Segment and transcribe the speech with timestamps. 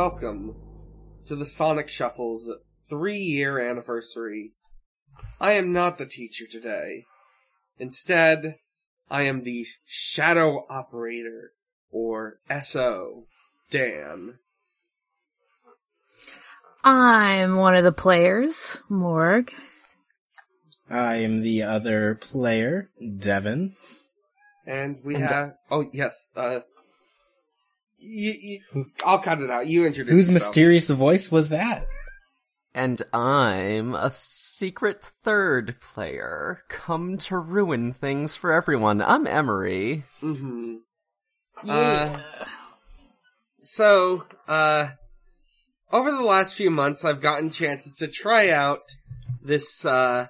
[0.00, 0.54] Hello, and welcome
[1.26, 2.50] to the Sonic Shuffle's
[2.88, 4.54] three year anniversary.
[5.38, 7.04] I am not the teacher today.
[7.78, 8.54] Instead,
[9.10, 11.52] I am the Shadow Operator,
[11.90, 13.26] or SO,
[13.70, 14.38] Dan.
[16.82, 19.52] I'm one of the players, Morg.
[20.88, 22.88] I am the other player,
[23.18, 23.76] Devon.
[24.66, 26.60] And we And, have, oh yes, uh,
[28.00, 29.66] you, you, I'll cut it out.
[29.66, 30.48] You introduce Whose yourself.
[30.48, 31.86] mysterious voice was that?
[32.72, 39.02] And I'm a secret third player, come to ruin things for everyone.
[39.02, 40.04] I'm Emory.
[40.22, 40.76] Mm-hmm.
[41.68, 42.14] Uh,
[43.60, 44.88] so, uh,
[45.90, 48.82] over the last few months, I've gotten chances to try out
[49.42, 50.28] this, uh,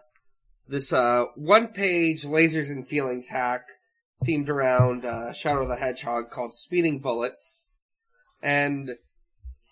[0.66, 3.62] this, uh, one-page lasers and feelings hack
[4.26, 7.72] themed around, uh, Shadow the Hedgehog called Speeding Bullets.
[8.42, 8.90] And,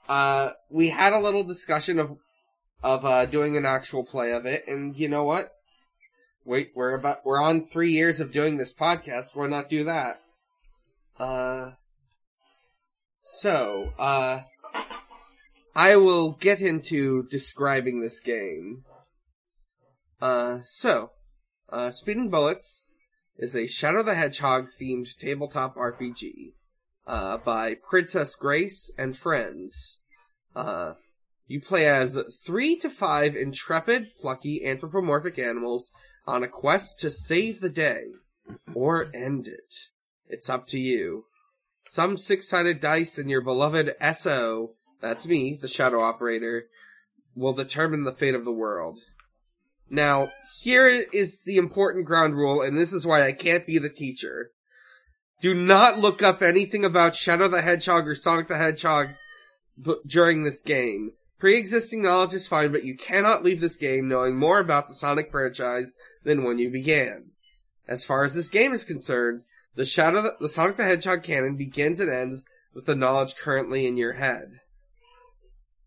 [0.09, 2.17] uh, we had a little discussion of,
[2.83, 5.51] of, uh, doing an actual play of it, and you know what?
[6.45, 10.17] Wait, we're about, we're on three years of doing this podcast, why not do that?
[11.19, 11.73] Uh,
[13.21, 14.41] so, uh,
[15.75, 18.85] I will get into describing this game.
[20.21, 21.11] Uh, so,
[21.69, 22.88] uh, Speeding Bullets
[23.39, 26.53] is a Shadow the Hedgehog themed tabletop RPG,
[27.07, 30.01] uh, by Princess Grace and friends.
[30.57, 30.95] Uh,
[31.47, 35.93] you play as three to five intrepid, plucky, anthropomorphic animals
[36.27, 38.03] on a quest to save the day,
[38.75, 39.75] or end it.
[40.27, 41.25] It's up to you.
[41.87, 46.67] Some six-sided dice and your beloved SO, that's me, the Shadow Operator,
[47.35, 48.99] will determine the fate of the world.
[49.91, 53.89] Now, here is the important ground rule, and this is why I can't be the
[53.89, 54.51] teacher.
[55.41, 59.11] Do not look up anything about Shadow the Hedgehog or Sonic the Hedgehog
[59.81, 61.13] b- during this game.
[61.39, 65.31] Pre-existing knowledge is fine, but you cannot leave this game knowing more about the Sonic
[65.31, 65.95] franchise
[66.25, 67.31] than when you began.
[67.87, 69.43] As far as this game is concerned,
[69.77, 72.45] the Shadow, the Sonic the Hedgehog canon begins and ends
[72.75, 74.59] with the knowledge currently in your head.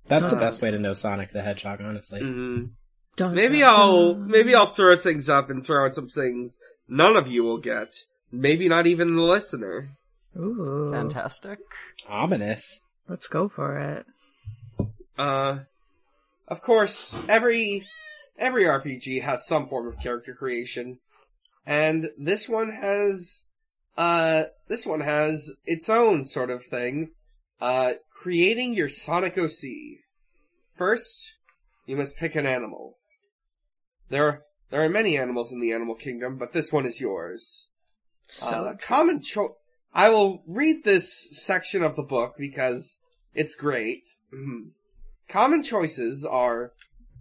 [0.07, 2.21] That's the best way to know Sonic the Hedgehog, honestly.
[2.21, 2.65] Mm-hmm.
[3.17, 6.57] Dun, Maybe dun, I'll maybe I'll throw things up and throw out some things
[6.87, 8.05] none of you will get.
[8.31, 9.89] Maybe not even the listener.
[10.37, 11.59] Ooh, Fantastic.
[12.07, 12.79] Ominous.
[13.09, 14.05] let's go for it.
[15.17, 15.59] Uh,
[16.47, 17.85] of course, every
[18.37, 20.99] every RPG has some form of character creation,
[21.65, 23.43] and this one has
[23.97, 27.11] uh this one has its own sort of thing.
[27.59, 29.99] Uh, creating your Sonic OC.
[30.75, 31.33] First,
[31.85, 32.97] you must pick an animal.
[34.11, 37.69] There are there are many animals in the animal kingdom, but this one is yours.
[38.41, 39.55] Uh, common cho-
[39.93, 42.97] I will read this section of the book because
[43.33, 44.03] it's great.
[44.33, 44.71] Mhm.
[45.29, 46.73] Common choices are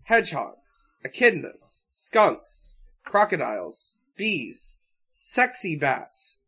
[0.02, 4.80] hedgehogs, echidnas, skunks, crocodiles, bees,
[5.12, 6.40] sexy bats,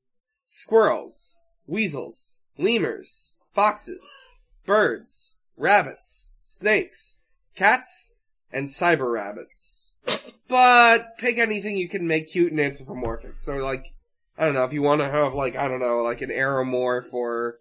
[0.45, 1.37] squirrels,
[1.69, 4.27] weasels, lemurs, foxes,
[4.67, 7.21] birds, rabbits, snakes,
[7.55, 8.17] cats,
[8.53, 9.92] and cyber rabbits.
[10.49, 13.39] But pick anything you can make cute and anthropomorphic.
[13.39, 13.87] So like,
[14.37, 17.13] I don't know, if you want to have like, I don't know, like an aeromorph
[17.13, 17.59] or,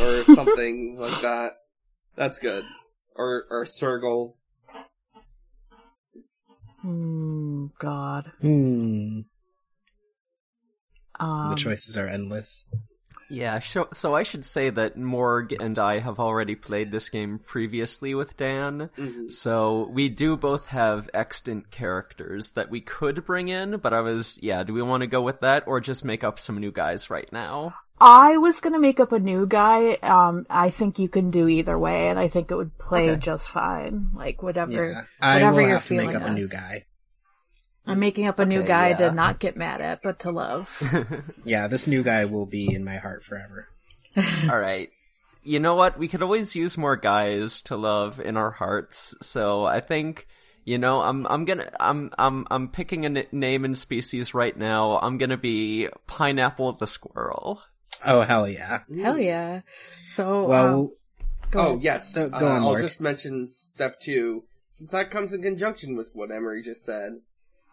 [0.00, 1.52] or something like that,
[2.16, 2.64] that's good.
[3.14, 4.34] Or, or Sergal.
[6.80, 8.32] Hmm, God.
[8.40, 9.20] Hmm.
[11.18, 12.64] Um, the choices are endless.
[13.30, 17.38] Yeah, so, so I should say that Morg and I have already played this game
[17.46, 19.30] previously with Dan, Mhm.
[19.32, 24.38] so we do both have extant characters that we could bring in, but I was,
[24.42, 27.08] yeah, do we want to go with that or just make up some new guys
[27.10, 27.74] right now?
[28.02, 29.92] I was gonna make up a new guy.
[30.02, 33.20] Um, I think you can do either way, and I think it would play Okay.
[33.20, 34.08] just fine.
[34.14, 34.72] Like whatever.
[34.72, 35.02] Yeah.
[35.20, 36.86] I whatever will you're have to make feeling up a new guy.
[37.86, 38.96] I'm making up a new guy yeah.
[38.98, 40.68] to not get mad at, but to love.
[41.44, 43.68] Yeah, this new guy will be in my heart forever.
[44.48, 44.90] Alright.
[45.42, 45.98] You know what?
[45.98, 49.14] We could always use more guys to love in our hearts.
[49.22, 50.26] So I think,
[50.64, 54.54] you know, I'm I'm gonna I'm I'm I'm picking a n- name and species right
[54.56, 54.98] now.
[55.00, 57.62] I'm gonna be Pineapple the Squirrel.
[58.04, 58.80] Oh, hell yeah.
[59.02, 59.60] Hell yeah!
[60.06, 60.90] So, Well, um,
[61.50, 61.82] go Oh ahead.
[61.82, 62.80] yes, So, go uh, on, I'll Mark.
[62.82, 67.12] just mention step two, since that comes in conjunction with what Emory just said.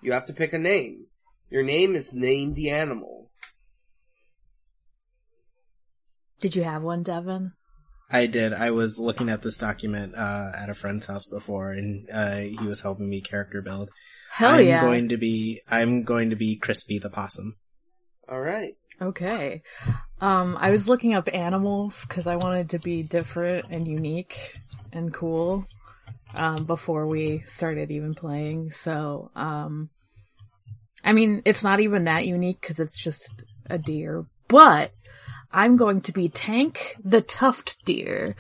[0.02, 1.06] You have to pick a name.
[1.50, 3.30] Your name is name the animal.
[6.40, 7.54] Did you have one, Devon?
[8.10, 8.54] I did.
[8.54, 12.66] I was looking at this document uh, at a friend's house before, and uh, he
[12.66, 13.90] was helping me character build.
[14.32, 14.82] Hell I'm yeah!
[14.82, 15.62] going to be.
[15.70, 17.56] I'm going to be Crispy the possum.
[18.30, 18.76] All right.
[19.02, 19.62] Okay.
[20.22, 24.58] Um, I was looking up animals because I wanted to be different and unique
[24.92, 25.68] and cool
[26.34, 28.72] um, before we started even playing.
[28.72, 29.90] So, um,
[31.04, 34.92] I mean, it's not even that unique because it's just a deer, but
[35.52, 38.36] I'm going to be Tank the Tuft Deer.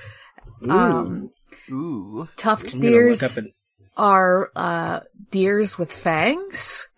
[0.68, 1.30] Um,
[1.70, 2.28] Ooh.
[2.36, 3.54] tuft I'm deers up an.
[3.96, 5.00] are uh,
[5.32, 6.88] deers with fangs.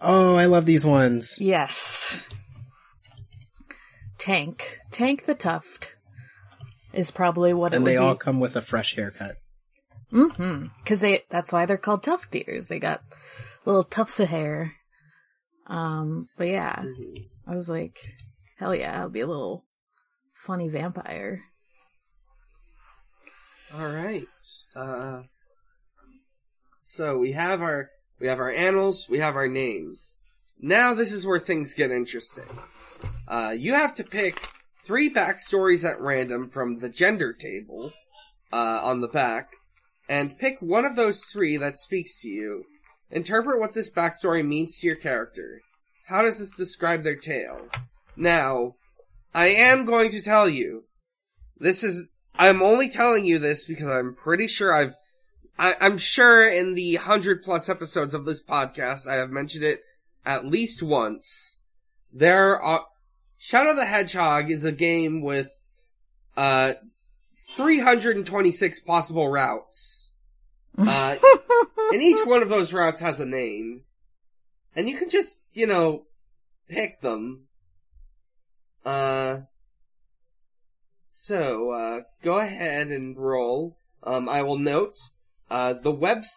[0.00, 1.36] Oh, I love these ones.
[1.40, 2.26] Yes.
[4.18, 4.80] Tank.
[4.90, 5.94] Tank the Tuft
[6.92, 7.96] is probably what it And they be.
[7.98, 9.36] all come with a fresh haircut.
[10.12, 10.66] Mm-hmm.
[10.84, 12.68] Cause they, that's why they're called tuft deers.
[12.68, 13.02] They got
[13.64, 14.74] little tufts of hair.
[15.66, 16.84] Um, but yeah,
[17.46, 17.98] I was like,
[18.58, 19.64] hell yeah, I'll be a little
[20.32, 21.42] funny vampire.
[23.74, 24.26] All right.
[24.74, 25.22] Uh,
[26.82, 30.20] so we have our we have our animals, we have our names.
[30.58, 32.44] Now this is where things get interesting.
[33.26, 34.40] Uh, you have to pick
[34.82, 37.92] three backstories at random from the gender table
[38.52, 39.50] uh, on the back,
[40.08, 42.64] and pick one of those three that speaks to you.
[43.10, 45.60] Interpret what this backstory means to your character.
[46.06, 47.68] How does this describe their tale?
[48.16, 48.74] Now,
[49.34, 50.84] I am going to tell you,
[51.58, 52.08] this is
[52.38, 54.94] I'm only telling you this because I'm pretty sure I've,
[55.58, 59.80] I, I'm sure in the hundred plus episodes of this podcast, I have mentioned it
[60.24, 61.58] at least once.
[62.12, 62.84] There are,
[63.38, 65.48] Shadow the Hedgehog is a game with,
[66.36, 66.74] uh,
[67.56, 70.12] 326 possible routes.
[70.78, 71.16] Uh,
[71.90, 73.80] and each one of those routes has a name.
[74.74, 76.04] And you can just, you know,
[76.68, 77.46] pick them.
[78.84, 79.38] Uh,
[81.06, 83.78] so, uh, go ahead and roll.
[84.02, 84.98] Um, I will note,
[85.50, 86.30] uh, the webs,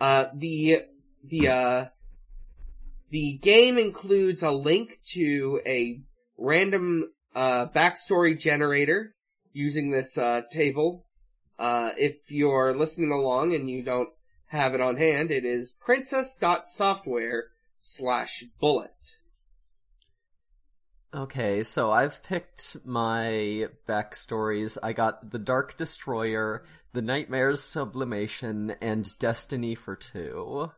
[0.00, 0.84] uh, the,
[1.22, 1.84] the, uh,
[3.10, 6.00] the game includes a link to a
[6.38, 9.14] random, uh, backstory generator
[9.54, 11.06] using this, uh, table.
[11.58, 14.10] Uh, if you're listening along and you don't
[14.46, 17.44] have it on hand, it is princess.software
[17.80, 19.18] slash bullet.
[21.14, 24.76] Okay, so I've picked my backstories.
[24.82, 30.72] I got The Dark Destroyer, The Nightmare's Sublimation, and Destiny for Two.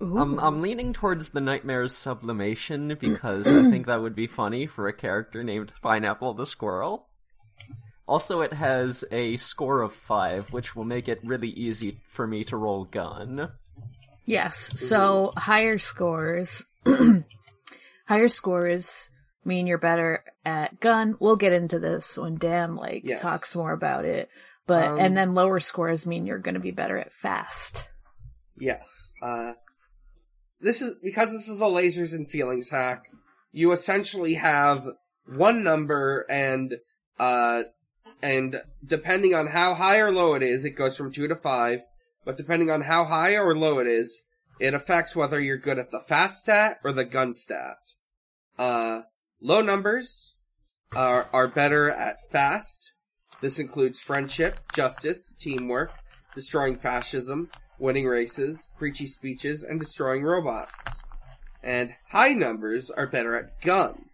[0.00, 4.86] I'm, I'm leaning towards The Nightmare's Sublimation because I think that would be funny for
[4.86, 7.08] a character named Pineapple the Squirrel.
[8.06, 12.42] Also, it has a score of 5, which will make it really easy for me
[12.44, 13.50] to roll gun.
[14.26, 14.72] Yes.
[14.80, 16.66] So higher scores,
[18.06, 19.10] higher scores
[19.44, 21.16] mean you're better at gun.
[21.20, 23.20] We'll get into this when Dan like Yes.
[23.20, 24.28] talks more about it.
[24.66, 27.84] But Um, and then lower scores mean you're going to be better at fast.
[28.58, 29.14] Yes.
[29.22, 29.52] Uh,
[30.60, 33.04] this is because this is a lasers and feelings hack.
[33.52, 34.86] You essentially have
[35.26, 36.74] one number, and
[37.20, 37.64] uh,
[38.22, 41.82] and depending on how high or low it is, it goes from two to five.
[42.24, 44.22] But depending on how high or low it is,
[44.58, 47.76] it affects whether you're good at the fast stat or the gun stat.
[48.58, 49.02] Uh,
[49.40, 50.34] low numbers
[50.96, 52.92] are are better at fast.
[53.42, 55.92] This includes friendship, justice, teamwork,
[56.34, 60.82] destroying fascism, winning races, preachy speeches, and destroying robots.
[61.62, 64.06] And high numbers are better at gun,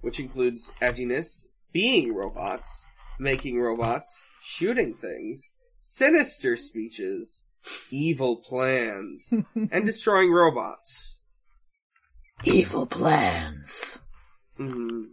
[0.00, 1.44] which includes edginess,
[1.78, 2.88] being robots,
[3.20, 7.44] making robots, shooting things, sinister speeches,
[7.92, 9.32] evil plans,
[9.70, 11.20] and destroying robots.
[12.42, 14.00] Evil plans.
[14.56, 15.04] hmm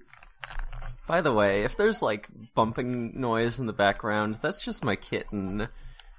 [1.07, 5.67] By the way, if there's like bumping noise in the background, that's just my kitten.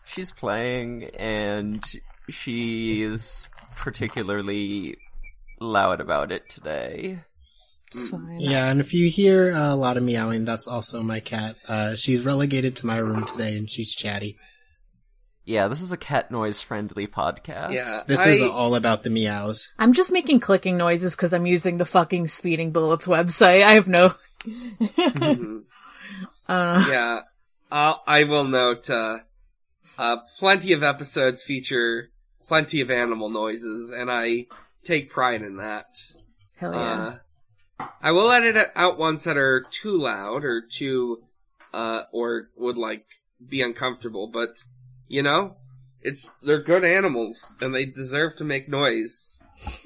[0.04, 1.84] She's playing and
[2.28, 4.96] she's particularly
[5.58, 7.24] loud about it today.
[7.94, 8.40] It's fine.
[8.40, 11.56] Yeah, and if you hear uh, a lot of meowing, that's also my cat.
[11.68, 14.36] Uh, she's relegated to my room today, and she's chatty.
[15.44, 17.74] Yeah, this is a cat noise friendly podcast.
[17.74, 18.02] Yeah.
[18.06, 19.68] This I- is all about the meows.
[19.78, 23.62] I'm just making clicking noises because I'm using the fucking Speeding Bullets website.
[23.62, 24.14] I have no.
[24.46, 25.62] Mhm.
[26.48, 27.20] uh, yeah.
[27.70, 29.18] I'll, I will note, uh,
[29.98, 32.10] uh, plenty of episodes feature
[32.46, 34.46] plenty of animal noises, and I
[34.84, 35.86] take pride in that.
[36.56, 37.14] hell yeah.
[37.78, 41.24] I will edit out ones that are too loud or too,
[41.74, 43.06] uh, or would like
[43.46, 44.62] be uncomfortable, but,
[45.08, 45.56] you know,
[46.00, 49.38] it's, they're good animals, and they deserve to make noise.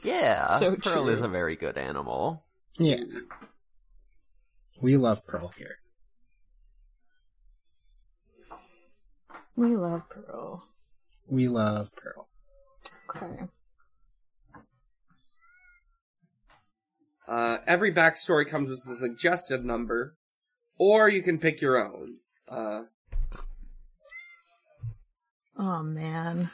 [0.04, 1.08] Yeah, So Pearl true.
[1.12, 2.44] is a very good animal.
[2.78, 3.00] Yeah.
[4.80, 5.76] We love Pearl here.
[9.56, 10.66] we love Pearl.
[11.26, 12.28] We love Pearl.
[13.10, 13.44] Okay.
[17.30, 20.16] Uh, every backstory comes with a suggested number,
[20.76, 22.16] or you can pick your own.
[22.48, 22.82] Uh,
[25.56, 26.50] Oh man.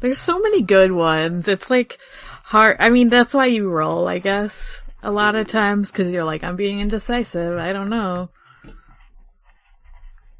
[0.00, 1.48] There's so many good ones.
[1.48, 1.98] It's like
[2.44, 2.76] hard.
[2.78, 4.82] I mean, that's why you roll, I guess.
[5.02, 7.58] A lot of times, cause you're like, I'm being indecisive.
[7.58, 8.30] I don't know.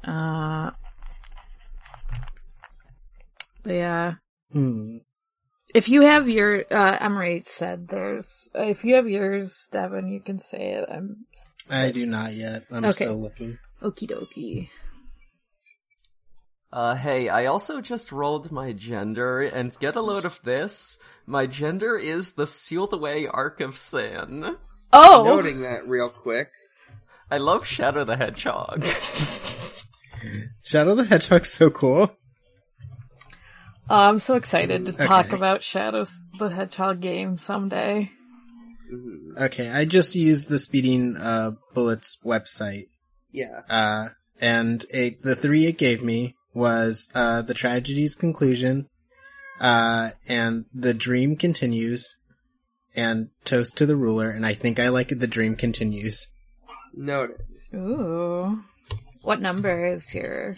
[0.03, 0.71] Uh.
[3.63, 4.13] but yeah.
[4.51, 4.97] Hmm.
[5.73, 10.39] If you have your, uh, Emory said there's, if you have yours, Devon, you can
[10.39, 10.85] say it.
[10.91, 11.25] I'm
[11.69, 12.63] I do not yet.
[12.71, 13.05] I'm Okay.
[13.05, 13.57] still looking.
[13.81, 14.69] okie dokie.
[16.73, 20.99] Uh, hey, I also just rolled my gender, and get a load of this.
[21.25, 24.55] My gender is the sealed away Ark of Sin.
[24.93, 25.23] Oh!
[25.25, 26.49] Noting that real quick.
[27.29, 28.85] I love Shadow the Hedgehog.
[30.63, 32.15] Shadow the Hedgehog's so cool.
[33.89, 35.35] Oh, I'm so excited to talk Okay.
[35.35, 38.11] about Shadows the Hedgehog game someday.
[38.91, 39.37] Mhm.
[39.45, 42.87] Okay, I just used the Speeding uh, Bullets website,
[43.31, 43.61] Yeah.
[43.69, 44.09] uh,
[44.39, 48.87] and it, the three it gave me was uh, the tragedy's conclusion,
[49.59, 52.15] uh, and the dream continues,
[52.95, 54.29] and toast to the ruler.
[54.29, 56.27] And I think I like the dream continues.
[56.93, 57.37] Noted.
[57.73, 58.63] Ooh.
[59.21, 60.57] What number is your,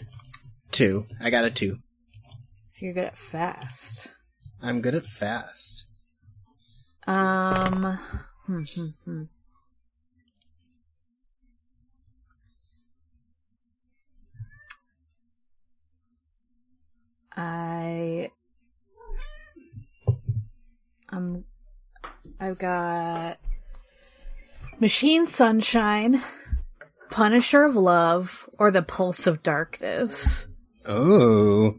[0.72, 1.06] Two.
[1.20, 1.78] I got a two.
[2.74, 4.08] So you're good at fast?
[4.60, 5.84] I'm good at fast.
[7.06, 8.00] Um,
[8.46, 9.22] hmm, hmm, hmm.
[17.36, 18.30] I,
[21.10, 21.44] um,
[22.40, 23.38] I've got
[24.80, 26.24] Machine Sunshine,
[27.08, 30.48] Punisher of Love, or The Pulse of Darkness.
[30.84, 31.78] Oh.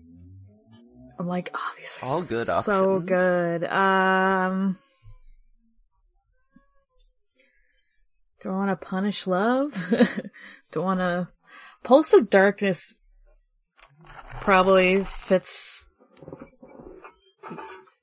[1.17, 2.53] I'm like, oh, these are All good so
[2.95, 3.09] options.
[3.09, 3.63] good.
[3.65, 4.77] Um,
[8.41, 9.73] do I want to punish love?
[10.71, 11.27] do I want to
[11.83, 12.99] Pulse of Darkness?
[14.41, 15.87] Probably fits.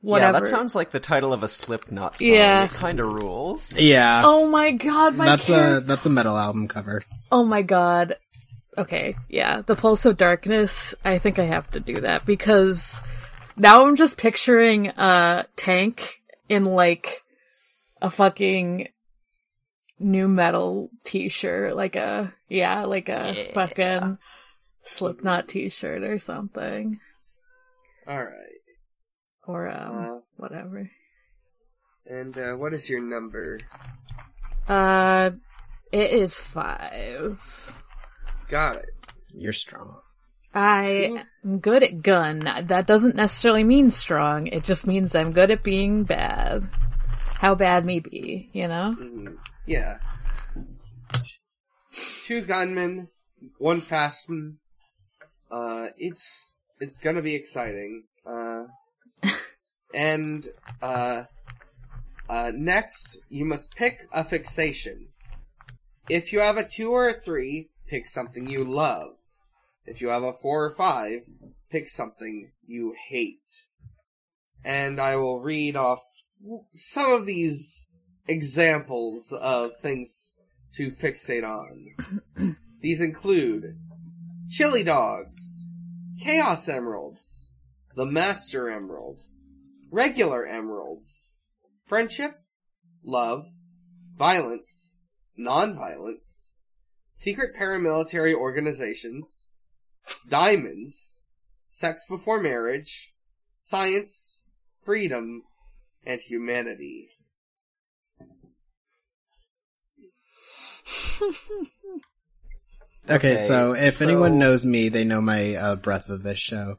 [0.00, 0.38] Whatever.
[0.38, 2.26] Yeah, that sounds like the title of a Slipknot song.
[2.26, 2.64] Yeah.
[2.64, 3.72] It kinda rules.
[3.78, 4.22] Yeah.
[4.24, 7.02] Oh my god, my that's char- a that's a metal album cover.
[7.30, 8.16] Oh my god.
[8.78, 13.02] Okay, yeah, the Pulse of Darkness, I think I have to do that because
[13.56, 17.22] now I'm just picturing a tank in like
[18.00, 18.88] a fucking
[19.98, 23.52] nu metal t-shirt, like a, yeah, like a Yeah.
[23.52, 24.18] fucking
[24.84, 26.98] Slipknot t-shirt or something.
[28.08, 28.32] Alright.
[29.46, 30.90] Or, um, Uh, whatever.
[32.06, 33.58] and, uh, what is your number?
[34.66, 35.30] Uh,
[35.92, 37.81] it is five.
[38.52, 38.90] Got it.
[39.34, 39.96] You're strong.
[40.52, 42.40] I am good at gun.
[42.40, 44.46] That doesn't necessarily mean strong.
[44.46, 46.68] It just means I'm good at being bad.
[47.38, 48.94] How bad me be, you know?
[49.00, 49.38] Mhm.
[49.64, 50.00] Yeah.
[52.26, 53.08] Two gunmen,
[53.56, 54.58] one fastman.
[55.50, 58.04] Uh, it's, it's gonna be exciting.
[58.26, 58.64] Uh,
[59.94, 60.46] and,
[60.82, 61.22] uh,
[62.28, 65.08] uh, next, you must pick a fixation.
[66.10, 69.16] If you have a two or a three, pick something you love.
[69.84, 71.24] If you have a four or five,
[71.70, 73.66] pick something you hate.
[74.64, 76.00] And I will read off
[76.74, 77.86] some of these
[78.26, 80.36] examples of things
[80.76, 82.56] to fixate on.
[82.80, 83.76] These include
[84.48, 85.68] chili dogs,
[86.18, 87.52] chaos emeralds,
[87.94, 89.20] the master emerald,
[89.90, 91.40] regular emeralds,
[91.84, 92.40] friendship,
[93.04, 93.44] love,
[94.16, 94.96] violence,
[95.36, 96.51] non-violence,
[97.14, 99.48] secret paramilitary organizations,
[100.28, 101.22] diamonds,
[101.68, 103.12] sex before marriage,
[103.56, 104.42] science,
[104.82, 105.42] freedom,
[106.06, 107.10] and humanity.
[113.08, 116.38] Okay, Okay, so if so- anyone knows me, they know my uh, breadth of this
[116.38, 116.76] show.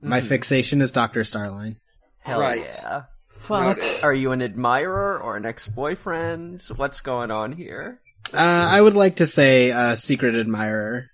[0.00, 0.26] My Mhm.
[0.28, 1.76] fixation is Doctor Starline.
[2.18, 2.60] Hell Right.
[2.64, 3.04] yeah.
[3.28, 3.78] Fuck.
[4.02, 6.62] Are you an admirer or an ex-boyfriend?
[6.76, 8.00] What's going on here?
[8.32, 11.10] Uh, I would like to say uh, secret admirer.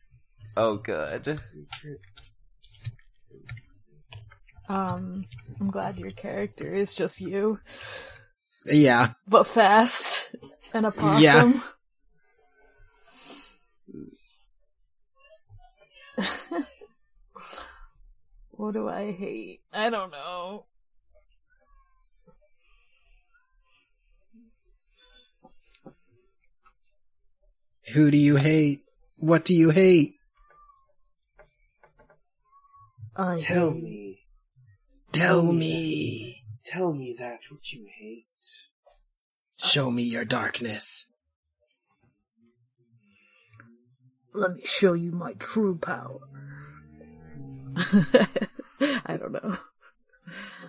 [0.57, 1.27] Oh, good.
[4.69, 5.25] Um,
[5.61, 7.59] I'm glad your character is just you,
[8.65, 10.33] Yeah, but fast
[10.73, 11.63] and a possum.
[16.17, 16.21] Yeah.
[18.51, 19.63] what do I hate?
[19.73, 20.67] I don't know.
[27.93, 28.81] Who do you hate?
[29.17, 30.15] What do you hate?
[33.17, 34.19] I Tell hate- me,
[35.13, 36.45] Tell me.
[36.65, 38.27] tell me that which you hate.
[39.57, 41.07] Show me your darkness.
[44.33, 46.21] Let me show you my true power.
[47.77, 49.57] I don't know.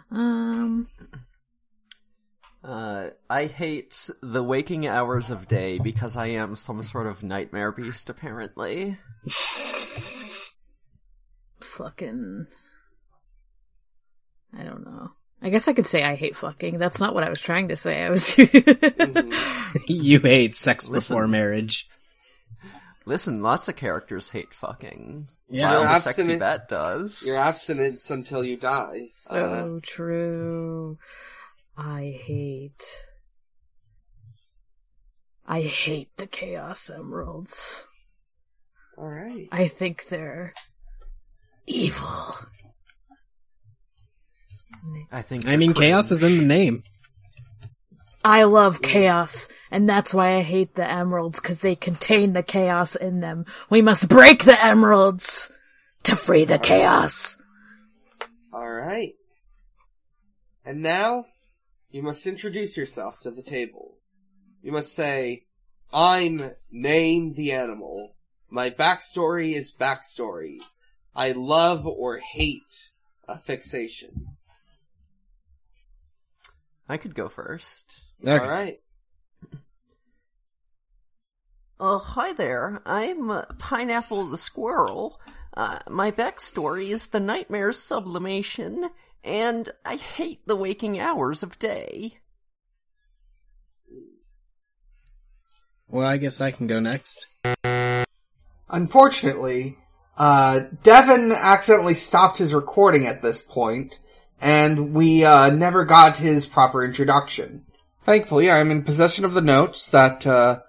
[0.10, 0.88] Um,
[2.64, 7.72] Uh, I hate the waking hours of day because I am some sort of nightmare
[7.72, 8.98] beast, apparently.
[11.60, 12.48] fucking.
[14.58, 15.12] I don't know.
[15.42, 16.78] I guess I could say I hate fucking.
[16.78, 18.04] That's not what I was trying to say.
[18.04, 18.38] I was.
[19.88, 20.94] you hate sex Listen.
[21.16, 21.88] before marriage.
[23.06, 25.28] Listen, lots of characters hate fucking.
[25.50, 25.72] Yeah.
[25.72, 27.24] While You're sexy abstinent- bat does.
[27.26, 29.08] Your abstinence until you die.
[29.28, 31.00] Uh, true.
[31.84, 32.84] I hate.
[35.48, 37.86] I hate the Chaos Emeralds.
[38.96, 39.48] Alright.
[39.52, 40.54] I think they're
[41.66, 42.36] evil.
[45.12, 45.48] I think.
[45.48, 46.84] I mean, they're chaos is in the name.
[48.24, 52.96] I love chaos, and that's why I hate the emeralds, because they contain the chaos
[52.96, 53.46] in them.
[53.72, 55.50] We must break the emeralds
[56.04, 57.40] to free the chaos.
[58.54, 59.16] Alright.
[60.64, 61.26] And now,
[61.92, 63.98] you must introduce yourself to the table.
[64.62, 65.46] You must say,
[65.94, 68.16] I'm Name the Animal.
[68.50, 70.60] My backstory is backstory.
[71.16, 72.92] I love or hate
[73.28, 74.28] a fixation.
[76.88, 78.04] I could go first.
[78.22, 78.32] Okay.
[78.32, 78.82] Alright.
[81.80, 82.82] Oh, hi there.
[82.86, 85.20] I'm uh, Pineapple the Squirrel.
[85.56, 88.90] Uh, my backstory is the Nightmare Sublimation,
[89.24, 92.14] and I hate the waking hours of day.
[95.88, 97.28] Well, I guess I can go next.
[98.70, 99.78] Unfortunately,
[100.18, 104.00] uh, Devon accidentally stopped his recording at this point,
[104.40, 107.66] and we uh, never got his proper introduction.
[108.04, 110.62] Thankfully, I am in possession of the notes that uh,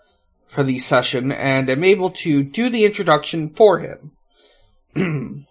[0.53, 4.13] for the session, and am able to do the introduction for him.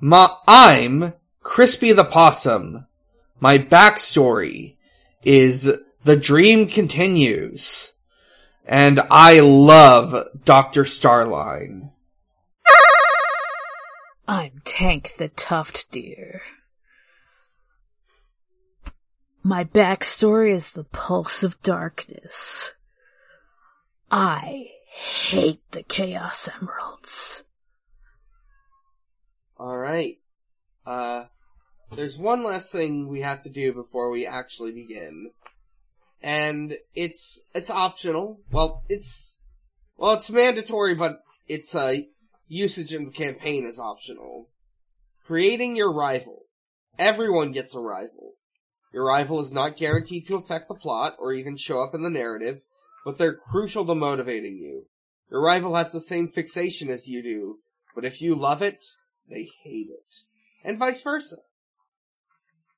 [0.00, 1.14] My, I'm
[1.48, 2.86] Crispy the Possum.
[3.40, 4.76] My backstory
[5.24, 5.72] is
[6.04, 7.94] The Dream Continues.
[8.66, 10.84] And I love Dr.
[10.84, 11.90] Starline.
[14.28, 16.42] I'm Tank the Tuft Deer.
[19.42, 22.72] My backstory is the Pulse of Darkness.
[24.10, 27.42] I hate the Chaos Emeralds.
[29.58, 30.18] Alright.
[30.86, 31.24] Uh,
[31.96, 35.30] there's one last thing we have to do before we actually begin.
[36.22, 38.40] And it's, it's optional.
[38.50, 39.40] Well, it's,
[39.96, 41.98] well, it's mandatory, but its, uh,
[42.48, 44.48] usage in the campaign is optional.
[45.24, 46.46] Creating your rival.
[46.98, 48.32] Everyone gets a rival.
[48.92, 52.10] Your rival is not guaranteed to affect the plot or even show up in the
[52.10, 52.62] narrative,
[53.04, 54.86] but they're crucial to motivating you.
[55.30, 57.58] Your rival has the same fixation as you do,
[57.94, 58.82] but if you love it,
[59.28, 60.12] they hate it.
[60.64, 61.36] And vice versa.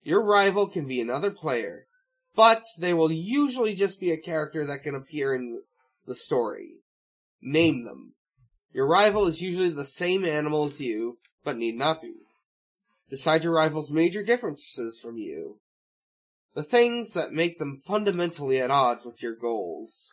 [0.02, 1.86] Your rival can be another player,
[2.34, 5.62] but they will usually just be a character that can appear in
[6.06, 6.76] the story.
[7.42, 8.14] Name them.
[8.72, 12.14] Your rival is usually the same animal as you, but need not be.
[13.08, 15.58] Decide your rival's major differences from you.
[16.54, 20.12] The things that make them fundamentally at odds with your goals.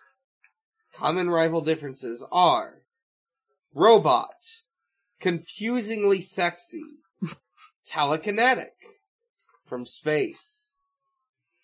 [0.94, 2.82] Common rival differences are
[3.74, 4.36] robot,
[5.20, 6.84] confusingly sexy,
[7.88, 8.77] telekinetic,
[9.68, 10.80] from space,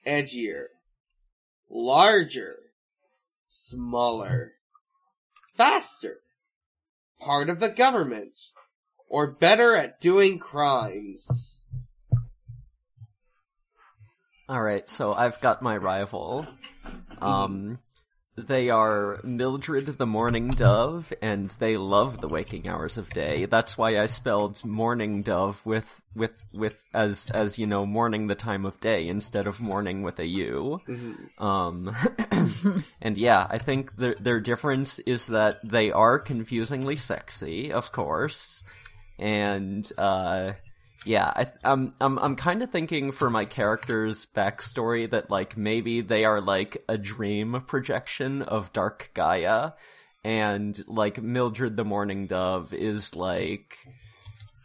[0.06, 0.66] edgier,
[1.70, 2.58] larger,
[3.48, 4.54] smaller,
[5.56, 6.18] faster,
[7.20, 8.39] part of the government,
[9.08, 11.63] or better at doing crimes.
[14.50, 16.46] Alright, so I've got my rival.
[17.22, 17.80] Um,
[18.36, 23.46] they are Mildred the Morning Dove, and they love the waking hours of day.
[23.46, 28.36] That's why I spelled morning dove with, with, with, as, as you know, morning the
[28.36, 30.82] time of day instead of morning with a U.
[31.38, 31.96] Um,
[33.02, 38.63] and yeah, I think their, their difference is that they are confusingly sexy, of course.
[39.19, 40.54] And, uh,
[41.06, 46.02] yeah, I, I'm I'm I'm kind of thinking for my character's backstory that like maybe
[46.02, 49.72] they are like a dream projection of Dark Gaia,
[50.24, 53.76] and like Mildred the Morning Dove is like,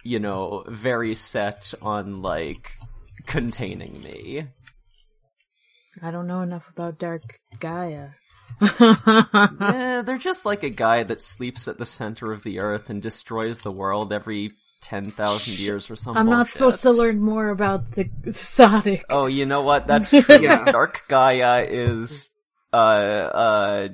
[0.05, 2.70] you know, very set on like
[3.27, 4.46] containing me.
[6.01, 8.11] I don't know enough about Dark Gaia.
[8.61, 13.03] yeah, they're just like a guy that sleeps at the center of the earth and
[13.03, 16.21] destroys the world every ten thousand years or something.
[16.21, 19.05] I'm not supposed to learn more about the Sonic.
[19.11, 19.87] Oh, you know what?
[19.87, 20.23] That's true.
[20.41, 20.71] Yeah.
[20.71, 22.31] Dark Gaia is
[22.73, 23.88] uh uh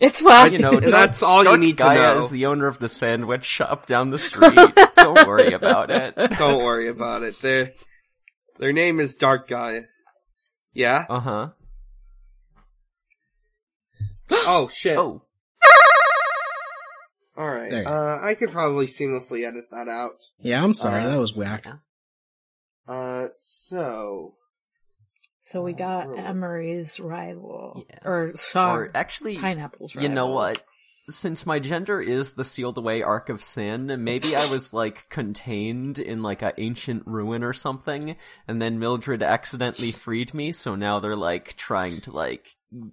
[0.00, 0.52] It's fine.
[0.52, 2.18] you know That's all you Dark need to know.
[2.18, 4.54] is the owner of the sandwich shop down the street.
[4.96, 6.14] Don't worry about it.
[6.38, 7.40] Don't worry about it.
[7.40, 7.72] Their
[8.58, 9.82] their name is Dark Guy.
[10.72, 11.04] Yeah.
[11.10, 11.48] Uh huh.
[14.30, 14.96] Oh shit.
[14.96, 15.22] Oh,
[17.36, 17.70] All right.
[17.70, 20.22] There you Uh, I could probably seamlessly edit that out.
[20.38, 21.66] Yeah, I'm sorry, Uh, that was whack.
[22.86, 24.34] Uh, so
[25.44, 26.14] so we got Oh.
[26.14, 27.98] Emory's rival, Yeah.
[28.08, 30.62] or Sean or actually, Pineapple's you know what?
[31.08, 35.98] Since my gender is the sealed away arc of sin, maybe I was like contained
[35.98, 38.16] in like an ancient ruin or something,
[38.46, 42.46] and then Mildred accidentally freed me, so now they're like trying to like,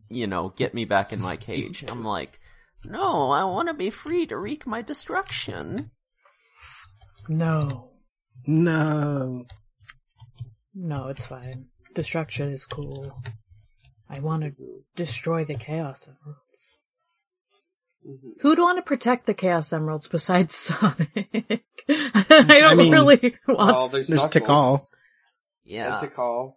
[0.09, 1.85] you know, get me back in my cage.
[1.87, 2.39] I'm like,
[2.85, 5.91] no, I want to be free to wreak my destruction.
[7.27, 7.91] No,
[8.47, 9.45] No.
[10.73, 11.67] no, it's fine.
[11.95, 13.13] Destruction is cool.
[14.09, 14.53] I want to
[14.95, 16.77] destroy the Chaos Emeralds.
[18.07, 18.41] mhm.
[18.41, 21.63] Who'd want to protect the Chaos Emeralds besides Sonic?
[21.87, 23.57] I don't mean, really want.
[23.75, 24.95] well, there's There's Knuckles Tikal.
[25.63, 25.99] Yeah.
[25.99, 26.53] and Tikal.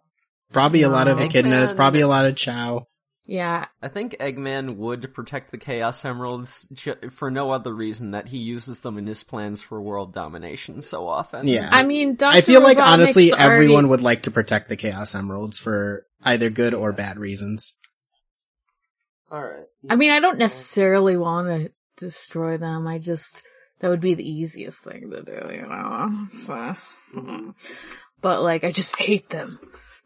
[0.51, 1.27] Probably a lot of No.
[1.27, 2.87] echidnas, Eggman- probably a lot of Chao.
[3.25, 8.27] Yeah, I think Eggman would protect the Chaos Emeralds ju- for no other reason that
[8.27, 11.47] he uses them in his plans for world domination so often.
[11.47, 11.69] Yeah.
[11.71, 12.35] I mean, Dr.
[12.35, 16.49] I feel like honestly Robotnik's everyone would like to protect the Chaos Emeralds for either
[16.49, 17.73] good or bad reasons.
[19.31, 19.67] All right.
[19.89, 22.87] I mean, I don't necessarily want to destroy them.
[22.87, 23.41] I just
[23.79, 26.27] that would be the easiest thing to do, you know.
[26.45, 27.53] So,
[28.21, 29.59] but like, I just hate them.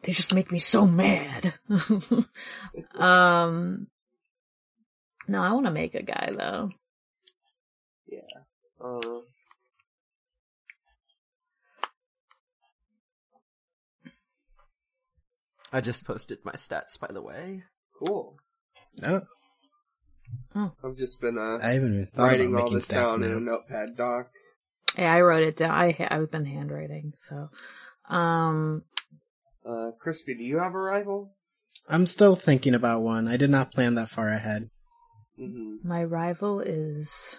[0.03, 1.53] They just make me so mad.
[2.95, 3.87] um,
[5.27, 6.69] no, I want to make a guy though.
[8.79, 9.19] Uh,
[15.73, 17.63] I just posted my stats, by the way.
[17.97, 18.37] cool.
[19.03, 19.21] Oh,
[20.83, 23.39] I've just been uh I haven't even writing about all this stats down in a
[23.39, 24.29] notepad doc.
[24.97, 25.71] Yeah, I wrote it down.
[25.71, 27.49] I I've been handwriting, so
[28.09, 28.83] um,
[29.67, 31.35] Uh, Crispy, do you have a rival?
[31.89, 33.27] I'm still thinking about one.
[33.27, 34.69] I did not plan that far ahead.
[35.39, 35.87] Mm-hmm.
[35.87, 37.37] my rival is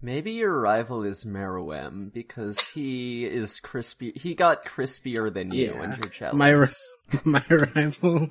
[0.00, 4.12] Maybe your rival is Meruem because he is crispy.
[4.16, 5.82] He got crispier than you, Yeah.
[5.82, 6.34] and you're jealous.
[6.36, 8.30] My ri- my rival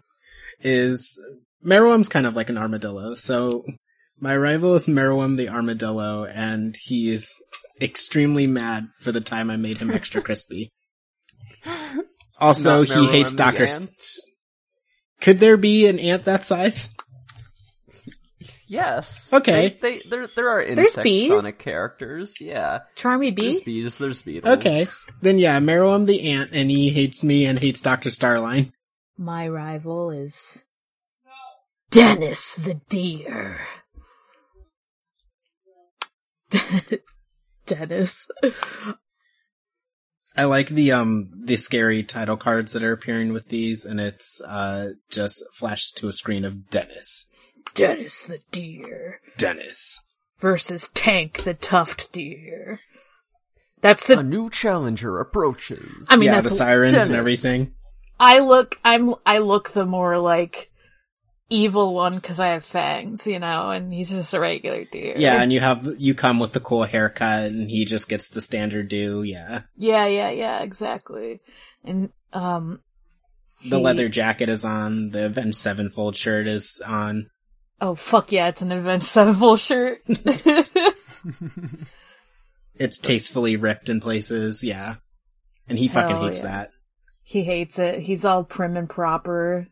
[0.60, 1.19] is
[1.65, 3.15] Meruem's kind of like an armadillo.
[3.15, 3.63] So
[4.19, 7.32] my rival is Meruem the armadillo, and he is
[7.82, 10.71] extremely mad for the time I made him extra crispy.
[12.39, 13.65] Also, Not he hates Meruem the Doctor.
[13.67, 13.91] ant?
[15.21, 16.89] Could there be an ant that size?
[18.67, 19.32] Yes.
[19.32, 19.78] Okay.
[19.80, 21.30] They, they there there are There's insect bees.
[21.30, 22.41] Sonic characters.
[22.41, 22.80] Yeah.
[22.97, 23.82] Charmy There's Bee.
[23.84, 23.97] bees.
[23.97, 24.58] There's beetles.
[24.58, 24.88] Okay,
[25.21, 28.71] then yeah, Meruem the ant, and he hates me and hates Doctor Starline.
[29.17, 30.63] My rival is
[31.91, 33.60] Dennis the deer.
[37.67, 38.28] Dennis.
[40.35, 44.41] I like the um the scary title cards that are appearing with these, and it's
[44.41, 47.25] uh just flashed to a screen of Dennis.
[47.75, 49.99] Dennis the deer Dennis.
[50.39, 52.79] versus Tank the tuft deer.
[53.81, 56.07] That's A new challenger approaches.
[56.09, 57.09] I mean, yeah, that's the sirens Dennis.
[57.09, 57.73] and everything.
[58.19, 58.79] I look.
[58.85, 59.15] I'm.
[59.25, 60.69] I look the more like
[61.53, 65.17] evil one because I have fangs, you know, and he's just a regular dude.
[65.17, 68.41] Yeah, and you have you come with the cool haircut, and he just gets the
[68.41, 69.23] standard do.
[69.23, 71.41] Yeah, yeah, yeah, yeah, exactly.
[71.83, 72.79] And um,
[73.61, 75.11] the he- leather jacket is on.
[75.11, 77.29] The Avenged Sevenfold shirt is on.
[77.79, 78.47] Oh fuck yeah!
[78.47, 80.01] It's an Avenged Sevenfold shirt.
[82.75, 84.63] It's tastefully ripped in places.
[84.63, 84.95] Yeah,
[85.67, 86.43] and he fucking Hell hates yeah.
[86.43, 86.69] that.
[87.21, 87.99] He hates it.
[87.99, 89.67] He's all prim and proper.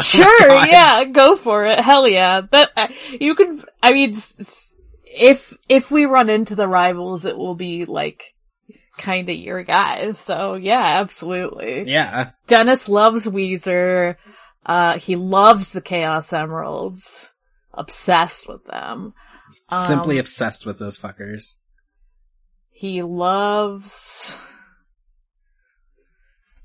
[0.00, 0.68] Sure, God.
[0.68, 1.80] yeah, go for it.
[1.80, 2.42] Hell yeah.
[2.50, 2.88] That uh,
[3.20, 3.64] you can.
[3.82, 4.72] I mean, s- s-
[5.04, 8.22] if if we run into the rivals, it will be like
[8.98, 10.18] kind of your guys.
[10.18, 11.84] So yeah, absolutely.
[11.90, 14.16] Yeah, Dennis loves Weezer.
[14.66, 17.30] Uh, he loves the Chaos Emeralds.
[17.72, 19.14] Obsessed with them.
[19.70, 21.54] Um, simply obsessed with those fuckers.
[22.70, 24.38] He loves.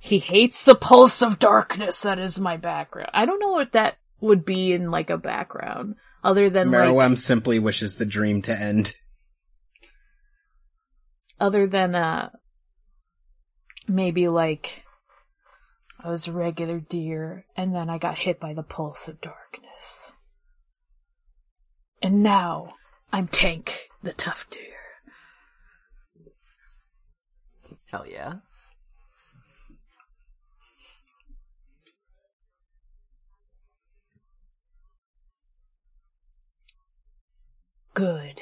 [0.03, 3.11] He hates the pulse of darkness that is my background.
[3.13, 7.17] I don't know what that would be in like a background other than Meruem like
[7.17, 8.95] simply wishes the dream to end.
[11.39, 12.31] other than uh
[13.87, 14.83] maybe like
[16.03, 20.11] I was a regular deer, and then I got hit by the pulse of darkness.
[22.01, 22.73] And now
[23.13, 24.59] I'm Tank, the tough deer.
[27.89, 28.33] Hell yeah.
[37.93, 38.41] Good.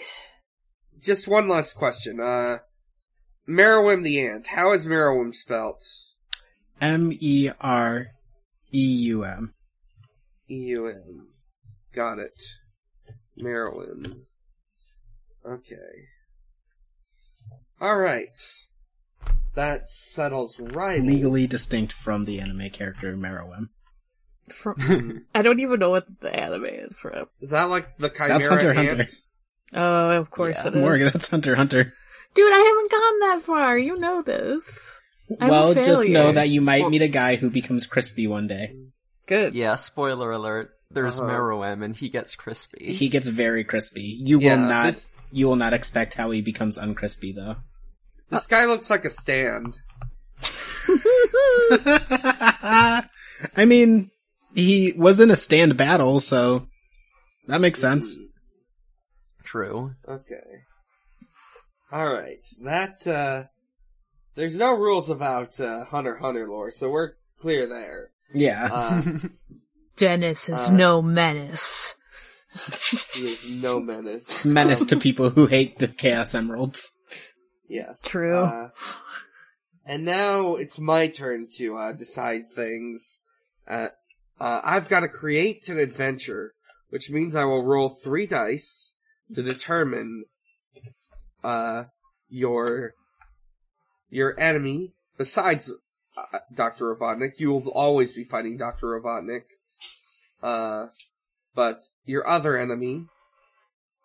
[1.02, 2.20] Just one last question.
[2.20, 2.60] Uh,
[3.48, 4.48] Meruem the Ant.
[4.48, 5.84] How is Meruem spelt?
[6.80, 8.08] M E R
[8.74, 9.54] E U M.
[10.52, 11.28] E-U-M.
[11.96, 12.42] Got it.
[13.42, 14.24] Meruem.
[15.46, 15.76] Okay.
[17.82, 18.38] Alright.
[19.56, 21.02] That settles right.
[21.02, 23.70] Legally distinct from the anime character Meruem.
[24.50, 27.28] From I don't even know what the anime is from.
[27.40, 28.88] Is that like the Chimera That's Hunter Ant?
[28.88, 29.08] Hunter.
[29.74, 30.68] Oh, of course Yeah.
[30.68, 30.82] it is.
[30.84, 31.94] Morgan, that's Hunter Hunter.
[32.34, 33.78] Dude, I haven't gone that far.
[33.78, 35.00] You know this.
[35.40, 38.28] I'm a well, just know that you might Spo- meet a guy who becomes crispy
[38.28, 38.76] one day.
[39.28, 39.54] Good.
[39.56, 40.72] Yeah, spoiler alert.
[40.90, 41.30] There's Uh-huh.
[41.32, 42.92] Meruem and he gets crispy.
[42.92, 44.02] He gets very crispy.
[44.04, 44.88] You will not.
[44.88, 47.56] this- You will not expect how he becomes uncrispy though.
[48.30, 49.78] This guy looks like a stand.
[53.56, 54.12] I mean,
[54.54, 56.68] he was in a stand battle, so
[57.48, 58.18] that makes sense.
[59.52, 59.96] True.
[60.08, 60.64] Okay.
[61.92, 62.46] Alright.
[62.64, 63.44] That, uh,
[64.36, 68.12] there's no rules about, uh, Hunter Hunter lore, so we're clear there.
[68.34, 68.70] Yeah.
[68.72, 69.02] Uh,
[69.98, 71.96] Dennis is Uh, no menace.
[73.14, 74.46] he is no menace.
[74.46, 76.92] Menace Um, to people who hate the Chaos Emeralds.
[77.68, 78.02] Yes.
[78.06, 78.46] True.
[78.46, 78.70] Uh,
[79.86, 83.20] and now it's my turn to uh, decide things.
[83.68, 83.90] Uh,
[84.40, 86.54] uh, I've got to create an adventure,
[86.90, 88.94] which means I will roll three dice
[89.36, 90.26] to determine
[91.44, 91.86] uh,
[92.30, 92.94] your
[94.10, 94.94] your enemy.
[95.18, 95.72] Besides
[96.18, 99.44] uh, Doctor Robotnik, you will always be fighting Doctor Robotnik.
[100.42, 100.88] Uh,
[101.54, 103.06] but your other enemy,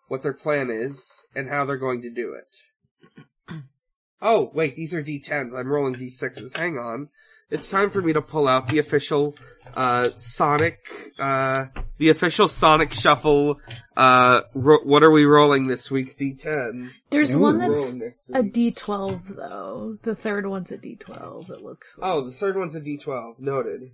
[0.07, 3.61] what their plan is, and how they're going to do it.
[4.19, 5.55] Oh, wait, these are D10s.
[5.55, 6.57] I'm rolling D6s.
[6.57, 7.09] Hang on.
[7.49, 9.35] It's time for me to pull out the official,
[9.73, 10.79] uh, Sonic,
[11.17, 13.61] uh, the official Sonic Shuffle,
[13.95, 16.17] uh, ro- what are we rolling this week?
[16.17, 16.89] D10.
[17.09, 17.39] There's Ooh.
[17.39, 18.53] one that's Rolling next a week.
[18.53, 19.97] D12 though.
[20.01, 21.49] The third one's a D12.
[21.49, 21.97] It looks.
[21.97, 22.09] Like.
[22.11, 23.39] Oh, the third one's a D12.
[23.39, 23.91] Noted.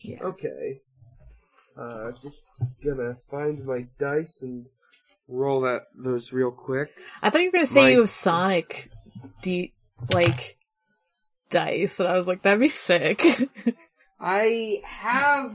[0.00, 0.18] yeah.
[0.22, 0.80] Okay.
[1.78, 2.42] Uh, just
[2.84, 4.66] gonna find my dice and
[5.28, 6.90] roll that, those real quick.
[7.22, 8.90] I thought you were gonna say My- you have Sonic
[9.42, 9.74] D
[10.12, 10.56] like
[11.50, 13.22] dice, and I was like, that'd be sick.
[14.20, 15.54] I have,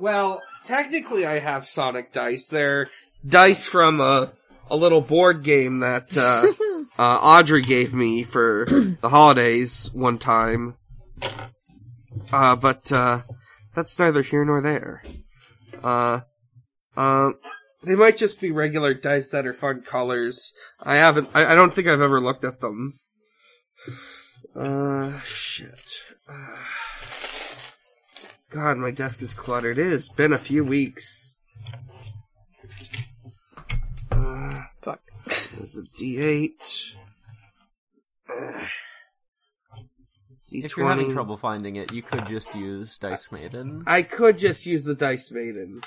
[0.00, 2.48] well, technically I have Sonic dice.
[2.48, 2.90] They're
[3.26, 4.32] dice from a,
[4.70, 6.52] a little board game that, uh,
[6.98, 8.66] uh, Audrey gave me for
[9.00, 10.76] the holidays one time.
[12.32, 13.22] Uh, but, uh,
[13.74, 15.02] that's neither here nor there.
[15.82, 16.20] Uh,
[16.96, 17.34] um,
[17.82, 20.52] they might just be regular dice that are fun colors.
[20.80, 22.98] I haven't, I, I don't think I've ever looked at them.
[24.56, 25.96] Uh, shit.
[26.26, 26.56] Uh,
[28.48, 29.78] God, my desk is cluttered.
[29.78, 31.38] It has been a few weeks.
[34.10, 35.00] Uh, Fuck.
[35.26, 36.94] there's a D8.
[38.30, 38.66] Uh,
[40.50, 40.64] D20.
[40.64, 43.82] If you're having trouble finding it, you could just use Dice Maiden.
[43.86, 45.82] I could just use the Dice Maiden.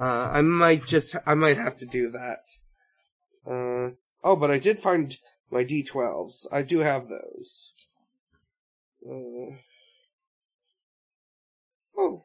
[0.00, 2.48] Uh, I might just, I might have to do that.
[3.46, 3.90] Uh,
[4.24, 5.14] oh, but I did find
[5.50, 6.46] my D12s.
[6.50, 7.74] I do have those.
[9.06, 9.56] Uh,
[11.98, 12.24] oh.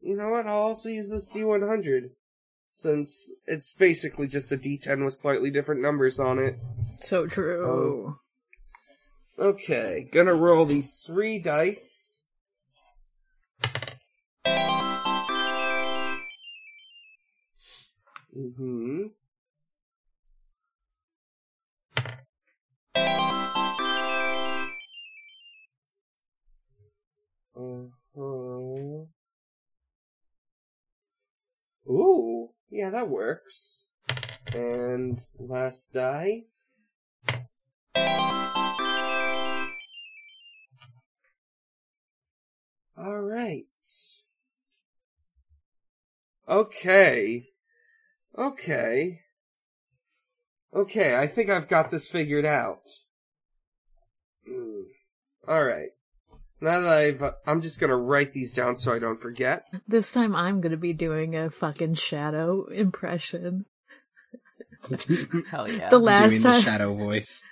[0.00, 0.46] You know what?
[0.46, 2.10] I'll also use this D100.
[2.72, 6.58] Since it's basically just a D10 with slightly different numbers on it.
[6.96, 8.16] So true.
[9.38, 12.22] Okay, gonna roll these three dice.
[18.36, 19.06] Mm-hmm.
[27.56, 29.04] Uh-huh.
[31.86, 33.84] Ooh, yeah, that works.
[34.52, 36.44] And last die.
[42.96, 43.66] All right.
[46.48, 47.48] Okay.
[48.36, 49.20] Okay.
[50.74, 52.82] Okay, I think I've got this figured out.
[54.48, 54.84] Mm.
[55.46, 55.90] All right.
[56.64, 59.66] Now that I've, uh, I'm just gonna write these down so I don't forget.
[59.86, 63.66] This time I'm gonna be doing a fucking shadow impression.
[65.50, 65.90] Hell yeah.
[65.90, 67.42] The last Doing the time, shadow voice.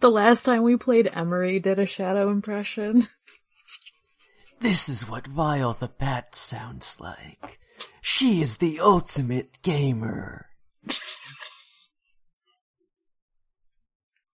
[0.00, 3.08] the last time we played, Emory did a shadow impression.
[4.60, 7.58] This is what Vile the Bat sounds like.
[8.00, 10.46] She is the ultimate gamer.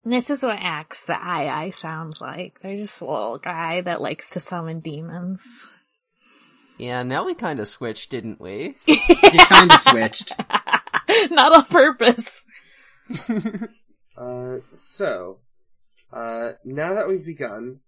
[0.05, 2.61] This is what Axe the I I sounds like.
[2.61, 5.67] They're just a little guy that likes to summon demons.
[6.77, 8.75] Yeah, now we kind of switched, didn't we?
[8.87, 10.33] You kind of switched.
[11.31, 12.45] Not on purpose.
[14.17, 15.41] Uh, so,
[16.13, 17.81] uh, now that we've begun,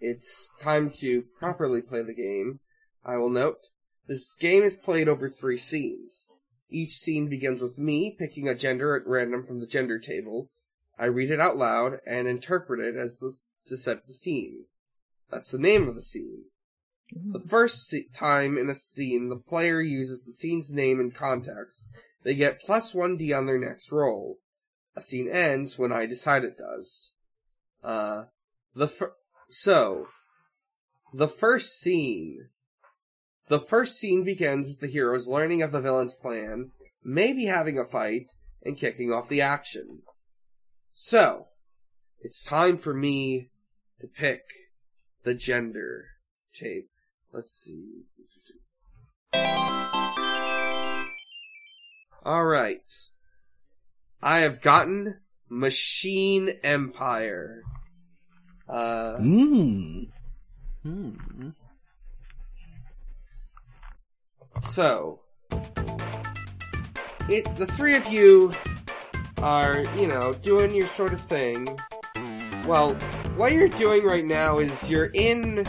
[0.00, 2.60] it's time to properly play the game.
[3.04, 3.58] I will note,
[4.06, 6.28] this game is played over three scenes.
[6.70, 10.50] Each scene begins with me picking a gender at random from the gender table.
[10.98, 13.32] I read it out loud and interpret it as the,
[13.66, 14.66] to set the scene.
[15.30, 16.44] That's the name of the scene.
[17.14, 21.88] The first se- time in a scene the player uses the scene's name and context,
[22.22, 24.38] they get plus 1d on their next roll.
[24.94, 27.14] A scene ends when I decide it does.
[27.82, 28.24] Uh,
[28.74, 29.14] the fir-
[29.50, 30.06] so,
[31.12, 32.48] the first scene,
[33.48, 36.70] the first scene begins with the heroes learning of the villain's plan,
[37.04, 38.30] maybe having a fight,
[38.62, 40.02] and kicking off the action.
[40.94, 41.46] So,
[42.20, 43.48] it's time for me
[44.00, 44.42] to pick
[45.24, 46.06] the gender
[46.52, 46.90] tape.
[47.32, 48.04] Let's see.
[52.24, 52.90] Alright.
[54.22, 57.62] I have gotten Machine Empire.
[58.68, 60.10] Uh, Mmm.
[60.82, 61.50] Hmm.
[64.70, 65.20] so.
[67.28, 68.52] It, the three of you
[69.42, 71.78] are, you know, doing your sort of thing.
[72.66, 72.94] Well,
[73.36, 75.66] what you're doing right now is you're in,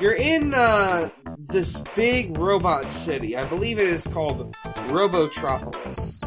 [0.00, 3.36] you're in, uh, this big robot city.
[3.36, 4.54] I believe it is called
[4.88, 6.22] Robotropolis.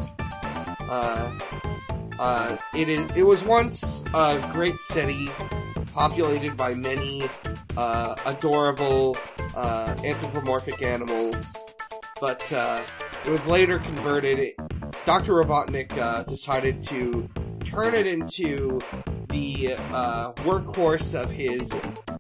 [0.88, 1.39] Uh,
[2.19, 5.29] uh, it is, it was once a great city
[5.93, 7.27] populated by many,
[7.75, 9.17] uh, adorable,
[9.55, 11.55] uh, anthropomorphic animals,
[12.21, 12.84] but, uh,
[13.25, 14.53] it was later converted.
[15.06, 15.34] Dr.
[15.34, 17.30] Robotnik, uh, decided to
[17.63, 18.80] turn it into
[19.30, 21.72] the, uh, workhorse of his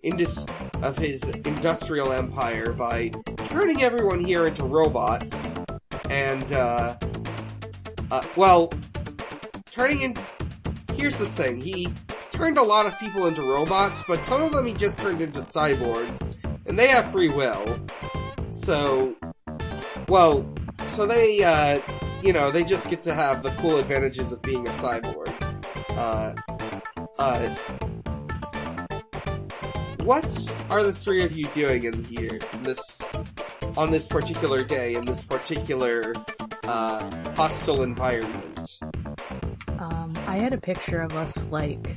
[0.03, 0.45] indus-
[0.83, 3.11] of his industrial empire by
[3.49, 5.55] turning everyone here into robots
[6.11, 6.95] and, uh,
[8.11, 8.71] uh, well,
[9.71, 10.15] turning in,
[10.93, 11.87] here's the thing, he
[12.29, 15.39] turned a lot of people into robots, but some of them he just turned into
[15.39, 16.31] cyborgs,
[16.67, 17.65] and they have free will.
[18.51, 19.15] So,
[20.07, 20.45] well,
[20.85, 21.79] so they, uh,
[22.23, 25.33] you know, they just get to have the cool advantages of being a cyborg.
[25.89, 26.33] Uh,
[27.19, 27.49] uh,
[30.03, 33.07] what are the three of you doing in here, in this,
[33.77, 36.13] on this particular day, in this particular,
[36.63, 38.77] uh, hostile environment?
[39.79, 41.95] Um, I had a picture of us like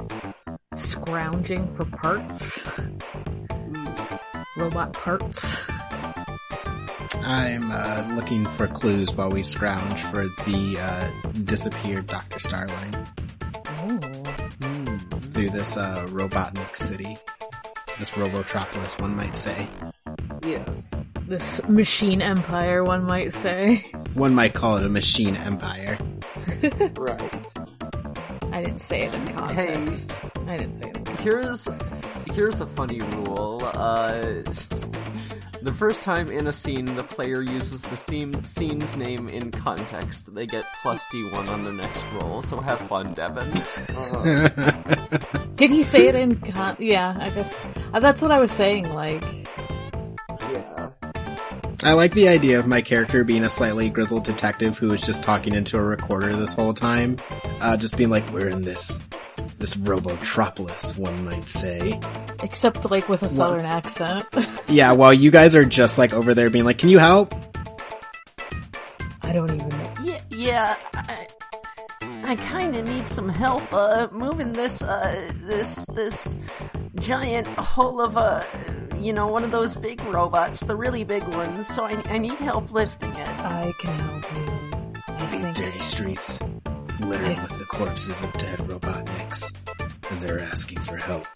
[0.76, 2.66] scrounging for parts,
[4.56, 5.70] robot parts.
[7.28, 11.10] I'm uh, looking for clues while we scrounge for the uh,
[11.44, 12.38] disappeared Dr.
[12.38, 13.06] Starline
[13.80, 14.24] Oh,
[14.66, 14.96] Hmm.
[15.30, 17.18] through this uh, Robotnik city.
[17.98, 19.68] This Robotropolis, one might say.
[20.42, 21.10] Yes.
[21.26, 23.84] this machine empire, one might say.
[24.14, 25.98] One might call it a machine empire.
[26.96, 27.46] Right.
[28.52, 30.18] I didn't say it in context.
[30.46, 31.08] I didn't say it.
[31.20, 31.68] Here's
[32.32, 33.60] here's a funny rule.
[33.64, 34.42] Uh,
[35.62, 40.34] the first time in a scene the player uses the scene, scene's name in context,
[40.34, 42.42] they get plus D1 on their next roll.
[42.42, 43.50] So have fun, Devon.
[43.50, 45.18] Uh-huh.
[45.56, 46.76] Did he say it in con?
[46.78, 47.58] Yeah, I guess
[47.92, 48.92] uh, that's what I was saying.
[48.92, 49.22] Like,
[50.40, 50.90] Yeah.
[51.84, 55.22] I like the idea of my character being a slightly grizzled detective who was just
[55.22, 57.18] talking into a recorder this whole time.
[57.60, 58.98] Uh, just being like, we're in this,
[59.58, 61.98] this Robotropolis, one might say.
[62.42, 64.26] except like with a southern accent.
[64.68, 67.34] Yeah, while you guys are just like over there being like, can you help?
[69.22, 69.94] I don't even know.
[70.02, 70.76] Yeah, yeah.
[70.94, 71.26] I,
[72.24, 76.38] I kind of need some help uh, moving this uh, this this
[76.96, 78.44] giant hole of a
[79.00, 81.66] you know one of those big robots, the really big ones.
[81.66, 83.28] So I, I need help lifting it.
[83.40, 85.02] I can help you.
[85.14, 86.38] I These think dirty streets,
[87.00, 89.52] littered with the corpses of dead Robotniks,
[90.10, 91.26] and they're asking for help.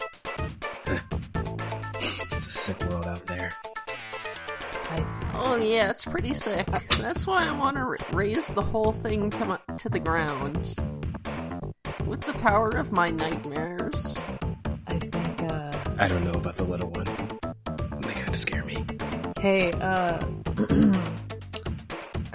[1.95, 3.53] it's a sick world out there.
[5.35, 6.67] Oh yeah, it's pretty sick.
[6.99, 10.75] That's why I want to r- raise the whole thing to my, to the ground
[12.05, 14.17] with the power of my nightmares.
[14.87, 15.41] I think.
[15.43, 15.71] uh...
[15.99, 17.05] I don't know about the little one.
[18.01, 18.85] They kind of scare me.
[19.39, 20.19] Hey, uh,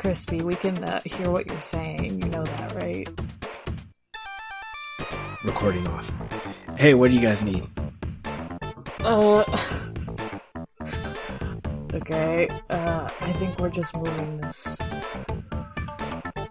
[0.09, 2.23] Crispy, we can uh, hear what you're saying.
[2.23, 3.07] You know that, right?
[5.45, 6.11] Recording off.
[6.79, 7.69] Hey, what do you guys need?
[9.01, 9.45] Uh,
[11.93, 14.79] Okay, uh, I think we're just moving this,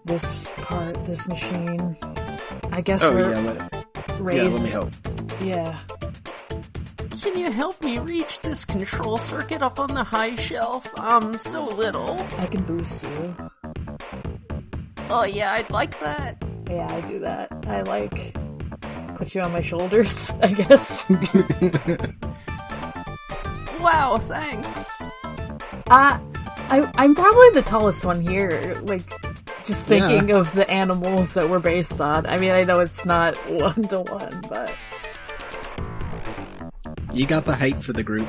[0.06, 1.98] this part, this machine.
[2.72, 4.92] I guess Oh we're yeah, let, yeah, let me help.
[5.42, 5.80] Yeah.
[7.22, 10.88] Can you help me reach this control circuit up on the high shelf?
[10.98, 12.20] I'm so little.
[12.38, 13.36] I can boost you.
[15.10, 16.42] Oh yeah, I'd like that.
[16.70, 17.52] Yeah, I do that.
[17.66, 18.36] I like
[19.16, 21.06] put you on my shoulders, I guess.
[23.80, 25.02] Wow, thanks.
[25.88, 26.20] Uh,
[26.70, 28.74] I, I'm probably the tallest one here.
[28.82, 29.08] Like,
[29.66, 32.26] just thinking of the animals that we're based on.
[32.26, 34.74] I mean, I know it's not one to one, but
[37.18, 38.28] You got the height for the group.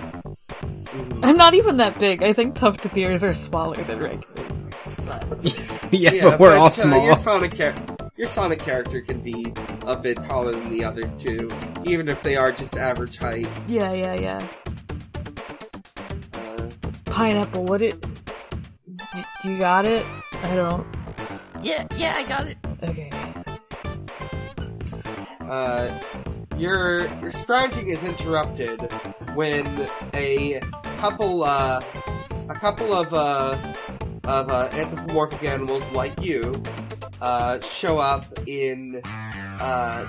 [1.23, 2.23] I'm not even that big.
[2.23, 4.55] I think tufted ears are smaller than regular ears.
[5.91, 7.01] But yeah, but we're all small.
[7.01, 7.75] Uh, your Sonic char-
[8.17, 9.53] your Sonic character can be
[9.87, 11.51] a bit taller than the other two,
[11.85, 13.47] even if they are just average height.
[13.69, 14.49] yeah, yeah, yeah.
[16.33, 16.71] Uh,
[17.05, 18.01] Pineapple, what it?
[18.01, 20.05] Do, do you got it?
[20.43, 20.87] I don't.
[21.63, 22.57] Yeah, yeah, I got it.
[22.83, 23.11] Okay.
[25.41, 25.99] uh,
[26.59, 28.81] your your scrounging is interrupted
[29.35, 29.67] when
[30.15, 30.61] a
[30.99, 31.81] couple uh,
[32.49, 33.57] a couple of uh,
[34.25, 36.61] of uh, anthropomorphic animals like you
[37.21, 40.05] uh, show up in uh,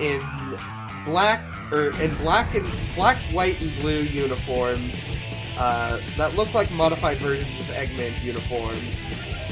[0.00, 0.20] in
[1.06, 5.16] black or in black and black, white, and blue uniforms
[5.58, 8.76] uh, that look like modified versions of Eggman's uniform,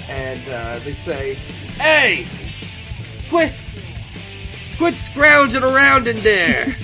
[0.09, 1.35] and uh, they say,
[1.79, 2.27] "Hey,
[3.31, 3.53] quit
[4.79, 6.75] Quit scrounging around in there!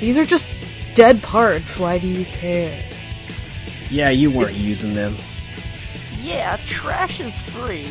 [0.00, 0.46] These are just
[0.94, 1.78] dead parts.
[1.78, 2.82] Why do you care?
[3.90, 5.16] Yeah, you weren't using them.
[6.20, 7.88] Yeah, trash is free.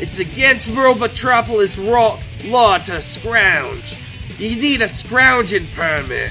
[0.00, 3.96] it's against Robotropolis raw law to scrounge.
[4.38, 6.30] You need a scrounging permit.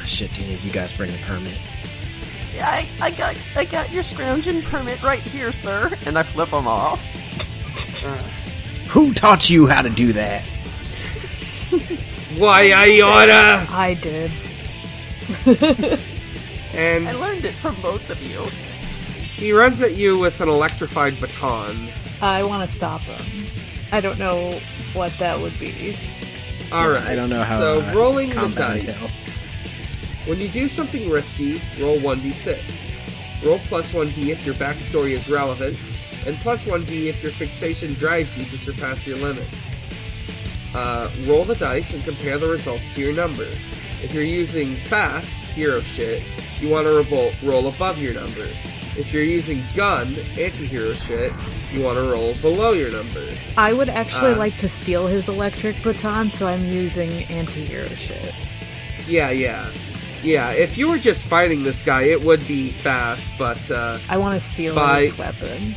[0.00, 1.58] Ah, Shit, do any of you guys bring a permit?
[2.54, 5.90] Yeah, I, I got I got your scrounging permit right here, sir.
[6.06, 7.00] And I flip them off.
[8.90, 10.42] Who taught you how to do that?
[12.36, 13.66] Why I oughta.
[13.72, 14.30] I did.
[16.72, 18.44] And I learned it from both of you.
[19.34, 21.88] he runs at you with an electrified baton.
[22.22, 23.46] I want to stop him.
[23.90, 24.52] I don't know
[24.92, 25.96] what that would be.
[26.70, 27.02] Alright.
[27.02, 28.84] I don't know how So uh, rolling the combat dice.
[28.84, 29.18] entails.
[30.28, 32.94] When you do something risky, roll 1d6.
[33.44, 35.76] Roll plus 1d if your backstory is relevant,
[36.26, 39.56] and plus 1d if your fixation drives you to surpass your limits.
[40.74, 43.46] Uh, roll the dice and compare the results to your number.
[44.02, 46.22] If you're using fast, hero shit,
[46.60, 48.46] you want to roll, roll above your number.
[48.96, 51.32] If you're using gun, anti-hero shit,
[51.72, 53.24] you want to roll below your number.
[53.56, 54.36] I would actually Uh.
[54.38, 58.34] like to steal his electric baton, so I'm using anti-hero shit.
[59.08, 59.70] Yeah, yeah.
[60.22, 64.18] Yeah, if you were just fighting this guy, it would be fast, but, uh, I
[64.18, 65.74] want to steal By- his weapon.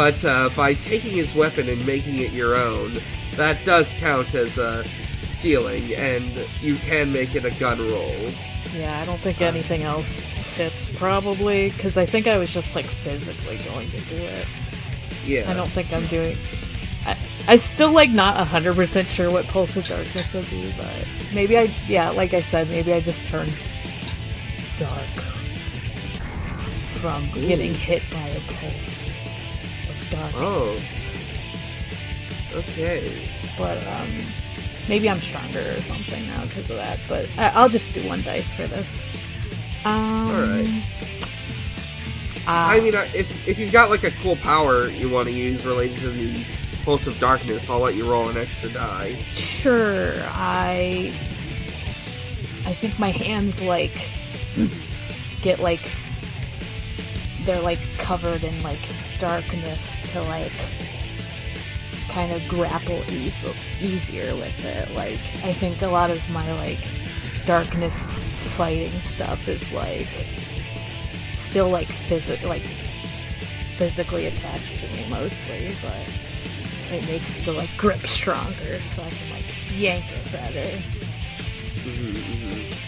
[0.00, 2.94] But uh, by taking his weapon and making it your own,
[3.32, 4.82] that does count as a
[5.24, 6.24] ceiling, and
[6.62, 8.26] you can make it a gun roll.
[8.74, 12.86] Yeah, I don't think anything else fits, probably, because I think I was just, like,
[12.86, 14.46] physically going to do it.
[15.26, 15.50] Yeah.
[15.50, 16.38] I don't think I'm doing...
[17.04, 17.14] I,
[17.46, 21.70] I'm still, like, not 100% sure what Pulse of Darkness would be, but maybe I...
[21.88, 23.52] Yeah, like I said, maybe I just turned
[24.78, 25.10] dark
[27.02, 28.99] from getting hit by a pulse
[30.10, 31.10] darkness.
[32.52, 32.58] Oh.
[32.58, 33.28] Okay.
[33.58, 34.08] But um,
[34.88, 36.98] maybe I'm stronger or something now because of that.
[37.08, 38.86] But I- I'll just do one dice for this.
[39.84, 40.66] Um, Alright.
[42.46, 45.64] uh, I mean, if if you've got like a cool power you want to use
[45.64, 46.44] related to the
[46.84, 49.14] Pulse of Darkness, I'll let you roll an extra die.
[49.32, 50.14] sure.
[50.32, 51.12] I
[52.66, 53.92] I think my hands like
[55.42, 55.80] get like
[57.44, 58.78] they're like covered in like
[59.20, 60.52] darkness to like
[62.08, 64.90] kind of grapple eas- easier with it.
[64.94, 66.80] Like I think a lot of my like
[67.44, 68.10] darkness
[68.56, 70.08] fighting stuff is like
[71.34, 72.62] still like physic like
[73.76, 76.08] physically attached to me mostly, but
[76.92, 80.76] it makes the like grip stronger so I can like yank it better.
[81.82, 82.80] Mm-hmm, mm-hmm.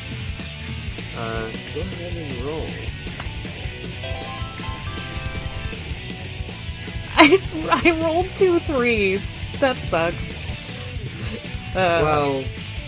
[1.19, 3.02] Uh, go ahead and roll.
[7.71, 9.41] I, I rolled two threes.
[9.61, 10.43] That sucks.
[11.75, 12.45] Uh, Well,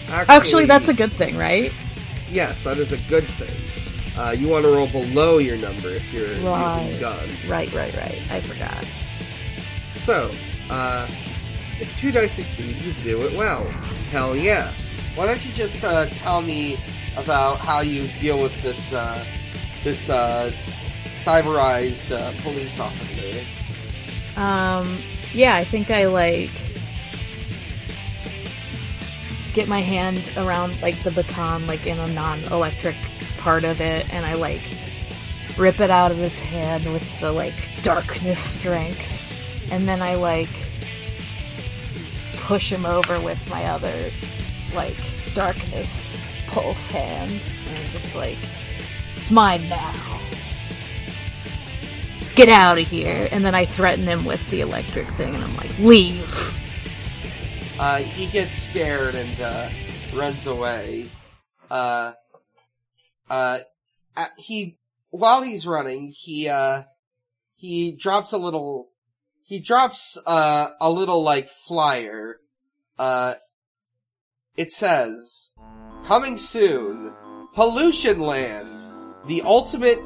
[0.08, 1.72] actually, actually, that's a good thing, right?
[2.30, 2.64] yes.
[2.64, 3.54] That is a good thing.
[4.16, 6.86] Uh, you want to roll below your number if you're Right.
[6.86, 7.28] using gun.
[7.48, 8.22] Right, right, right.
[8.30, 8.84] I forgot.
[10.00, 10.30] So,
[10.70, 11.08] uh,
[11.80, 13.64] if two dice succeed, you do it well.
[14.10, 14.70] Hell yeah.
[15.16, 16.76] Why don't you just uh, tell me
[17.16, 19.24] about how you deal with this uh,
[19.82, 20.50] this uh,
[21.24, 23.63] cyberized uh, police officer?
[24.36, 24.98] Um,
[25.32, 26.50] yeah, I think I like
[29.52, 32.96] get my hand around like the baton, like in a non-electric
[33.38, 34.60] part of it, and I like
[35.56, 40.50] rip it out of his hand with the like darkness strength, and then I like
[42.36, 44.10] push him over with my other
[44.74, 44.98] like
[45.34, 46.16] darkness
[46.48, 48.38] pulse hand, and just like,
[49.16, 49.92] it's mine now.
[52.34, 53.28] Get out of here!
[53.30, 56.60] And then I threaten him with the electric thing, and I'm like, leave.
[57.78, 59.68] Uh, he gets scared and uh,
[60.14, 61.08] runs away.
[61.70, 62.12] Uh,
[63.30, 63.58] uh,
[64.36, 64.76] he
[65.10, 66.82] while he's running, he uh,
[67.56, 68.90] he drops a little.
[69.44, 72.40] He drops uh, a little like flyer.
[72.98, 73.34] Uh,
[74.56, 75.50] it says,
[76.04, 77.12] "Coming soon,
[77.54, 78.68] Pollution Land,
[79.26, 80.04] the ultimate,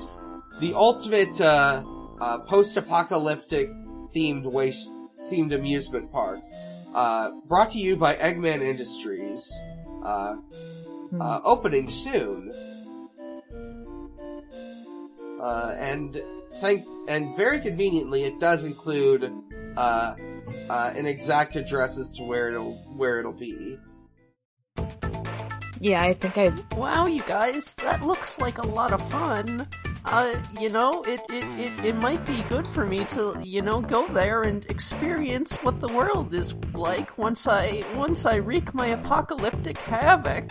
[0.61, 1.83] the ultimate uh,
[2.21, 3.71] uh, post-apocalyptic
[4.14, 4.93] themed waste
[5.31, 6.41] themed amusement park."
[6.95, 9.53] Uh, brought to you by Eggman Industries.
[10.03, 10.37] Uh,
[11.21, 12.53] uh, opening soon.
[15.41, 16.21] Uh, and
[16.61, 19.33] thank, and very conveniently, it does include,
[19.77, 20.14] uh,
[20.69, 23.79] uh, an exact address as to where it'll, where it'll be.
[25.81, 26.53] Yeah, I think I.
[26.75, 29.69] Wow, you guys, that looks like a lot of fun.
[30.05, 33.80] Uh, you know, it, it, it, it might be good for me to, you know,
[33.80, 38.86] go there and experience what the world is like once I, once I wreak my
[38.86, 40.51] apocalyptic havoc.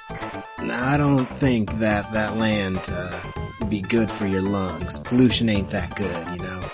[0.62, 3.20] No, I don't think that that land uh,
[3.60, 5.00] would be good for your lungs.
[5.00, 6.70] Pollution ain't that good, you know.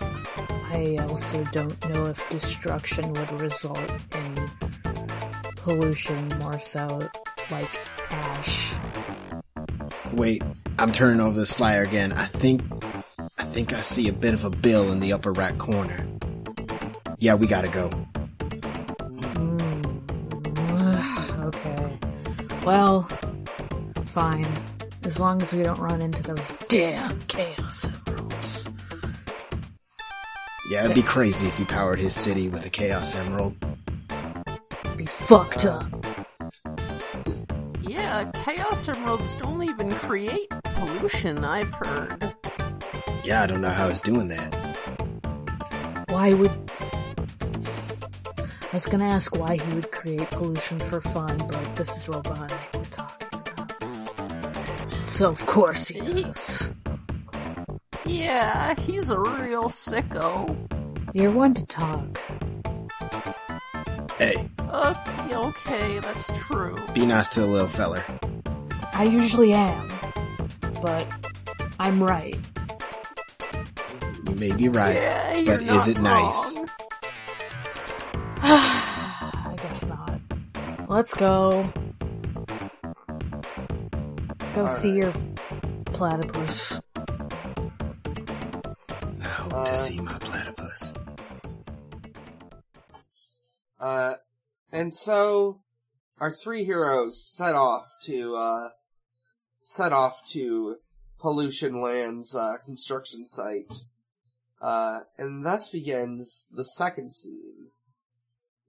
[0.73, 3.79] I also don't know if destruction would result
[4.15, 4.49] in
[5.57, 7.07] pollution more so
[7.49, 8.75] like ash.
[10.13, 10.43] Wait,
[10.77, 12.13] I'm turning over this flyer again.
[12.13, 12.61] I think,
[13.37, 16.07] I think I see a bit of a bill in the upper right corner.
[17.17, 17.89] Yeah, we gotta go.
[19.39, 21.43] Mm.
[21.45, 21.99] okay.
[22.65, 23.03] Well,
[24.07, 24.47] fine.
[25.03, 28.67] As long as we don't run into those damn chaos emeralds.
[30.69, 33.55] Yeah, it'd be crazy if he powered his city with a Chaos Emerald.
[34.95, 36.02] Be fucked up.
[38.23, 42.33] Yeah, Chaos Emeralds don't even create pollution, I've heard.
[43.23, 44.55] Yeah, I don't know how he's doing that.
[46.07, 46.51] Why would.
[48.37, 52.51] I was gonna ask why he would create pollution for fun, but this is Robotnik
[52.73, 55.07] we're talking about.
[55.07, 56.71] So of course he is.
[58.05, 60.55] Yeah, he's a real sicko.
[61.13, 62.19] You're one to talk.
[64.23, 64.93] Hey, Uh,
[65.31, 66.77] okay, that's true.
[66.93, 68.05] be nice to the little feller.
[68.93, 69.91] I usually am,
[70.81, 71.05] but
[71.79, 72.37] I'm right.
[74.25, 76.55] You may be right, Yeah, you're but not is it nice?
[78.41, 80.21] I guess not.
[80.87, 81.69] Let's go.
[84.39, 85.11] Let's go see your
[85.85, 86.79] platypus.
[89.21, 90.62] I hope Uh, to see my platypus.
[93.83, 94.15] Uh,
[94.71, 95.59] and so
[96.17, 98.69] our three heroes set off to uh,
[99.61, 100.77] set off to
[101.19, 103.73] Pollution Land's uh, construction site,
[104.61, 107.71] uh, and thus begins the second scene.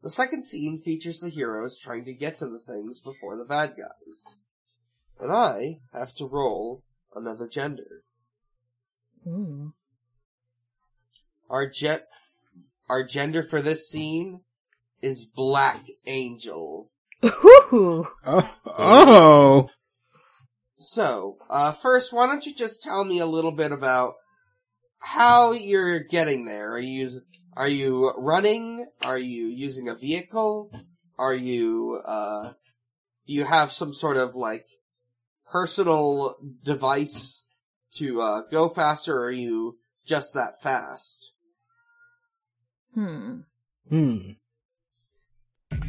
[0.03, 3.77] The second scene features the heroes trying to get to the things before the bad
[3.79, 4.37] guys,
[5.21, 6.83] and I have to roll
[7.15, 8.03] another gender.
[9.25, 9.75] Mm.
[11.49, 12.09] Our jet,
[12.89, 14.41] our gender for this scene
[15.05, 16.91] is Black Angel.
[17.25, 18.07] Ooh.
[18.25, 19.69] Oh, oh!
[20.79, 24.15] So, uh, first, why don't you just tell me a little bit about
[24.99, 26.73] how you're getting there?
[26.73, 27.21] Are you
[27.55, 28.87] are you running?
[29.03, 30.73] Are you using a vehicle?
[31.19, 32.53] Are you uh,
[33.27, 34.67] do you have some sort of like
[35.51, 37.45] personal device
[37.97, 39.15] to uh, go faster?
[39.15, 41.33] Or are you just that fast?
[42.95, 43.41] Hmm.
[43.89, 44.33] Hmm.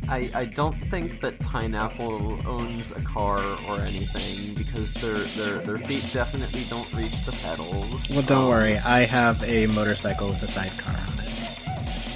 [0.08, 5.78] I, I don't think that Pineapple owns a car or anything because their their their
[5.78, 8.10] feet definitely don't reach the pedals.
[8.10, 8.78] Well, don't um, worry.
[8.78, 11.30] I have a motorcycle with a sidecar on it.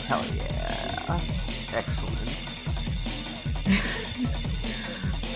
[0.08, 1.20] Hell yeah!
[1.74, 2.16] Excellent.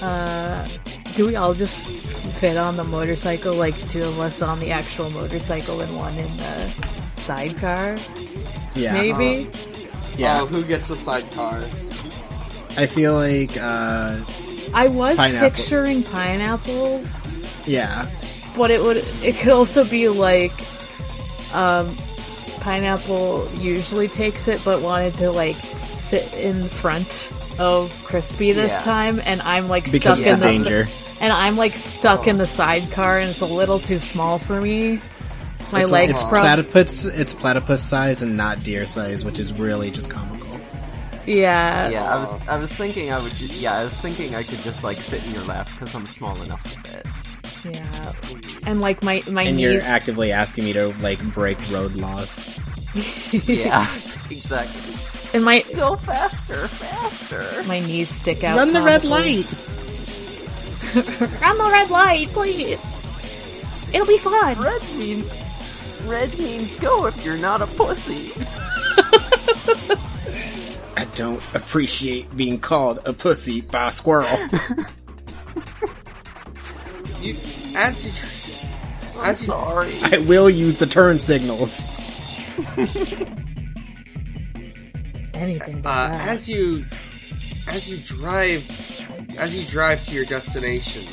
[0.01, 0.67] Uh,
[1.15, 5.09] do we all just fit on the motorcycle, like two of us on the actual
[5.11, 6.67] motorcycle and one in the
[7.15, 7.95] sidecar?
[8.75, 8.91] Yeah.
[8.91, 9.47] Maybe?
[9.47, 9.51] Uh,
[10.17, 10.41] yeah.
[10.41, 11.63] Oh, who gets the sidecar?
[12.77, 14.17] I feel like, uh,
[14.73, 15.49] I was Pineapple.
[15.51, 17.03] picturing pineapple.
[17.65, 18.07] yeah.
[18.57, 20.51] but it would it could also be like
[21.53, 21.95] um
[22.59, 25.55] pineapple usually takes it but wanted to like
[25.97, 28.81] sit in front of crispy this Yeah.
[28.81, 30.87] time and i'm like Because stuck of in the the s- danger.
[31.21, 34.99] and i'm like stuck in the sidecar and it's a little too small for me
[35.71, 37.05] my It's, legs it's prob- platypus.
[37.05, 40.42] It's platypus size and not deer size, which is really just comical.
[41.25, 43.33] Yeah Yeah, I was I was thinking I would.
[43.33, 46.05] Ju- yeah, I was thinking I could just like sit in your lap because I'm
[46.05, 47.05] small enough to fit.
[47.73, 48.13] yeah
[48.65, 52.35] and like my my And knee you're actively asking me to like break road laws.
[53.47, 53.87] Yeah,
[54.29, 54.93] exactly.
[55.33, 57.63] and my Go faster, faster.
[57.65, 59.47] my knees stick out Run the red light.
[61.41, 62.79] run the red light please
[63.93, 65.33] it'll be fun Red means
[66.05, 68.31] red means go if you're not a pussy.
[71.03, 74.37] I don't appreciate being called a pussy by a squirrel.
[77.19, 77.37] You,
[77.73, 78.51] as you, tr-
[79.15, 79.99] I'm as you, sorry.
[80.01, 81.85] I will use the turn signals.
[85.33, 86.27] anything but uh, that.
[86.27, 86.83] as you,
[87.67, 88.69] as you drive,
[89.37, 91.05] as you drive to your destination,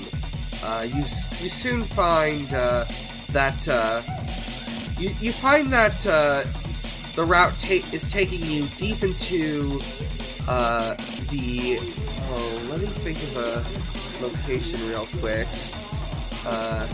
[0.64, 1.04] uh, you
[1.40, 2.86] you soon find uh,
[3.30, 4.02] that uh,
[4.98, 6.42] you you find that uh,
[7.20, 9.78] the route ta- is taking you deep into
[10.48, 10.94] uh,
[11.28, 11.78] the.
[12.32, 15.46] Oh, let me think of a location real quick.
[16.46, 16.88] Uh,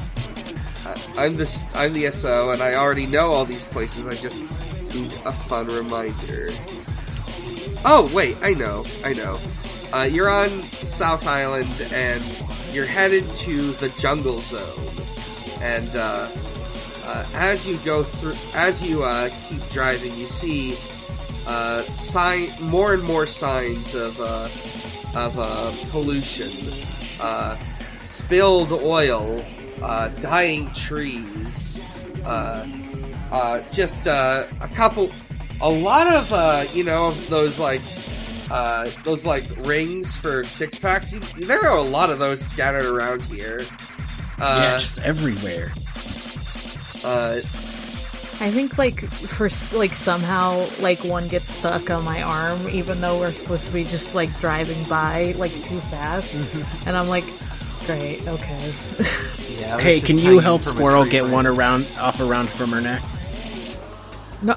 [1.16, 4.08] I'm the I'm the SO, and I already know all these places.
[4.08, 4.50] I just
[4.94, 6.48] need a fun reminder.
[7.84, 9.38] Oh wait, I know, I know.
[9.92, 12.24] Uh, you're on South Island, and
[12.72, 14.92] you're headed to the Jungle Zone.
[15.60, 15.94] And
[17.06, 20.76] uh, as you go through, as you uh, keep driving, you see
[21.46, 24.48] uh, sign more and more signs of uh,
[25.14, 26.50] of uh, pollution,
[27.20, 27.56] uh,
[28.00, 29.44] spilled oil,
[29.82, 31.80] uh, dying trees,
[32.24, 32.66] uh,
[33.30, 35.10] uh, just uh, a couple,
[35.60, 37.80] a lot of uh, you know those like
[38.50, 41.12] uh, those like rings for six packs.
[41.36, 43.64] There are a lot of those scattered around here.
[44.38, 45.72] yeah, just everywhere.
[47.06, 47.40] Uh,
[48.38, 53.18] I think like for like somehow like one gets stuck on my arm, even though
[53.18, 56.34] we're supposed to be just like driving by like too fast,
[56.86, 57.24] and I'm like,
[57.86, 58.74] great, okay.
[59.58, 59.78] Yeah.
[59.78, 61.32] Hey, can you help Squirrel get branch.
[61.32, 63.02] one around off around from her neck?
[64.42, 64.54] no,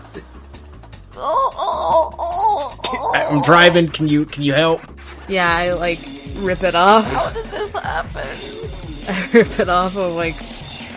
[1.16, 3.14] Oh, oh, oh, oh.
[3.16, 3.88] I'm driving.
[3.90, 4.82] Can you can you help?
[5.28, 6.00] yeah, I like
[6.36, 7.12] rip it off.
[7.12, 8.28] How did this happen?
[9.08, 9.96] I rip it off.
[9.98, 10.36] I'm like,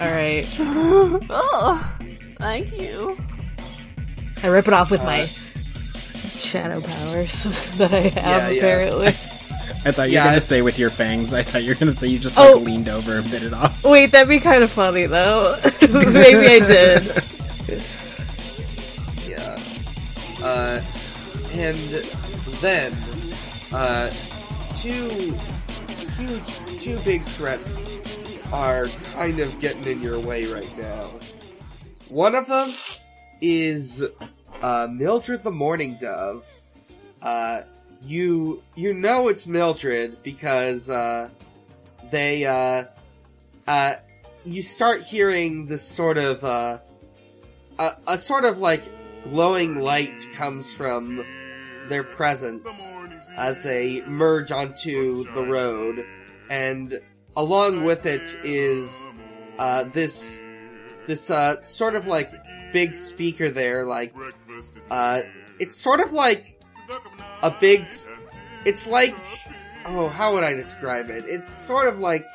[0.01, 0.47] all right.
[1.31, 1.97] Oh,
[2.39, 3.17] thank you.
[4.43, 5.31] I rip it off with Uh, my
[6.39, 7.45] shadow powers
[7.77, 8.59] that I have Yeah, yeah.
[8.59, 9.07] apparently.
[9.85, 11.33] I thought you Yeah, were gonna it's- say with your fangs.
[11.33, 12.59] I thought you were gonna say you just like Oh.
[12.59, 13.83] leaned over and bit it off.
[13.85, 15.57] Wait, that'd be kind of funny though.
[15.81, 17.25] Maybe I did.
[19.29, 19.59] yeah.
[20.43, 20.81] Uh,
[21.53, 21.77] and
[22.61, 22.93] then,
[23.73, 24.11] uh,
[24.77, 25.35] two
[26.17, 28.01] huge, two big threats
[28.53, 31.11] are kind of getting in your way right now.
[32.09, 32.71] One of them
[33.41, 34.05] is
[34.61, 36.47] uh, Mildred the Mourning Dove.
[37.23, 37.63] Uh,
[38.05, 41.31] you you know it's Mildred because uh,
[42.11, 42.85] they uh,
[43.67, 43.95] uh,
[44.45, 46.79] you start hearing this sort of uh,
[47.79, 48.83] a, a sort of like
[49.25, 51.25] glowing light comes from
[51.89, 52.97] their presence
[53.37, 56.05] as they merge onto the road,
[56.51, 57.01] and
[57.37, 59.13] along with it is
[59.59, 60.43] uh, this
[61.07, 62.31] this uh, sort of like
[62.73, 64.15] big speaker there, like
[64.91, 65.23] uh,
[65.59, 66.61] it's sort of like
[67.43, 67.91] a big.
[68.65, 69.17] It's like
[69.87, 71.25] oh, how would I describe it?
[71.27, 72.27] It's sort of like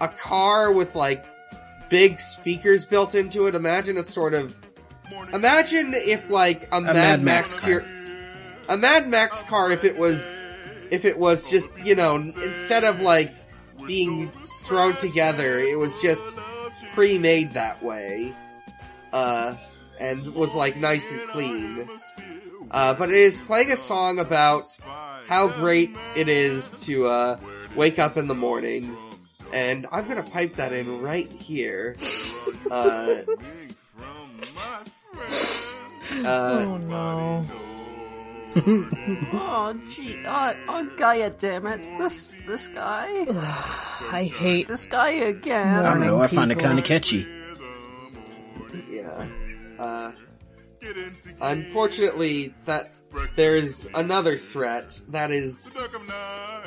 [0.00, 1.24] a car with like
[1.90, 3.54] big speakers built into it.
[3.54, 4.56] Imagine a sort of
[5.32, 7.84] Imagine if like a, Mad, Mad Max, Max car.
[8.68, 10.32] a Mad Max car if it was
[10.90, 13.32] if it was just, you know, instead of like
[13.86, 16.34] being thrown together, it was just
[16.94, 18.34] pre-made that way.
[19.12, 19.54] Uh
[20.00, 21.88] and was like nice and clean.
[22.70, 24.66] Uh but it is playing a song about
[25.26, 27.38] how great it is to uh
[27.76, 28.96] wake up in the morning
[29.52, 31.96] and I'm gonna pipe that in right here.
[32.70, 33.16] Uh,
[36.24, 37.44] uh, Oh no.
[38.56, 40.24] Oh, gee.
[40.26, 41.98] Uh, oh, Gaia, damn it.
[41.98, 43.26] This, this guy.
[44.10, 45.68] I hate This guy again.
[45.84, 46.06] I don't know.
[46.16, 47.26] I Morning find it kind of catchy.
[48.90, 49.26] yeah.
[49.78, 50.12] Uh,
[51.40, 52.92] unfortunately, that
[53.36, 55.70] there's another threat that is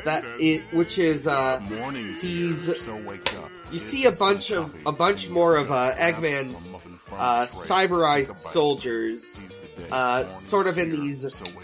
[0.05, 3.49] that it, which is uh, Morning's He's- so wake up.
[3.71, 6.75] you see a bunch of a bunch more of uh, Eggman's
[7.14, 9.41] uh, cyberized soldiers,
[9.91, 11.24] uh, sort of in these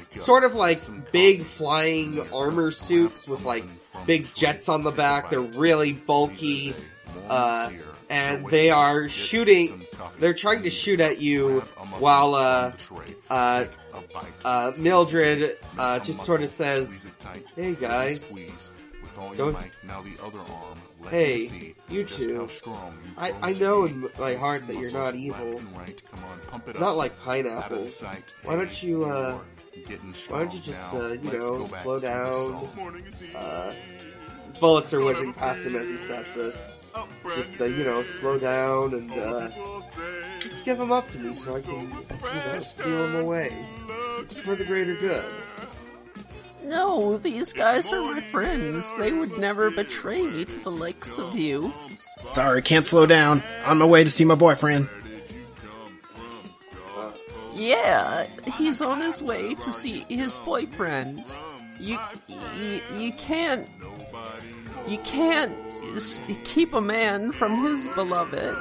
[0.10, 0.80] sort of like
[1.12, 3.64] big flying armor suits with like
[4.06, 5.30] big jets on the back.
[5.30, 6.76] They're really bulky,
[7.30, 7.70] uh,
[8.10, 9.86] and they are shooting.
[10.20, 11.62] They're trying to shoot at you
[12.00, 12.72] while uh,
[13.30, 13.66] uh,
[14.46, 17.08] uh, Mildred uh, just sort of says,
[17.56, 18.30] "Hey guys,
[19.38, 19.54] don't-
[21.10, 22.48] Hey, you two.
[23.18, 25.60] I, I know in my heart that you're not evil.
[25.76, 26.02] Right.
[26.10, 27.86] Come on, pump it Not like pineapple.
[28.44, 29.40] Why don't you, uh,
[30.30, 32.70] why don't you just, uh, you know, slow down?
[33.36, 33.74] Uh,
[34.60, 36.72] bullets are whizzing past him as he says this.
[37.36, 39.50] Just, uh, you know, slow down and, uh,
[40.40, 43.66] just give him up to me so I can, you know, seal him away.
[44.20, 45.24] It's for the greater good.
[46.64, 48.92] No, these guys are my friends.
[48.98, 51.74] They would never betray me to the likes of you.
[52.32, 53.44] Sorry, can't slow down.
[53.66, 54.88] On my way to see my boyfriend.
[57.54, 61.24] Yeah, he's on his way to see his boyfriend.
[61.80, 61.98] You,
[62.28, 63.68] you, you can't,
[64.88, 65.54] you can't
[66.44, 68.58] keep a man from his beloved.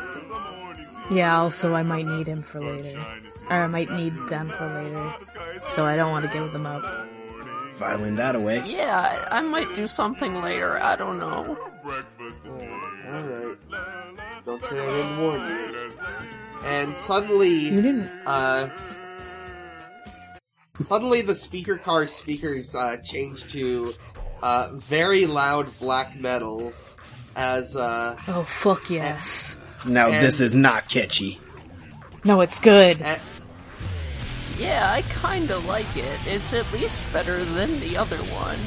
[1.11, 2.99] Yeah, also I might need him for later.
[3.49, 5.13] Or I might need them for later.
[5.75, 6.85] So I don't want to give them up.
[7.81, 8.63] Filing that away.
[8.67, 10.79] Yeah, I might do something later.
[10.83, 11.57] I don't know.
[11.83, 13.57] Alright.
[14.45, 15.91] Don't say I didn't warn you.
[16.67, 18.11] And suddenly, You didn't.
[18.27, 18.69] uh,
[20.83, 23.95] suddenly the speaker car's speakers, uh, change to,
[24.43, 26.75] uh, very loud black metal
[27.35, 29.59] as, uh, Oh, fuck yes.
[29.87, 31.41] Now And- this is not catchy.
[32.25, 33.01] No, it's good.
[33.01, 33.19] a-
[34.61, 36.19] Yeah, I kinda like it.
[36.27, 38.59] It's at least better than the other one.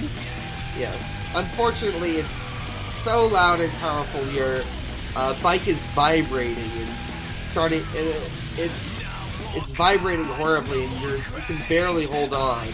[0.77, 1.21] yes.
[1.35, 2.53] Unfortunately, it's
[2.93, 4.63] so loud and powerful, your,
[5.15, 6.89] uh, bike is vibrating and
[7.41, 8.21] starting, it,
[8.57, 9.05] it's,
[9.55, 12.67] it's vibrating horribly and you're, you can barely hold on.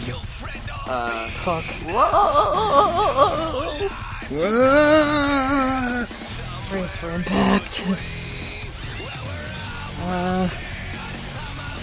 [0.86, 1.64] Uh, Fuck.
[1.84, 3.88] Whoa!
[6.70, 7.84] Brace for impact.
[10.02, 10.48] uh,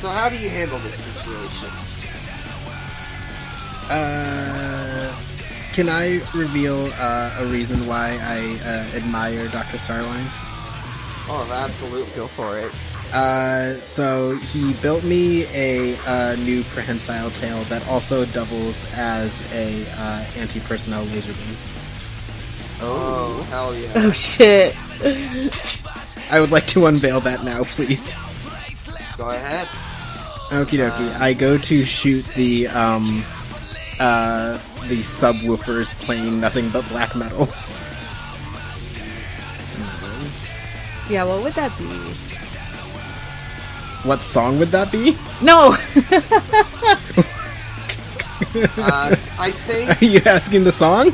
[0.01, 1.69] so how do you handle this situation?
[3.89, 5.15] Uh,
[5.73, 9.77] can I reveal uh, a reason why I uh, admire Dr.
[9.77, 10.27] Starline?
[11.29, 12.13] Oh, absolutely.
[12.15, 12.71] Go for it.
[13.13, 19.85] Uh, so he built me a uh, new prehensile tail that also doubles as a
[19.91, 21.55] uh, anti-personnel laser beam.
[22.81, 23.91] Oh, hell yeah.
[23.95, 24.75] oh shit.
[26.29, 28.13] I would like to unveil that now, please.
[29.17, 29.67] Go ahead.
[30.49, 31.19] Okie dokie.
[31.19, 33.23] I go to shoot the um,
[33.99, 37.49] uh, the subwoofers playing nothing but black metal.
[41.09, 41.85] Yeah, what would that be?
[44.07, 45.17] What song would that be?
[45.41, 45.75] No!
[48.77, 51.11] Uh, I think, Are you asking the song?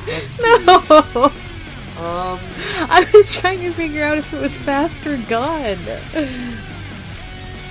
[0.66, 1.32] no!
[1.98, 2.40] Um,
[2.90, 5.78] I was trying to figure out if it was fast or gun.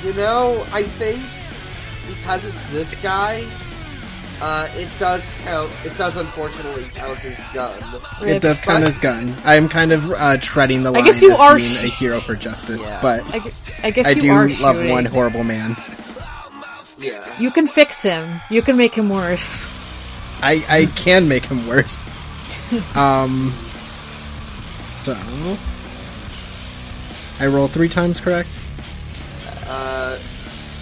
[0.04, 1.22] you know, I think
[2.08, 3.44] because it's this guy,
[4.40, 8.00] uh, it does count, it does unfortunately count as gun.
[8.22, 9.34] It does count But- as gun.
[9.44, 11.84] I am kind of uh, treading the line I guess you of are being sh-
[11.84, 13.00] a hero for justice, Yeah.
[13.00, 13.50] but I, gu-
[13.84, 14.90] I guess I you do are love shooting.
[14.92, 15.76] one horrible man.
[16.98, 17.40] Yeah.
[17.40, 18.40] You can fix him.
[18.50, 19.68] You can make him worse.
[20.40, 22.10] I I can make him worse.
[22.94, 23.52] um.
[24.90, 25.14] So
[27.40, 28.48] I roll three times, correct?
[29.66, 30.18] Uh,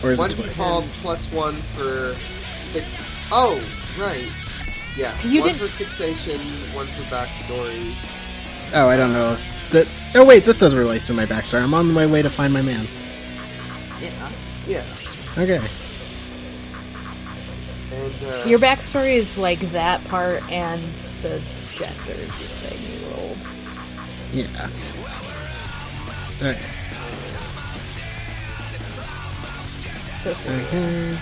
[0.02, 0.46] Or is one it twice?
[0.48, 2.14] default plus one for
[2.72, 2.98] fix.
[3.30, 3.62] Oh,
[3.98, 4.24] right.
[4.96, 6.40] Yeah, You one didn't- for fixation,
[6.74, 7.94] one for backstory.
[8.74, 9.36] Oh, I don't know.
[9.70, 9.86] That.
[10.14, 11.62] Oh wait, this does relate to my backstory.
[11.62, 12.86] I'm on my way to find my man.
[14.00, 14.30] Yeah.
[14.66, 14.84] Yeah.
[15.38, 15.60] Okay.
[17.92, 20.82] And, uh, Your backstory is like that part and
[21.22, 21.40] the
[21.74, 23.38] gender thing you rolled.
[24.32, 24.70] Yeah.
[26.42, 26.58] Okay.
[30.24, 31.18] So Okay.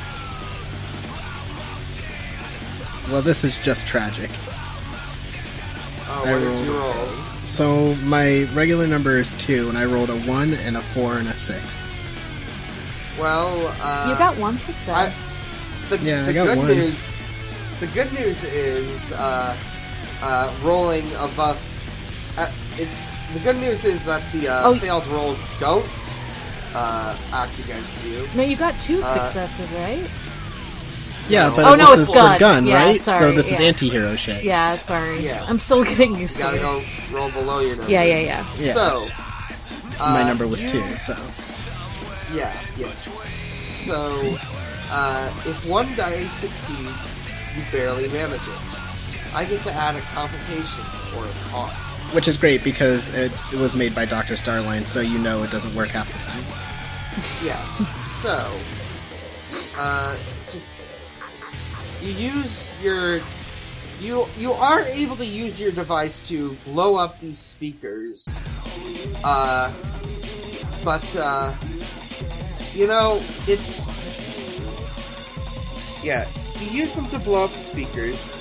[3.10, 4.30] Well, this is just tragic.
[6.08, 7.08] oh, I what did you roll?
[7.44, 11.28] So my regular number is two, and I rolled a one and a four and
[11.28, 11.62] a six.
[13.18, 15.14] Well, uh, you got one success.
[15.88, 16.66] the, Yeah, I got good one.
[16.68, 17.12] news.
[17.80, 19.56] The good news is uh,
[20.20, 21.58] uh, rolling above.
[22.36, 24.74] Uh, it's the good news is that the uh, Oh.
[24.78, 25.86] failed rolls don't
[26.74, 28.26] uh, act against you.
[28.34, 30.08] no, you got two uh, successes, right?
[31.28, 32.32] Yeah, but Oh, no, this it's is gun.
[32.34, 33.00] for gun, Yeah, right?
[33.00, 34.44] so sorry, this is anti-hero shit.
[34.44, 35.22] Yeah, sorry.
[35.24, 35.44] Yeah.
[35.46, 36.82] I'm still getting used You to gotta go
[37.16, 37.90] roll below your number.
[37.92, 38.46] Yeah, yeah, yeah.
[38.58, 38.72] Yeah.
[38.72, 39.08] So,
[39.98, 41.14] My uh, number was two, so
[42.32, 42.92] Yeah, yeah.
[43.84, 44.38] So,
[44.90, 46.80] uh, if one die succeeds,
[47.56, 49.34] you barely manage it.
[49.34, 50.84] I get to add a complication
[51.16, 51.76] or a cost.
[52.14, 55.50] which is great because it, it was made by Doctor Starline, so you know it
[55.50, 56.42] doesn't work half the time.
[57.42, 57.86] Yes.
[58.22, 58.52] so,
[59.76, 60.16] uh,
[60.50, 60.70] just
[62.00, 63.20] you use your
[64.00, 68.28] you you are able to use your device to blow up these speakers.
[69.24, 69.72] Uh,
[70.84, 71.52] but uh,
[72.72, 73.86] you know it's
[76.02, 76.28] yeah.
[76.60, 78.34] You use them to blow up the speakers.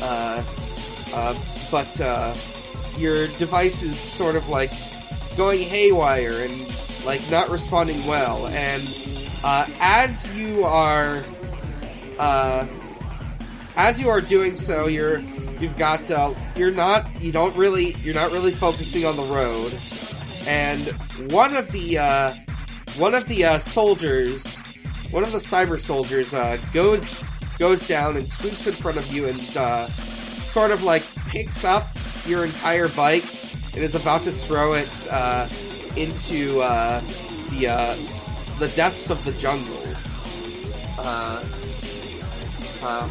[0.00, 0.42] Uh,
[1.12, 1.34] uh,
[1.70, 2.34] but uh,
[2.98, 4.70] your device is sort of like
[5.36, 6.60] going haywire and
[7.04, 8.46] like not responding well.
[8.48, 8.88] And
[9.42, 11.22] uh, as you are,
[12.18, 12.66] uh,
[13.76, 15.18] as you are doing so, you're
[15.60, 19.76] you've got uh, you're not you don't really you're not really focusing on the road.
[20.46, 20.86] And
[21.32, 22.34] one of the uh,
[22.96, 24.56] one of the uh, soldiers,
[25.10, 27.22] one of the cyber soldiers, uh, goes
[27.58, 29.86] goes down and sweeps in front of you and uh,
[30.50, 31.86] sort of like picks up
[32.26, 33.24] your entire bike
[33.74, 35.48] and is about to throw it uh,
[35.96, 37.00] into uh,
[37.50, 37.96] the uh,
[38.58, 39.82] the depths of the jungle.
[40.98, 41.40] Uh,
[42.82, 43.10] um,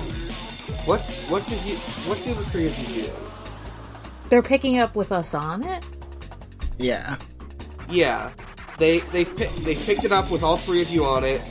[0.86, 1.76] what what does you
[2.08, 3.12] what do the three of you do?
[4.30, 5.84] They're picking up with us on it?
[6.78, 7.18] Yeah.
[7.90, 8.32] Yeah,
[8.78, 11.42] they they they picked it up with all three of you on it.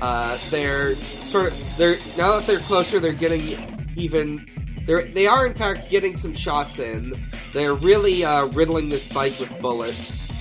[0.00, 4.48] Uh, they're sort of they're now that they're closer, they're getting even.
[4.86, 7.14] They're they are in fact getting some shots in.
[7.52, 10.32] They're really uh, riddling this bike with bullets,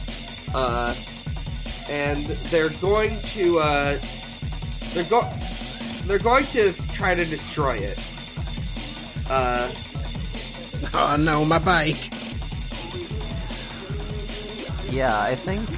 [0.53, 0.95] uh,
[1.89, 3.99] and they're going to uh,
[4.93, 5.29] they're go
[6.05, 7.99] they're going to try to destroy it.
[9.29, 9.71] Uh,
[10.93, 12.11] Oh no, my bike.
[14.91, 15.69] Yeah, I think.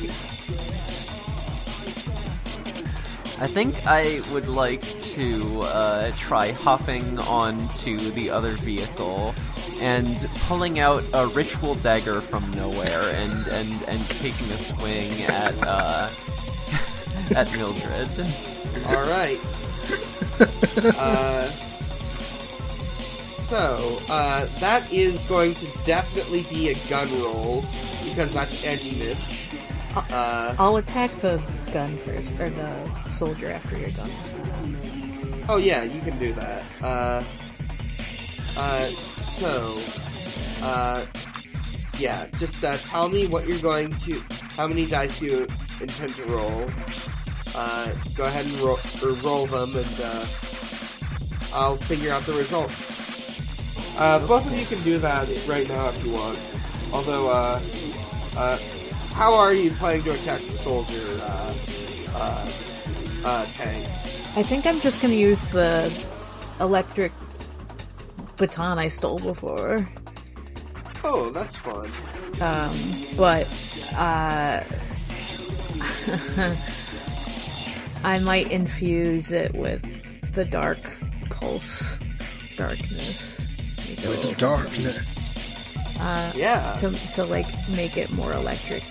[3.39, 9.35] I think I would like to uh, try hopping onto the other vehicle
[9.79, 15.53] and pulling out a ritual dagger from nowhere and, and, and taking a swing at
[15.65, 16.09] uh,
[17.35, 18.09] at Mildred.
[18.87, 19.39] All right.
[20.97, 21.49] uh,
[23.27, 27.63] so uh, that is going to definitely be a gun roll
[28.03, 29.47] because that's edginess.
[29.95, 31.41] Uh, I'll attack the
[31.71, 34.09] gun first, or the soldier after you're done.
[35.49, 36.63] oh yeah, you can do that.
[36.81, 37.23] Uh,
[38.57, 38.91] uh,
[39.33, 39.81] so,
[40.61, 41.05] uh,
[41.97, 44.21] yeah, just uh, tell me what you're going to,
[44.55, 45.47] how many dice you
[45.81, 46.69] intend to roll.
[47.55, 50.25] Uh, go ahead and roll, or roll them, and uh,
[51.51, 52.93] I'll figure out the results.
[53.97, 56.39] Uh, both of you can do that right now if you want.
[56.91, 57.61] Although, uh,
[58.37, 58.57] uh,
[59.13, 61.53] how are you planning to attack the soldier, uh,
[62.15, 62.51] uh,
[63.25, 63.83] uh, tank?
[64.35, 65.91] I think I'm just gonna use the
[66.59, 67.11] electric
[68.37, 69.87] baton I stole before.
[71.03, 71.89] Oh, that's fun.
[72.41, 72.77] Um,
[73.17, 73.47] but,
[73.93, 74.63] uh,
[78.03, 80.79] I might infuse it with the dark
[81.29, 81.99] pulse
[82.57, 83.45] darkness.
[83.87, 85.29] Make it a little With darkness.
[86.35, 86.77] Yeah.
[86.81, 88.83] to to like make it more electric.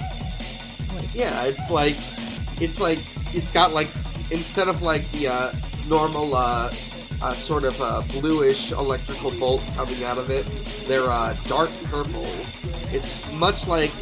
[0.94, 1.96] Like Yeah, it's like
[2.60, 2.98] it's like
[3.34, 3.88] it's got like
[4.30, 5.52] instead of like the uh,
[5.88, 6.70] normal uh,
[7.22, 10.44] uh, sort of uh, bluish electrical bolts coming out of it,
[10.86, 12.26] they're uh, dark purple.
[12.90, 13.92] It's much like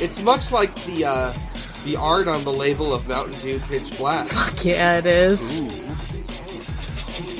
[0.00, 1.32] it's much like the uh,
[1.84, 4.28] the art on the label of Mountain Dew Pitch Black.
[4.28, 5.60] fuck yeah, it is.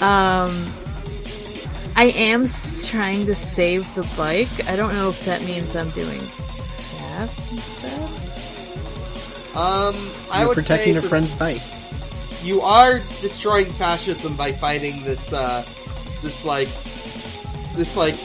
[0.01, 0.73] Um,
[1.97, 2.47] I am
[2.87, 4.69] trying to save the bike.
[4.69, 8.01] I don't know if that means I'm doing fast instead.
[9.57, 9.97] Um,
[10.31, 11.63] I You're would protecting say a that friend's bike.
[12.43, 15.63] You are destroying fascism by fighting this uh,
[16.23, 16.69] this like
[17.75, 18.17] this like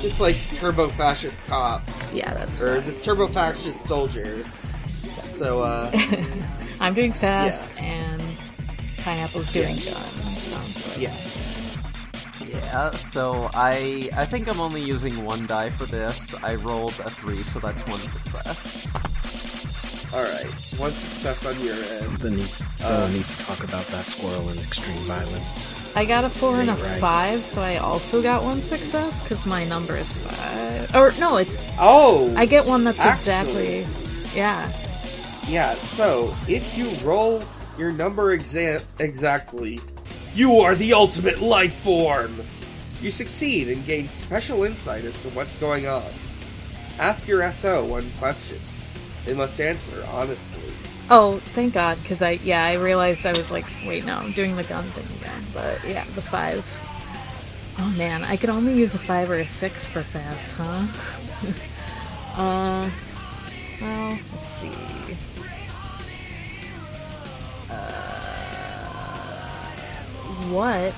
[0.00, 1.82] this like turbo fascist cop.
[2.12, 2.86] Yeah, that's or fine.
[2.86, 4.44] this turbo fascist soldier.
[5.26, 5.90] So, uh,
[6.80, 8.22] I'm doing fast, and
[8.98, 9.94] pineapple's doing gun.
[9.94, 11.14] Sounds yeah.
[12.46, 16.34] Yeah, so I I think I'm only using one die for this.
[16.42, 18.86] I rolled a three, so that's one success.
[20.16, 20.46] Alright.
[20.78, 21.84] One success on your end.
[21.84, 22.64] Something needs.
[22.76, 25.94] Someone uh, needs to talk about that squirrel in extreme violence.
[25.94, 27.00] I got a four and a right.
[27.00, 30.94] five, so I also got one success because my number is five.
[30.94, 32.32] Or no, it's Oh!
[32.34, 34.34] I get one that's Actually- exactly.
[34.34, 34.72] Yeah.
[35.48, 37.42] Yeah, so, if you roll
[37.78, 39.80] your number exa- exactly,
[40.34, 42.42] You are the ultimate life form!
[43.02, 46.10] You succeed and gain special insight as to what's going on.
[46.98, 48.58] Ask your SO one question.
[49.26, 50.62] They must answer honestly.
[51.10, 54.56] Oh, thank God, because I yeah I realized I was like, wait, no, I'm doing
[54.56, 55.46] the gun thing again.
[55.52, 56.64] But yeah, the five.
[57.78, 60.86] Oh man, I could only use a five or a six for fast, huh?
[62.40, 62.88] uh,
[63.80, 64.70] well, let's see.
[67.68, 67.74] Uh,
[70.50, 70.94] what?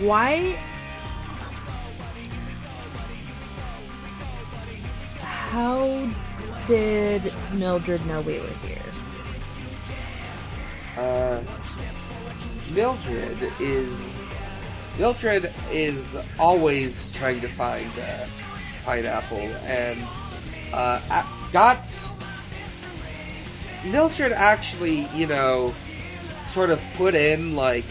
[0.00, 0.58] Why?
[5.52, 6.08] How
[6.66, 8.82] did Mildred know we were here?
[10.96, 11.42] Uh,
[12.72, 14.10] Mildred is
[14.98, 18.24] Mildred is always trying to find uh,
[18.86, 20.02] pineapple, and
[20.72, 21.22] uh,
[21.52, 21.84] got
[23.84, 25.74] Mildred actually, you know,
[26.40, 27.84] sort of put in like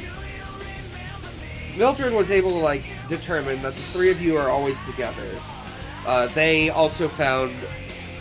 [1.77, 5.29] Mildred was able to like determine that the three of you are always together.
[6.05, 7.51] Uh, they also found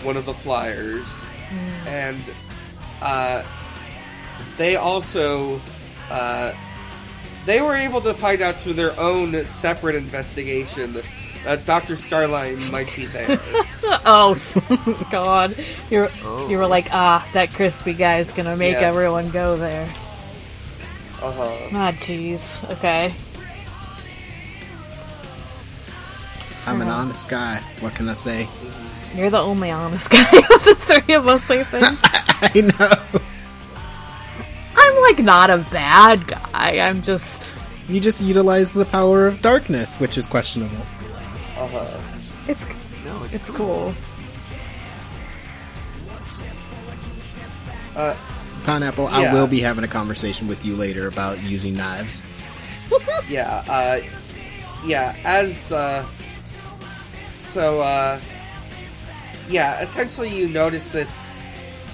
[0.03, 1.25] one of the flyers,
[1.87, 2.21] and
[3.03, 3.43] uh,
[4.59, 5.61] they also
[6.11, 6.53] uh,
[7.47, 11.01] they were able to find out through their own separate investigation
[11.45, 13.41] that Doctor Starline might be there.
[14.05, 14.37] Oh
[15.11, 15.57] God!
[15.91, 16.49] You're Oh.
[16.49, 18.83] you were like, ah, that crispy guy's gonna make Yeah.
[18.83, 19.89] everyone go there.
[21.23, 21.57] uh huh.
[21.73, 22.63] Ah, jeez.
[22.79, 23.13] Okay.
[26.67, 27.01] I'm an Uh-huh.
[27.03, 27.61] honest guy.
[27.81, 28.49] What can I say?
[29.15, 31.99] You're the only honest guy of the three of us, I think.
[32.03, 33.21] I know.
[34.77, 36.79] I'm like not a bad guy.
[36.79, 37.57] I'm just.
[37.89, 40.77] You just utilize the power of darkness, which is questionable.
[41.59, 42.01] Uh huh.
[42.47, 42.67] It's
[43.05, 43.93] No, it's, it's cool.
[47.97, 48.17] Uh,
[48.65, 52.23] Pineapple, I will be having a conversation with you later about using knives.
[53.29, 53.65] yeah.
[53.69, 54.01] Uh,
[54.85, 55.17] yeah.
[55.25, 56.07] As uh,
[57.51, 57.81] so.
[57.81, 58.21] Uh,
[59.49, 59.81] yeah.
[59.83, 61.29] Essentially, you notice this.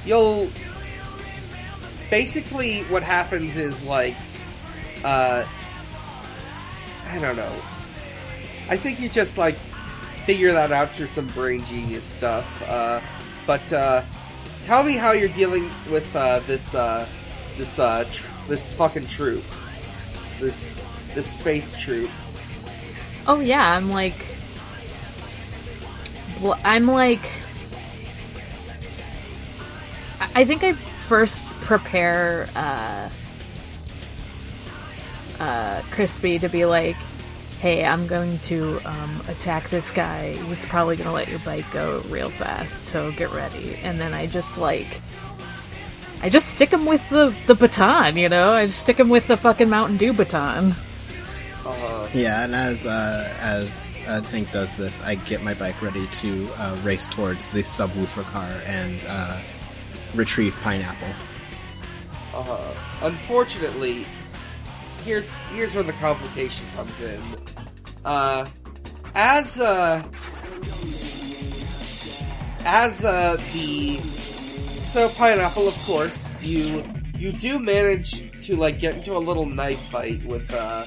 [0.04, 0.50] You'll
[2.10, 4.16] basically what happens is like.
[5.04, 5.44] Uh,
[7.08, 7.62] I don't know.
[8.68, 9.56] I think you just like
[10.24, 12.62] figure that out through some brain genius stuff.
[12.68, 13.00] Uh,
[13.46, 14.02] but uh,
[14.64, 17.06] tell me how you're dealing with uh, this uh,
[17.56, 19.44] this uh, tr- this fucking troop,
[20.40, 20.76] this
[21.14, 22.10] this space troop.
[23.26, 24.35] Oh yeah, I'm like.
[26.40, 27.20] Well, I'm like.
[30.34, 33.08] I think I first prepare uh,
[35.42, 36.96] uh, Crispy to be like,
[37.60, 40.36] "Hey, I'm going to um, attack this guy.
[40.36, 44.14] He's probably going to let your bike go real fast, so get ready." And then
[44.14, 45.00] I just like,
[46.22, 48.52] I just stick him with the the baton, you know.
[48.52, 50.74] I just stick him with the fucking Mountain Dew baton.
[51.64, 56.06] Uh, Yeah, and as uh, as uh, Tank does this, I get my bike ready
[56.06, 59.40] to uh, race towards the subwoofer car and uh,
[60.14, 61.08] retrieve Pineapple.
[62.34, 64.06] uh, unfortunately,
[65.04, 67.20] here's here's where the complication comes in.
[68.04, 68.48] Uh,
[69.14, 70.02] as uh,
[72.64, 73.98] as uh, the
[74.82, 76.82] so pineapple, of course, you
[77.18, 80.86] you do manage to like get into a little knife fight with uh,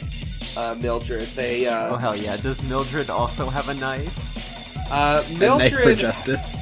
[0.55, 1.27] uh, Mildred.
[1.29, 2.37] They uh, Oh hell yeah!
[2.37, 4.15] Does Mildred also have a knife?
[4.91, 6.57] uh, A knife for Mildred justice.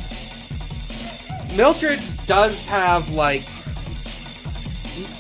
[1.56, 3.44] Mildred does have like,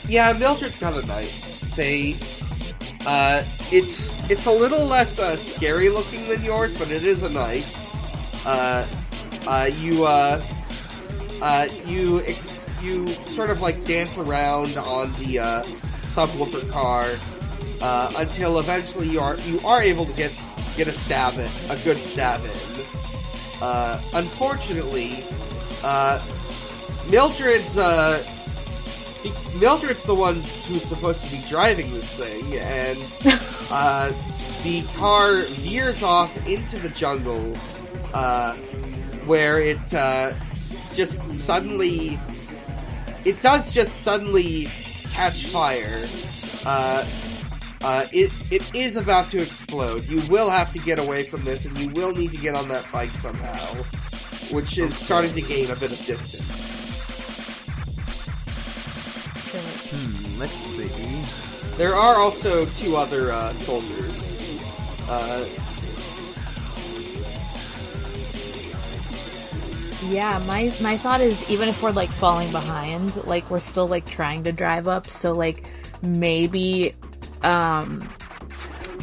[0.08, 1.74] yeah, Mildred's got a knife.
[1.76, 2.16] They,
[3.06, 7.30] uh, it's it's a little less uh, scary looking than yours, but it is a
[7.30, 8.46] knife.
[8.46, 8.86] Uh,
[9.48, 10.42] uh, you uh,
[11.42, 15.64] uh, you ex- you sort of like dance around on the uh,
[16.04, 17.10] subwoofer car
[17.82, 20.34] uh, until eventually you are you are able to get
[20.76, 22.86] get a stab in, a good stab in.
[23.62, 25.24] Uh, unfortunately,
[25.84, 26.24] uh,
[27.10, 28.24] Mildred's uh,
[29.60, 33.00] Mildred's the one who's supposed to be driving this thing, and
[33.72, 34.12] uh,
[34.64, 37.58] the car veers off into the jungle,
[38.14, 38.54] uh,
[39.26, 40.34] where it uh,
[40.94, 42.20] just suddenly
[43.26, 44.72] it does just suddenly
[45.12, 46.08] catch fire.
[46.66, 47.06] Uh,
[47.82, 50.08] uh, it it is about to explode.
[50.08, 52.68] You will have to get away from this, and you will need to get on
[52.70, 53.66] that bike somehow,
[54.52, 56.86] which is starting to gain a bit of distance.
[59.90, 60.40] Hmm.
[60.40, 61.78] Let's see.
[61.78, 64.28] There are also two other uh, soldiers.
[70.10, 74.06] Yeah, my my thought is even if we're like falling behind, like we're still like
[74.06, 75.66] trying to drive up, so like
[76.02, 76.94] maybe
[77.44, 78.08] um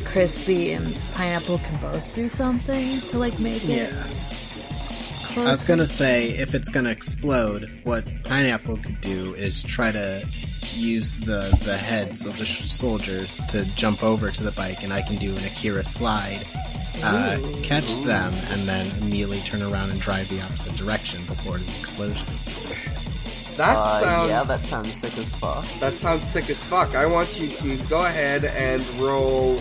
[0.05, 4.03] crispy and pineapple can both do something to like make it Yeah.
[5.27, 5.49] closer.
[5.49, 10.25] I was gonna say, if it's gonna explode, what Pineapple could do is try to
[10.73, 14.93] use the, the heads of the sh- soldiers to jump over to the bike, and
[14.93, 16.45] I can do an Akira slide,
[17.03, 21.69] uh, catch them, and then immediately turn around and drive the opposite direction before the
[21.81, 22.27] explosion.
[23.57, 25.65] That Uh, sounds yeah, that sounds sick as fuck.
[25.81, 26.95] that sounds sick as fuck.
[26.95, 29.61] I want you to go ahead and roll.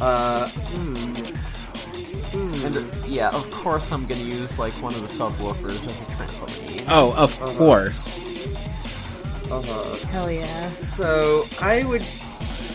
[0.00, 1.12] Uh, hmm.
[2.34, 2.66] Hmm.
[2.66, 6.04] And uh, yeah, of course I'm gonna use like one of the subwoofers as a
[6.04, 6.84] trampoline.
[6.88, 7.56] Oh, of Uh-huh.
[7.58, 8.18] course.
[9.50, 9.96] uh-huh.
[10.08, 10.70] Hell yeah.
[10.78, 12.04] So I would,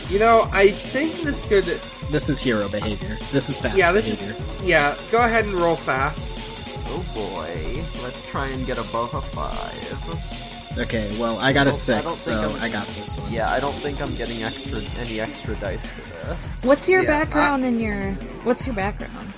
[0.09, 1.65] you know, I think this could.
[2.11, 3.17] This is hero behavior.
[3.31, 4.43] This is fast Yeah, this behavior.
[4.59, 4.63] is.
[4.63, 6.33] Yeah, go ahead and roll fast.
[6.91, 10.77] Oh boy, let's try and get above a five.
[10.77, 13.17] Okay, well, I got a don't- I six, don't think so I'm- I got this
[13.19, 13.31] one.
[13.31, 16.63] Yeah, I don't think I'm getting extra any extra dice for this.
[16.63, 18.11] What's your Yeah, background and your
[18.43, 19.33] what's your background?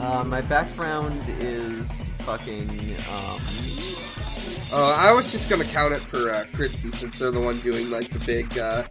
[0.00, 3.40] Uh, my background is fucking um.
[4.72, 7.90] Uh, I was just gonna count it for uh, Crispy since they're the one doing
[7.90, 8.82] like the big, uh,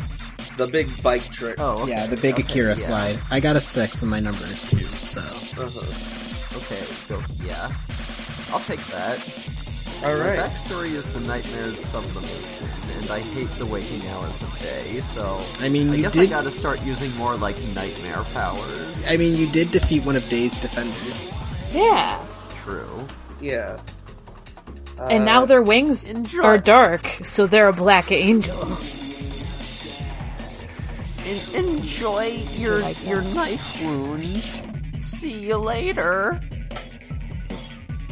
[0.57, 1.55] the big bike trick.
[1.59, 2.75] Oh, okay, Yeah, the big okay, Akira yeah.
[2.75, 3.19] slide.
[3.31, 5.21] I got a six, and my number is two, so.
[5.21, 6.57] Uh-huh.
[6.57, 7.21] Okay, go.
[7.45, 7.71] Yeah,
[8.51, 9.19] I'll take that.
[10.03, 10.39] All My right.
[10.39, 12.67] backstory is the nightmares sublimation,
[12.99, 14.99] and I hate the waking hours of day.
[14.99, 19.05] So I mean, I you guess I gotta start using more like nightmare powers.
[19.07, 21.31] I mean, you did defeat one of Day's defenders.
[21.73, 22.19] Yeah.
[22.63, 23.07] True.
[23.41, 23.79] Yeah.
[24.99, 28.77] Uh, and now their wings enjoy- are dark, so they're a black angel.
[31.25, 33.07] En- enjoy your like that.
[33.07, 34.43] your knife wound.
[35.03, 36.39] See you later.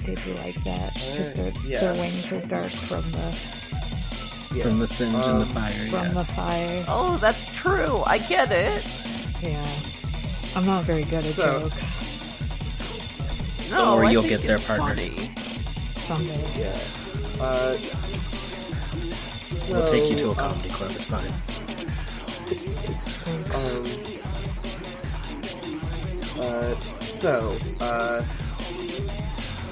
[0.04, 0.94] Did you like that?
[0.96, 1.80] Because their, yeah.
[1.82, 3.36] their wings are dark from the
[4.56, 4.64] yeah.
[4.64, 6.14] From the singe and the Um, fire, from yeah.
[6.14, 6.86] the fire.
[6.90, 8.04] Oh, that's true.
[8.06, 8.86] I get it.
[9.42, 9.66] Yeah.
[10.56, 12.04] I'm not very good at So- jokes.
[13.72, 14.88] No, Or I you'll think get there, it's partner.
[14.96, 15.32] funny.
[16.06, 16.44] Someday.
[16.60, 17.44] Yeah.
[17.44, 17.78] Uh,
[19.70, 21.32] We'll take you to a comedy club, it's fine.
[22.88, 23.88] Um,
[26.40, 28.24] uh, so, uh,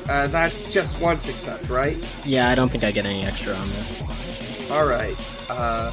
[0.07, 1.97] uh, that's just one success, right?
[2.25, 4.69] Yeah, I don't think I get any extra on this.
[4.71, 5.17] Alright,
[5.49, 5.91] uh,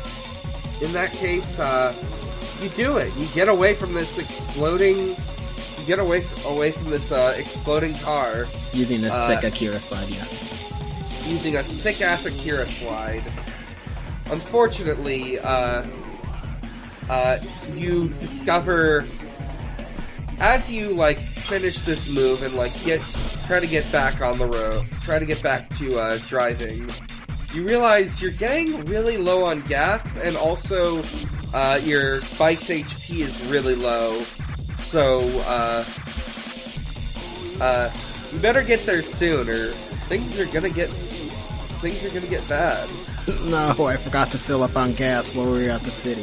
[0.82, 1.94] in that case, uh,
[2.62, 3.14] you do it.
[3.16, 8.46] You get away from this exploding, you get away, away from this, uh, exploding car
[8.72, 10.24] Using a Uh, sick Akira slide, yeah.
[11.26, 13.22] using a sick ass Akira slide.
[14.30, 15.82] Unfortunately, uh,
[17.08, 17.38] uh,
[17.74, 19.06] you discover
[20.38, 23.00] as you like finish this move and like get
[23.46, 26.88] try to get back on the road, try to get back to uh, driving.
[27.54, 31.02] You realize you're getting really low on gas, and also
[31.54, 34.22] uh, your bike's HP is really low.
[34.82, 35.84] So, uh,
[37.60, 37.90] uh,
[38.32, 39.68] you better get there soon, or
[40.08, 40.90] things are gonna get
[41.80, 42.88] things are gonna get bad.
[43.46, 46.22] No, I forgot to fill up on gas while we were at the city.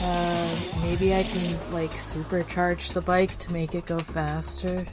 [0.00, 4.86] Uh, maybe I can, like, supercharge the bike to make it go faster.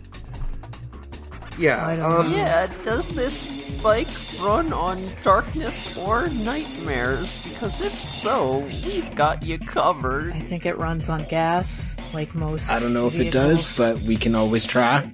[1.57, 1.85] Yeah.
[1.85, 2.37] I don't um, know.
[2.37, 3.47] Yeah, does this
[3.81, 4.07] bike
[4.41, 7.41] run on darkness or nightmares?
[7.43, 10.33] Because if so, we've got you covered.
[10.33, 12.69] I think it runs on gas, like most.
[12.69, 15.09] I don't know if it does, but we can always try.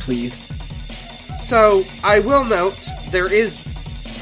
[0.00, 0.34] Please.
[1.38, 2.76] So I will note
[3.10, 3.64] there is.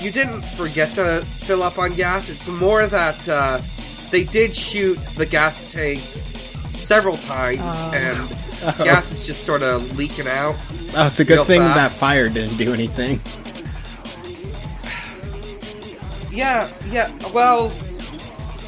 [0.00, 2.28] You didn't forget to fill up on gas.
[2.30, 3.60] It's more that uh,
[4.12, 6.00] they did shoot the gas tank
[6.68, 7.90] several times, Oh.
[7.92, 10.54] and gas is just sort of leaking out.
[10.94, 13.18] Oh, it's a good Real thing that fire didn't do anything.
[16.30, 17.10] Yeah, yeah.
[17.32, 17.72] Well,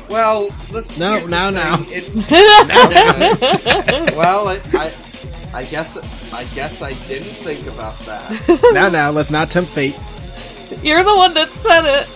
[0.09, 0.49] well.
[0.71, 1.77] Let's, No, here's the now, now.
[4.16, 4.93] well, it, I,
[5.55, 5.97] I guess,
[6.33, 8.71] I guess I didn't think about that.
[8.75, 9.97] now, now, let's not tempt fate.
[10.83, 12.07] You're the one that said it.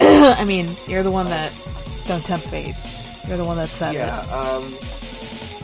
[0.38, 1.52] I mean, you're the one that
[2.06, 2.74] don't tempt fate.
[3.28, 4.18] You're the one that said Yeah.
[4.20, 4.74] Um.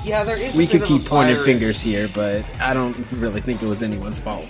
[0.04, 0.54] Yeah, there is.
[0.54, 3.60] a We bit could of keep a pointing fingers here, but I don't really think
[3.62, 4.46] it was anyone's fault.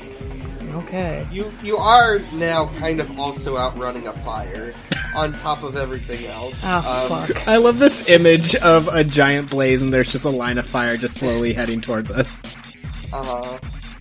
[0.74, 1.26] Okay.
[1.32, 4.74] You you are now kind of also outrunning a fire
[5.14, 6.60] on top of everything else.
[6.62, 7.48] Oh Um, fuck.
[7.48, 10.98] I love this image of a giant blaze and there's just a line of fire
[10.98, 12.38] just slowly heading towards us.
[13.14, 13.56] Uh,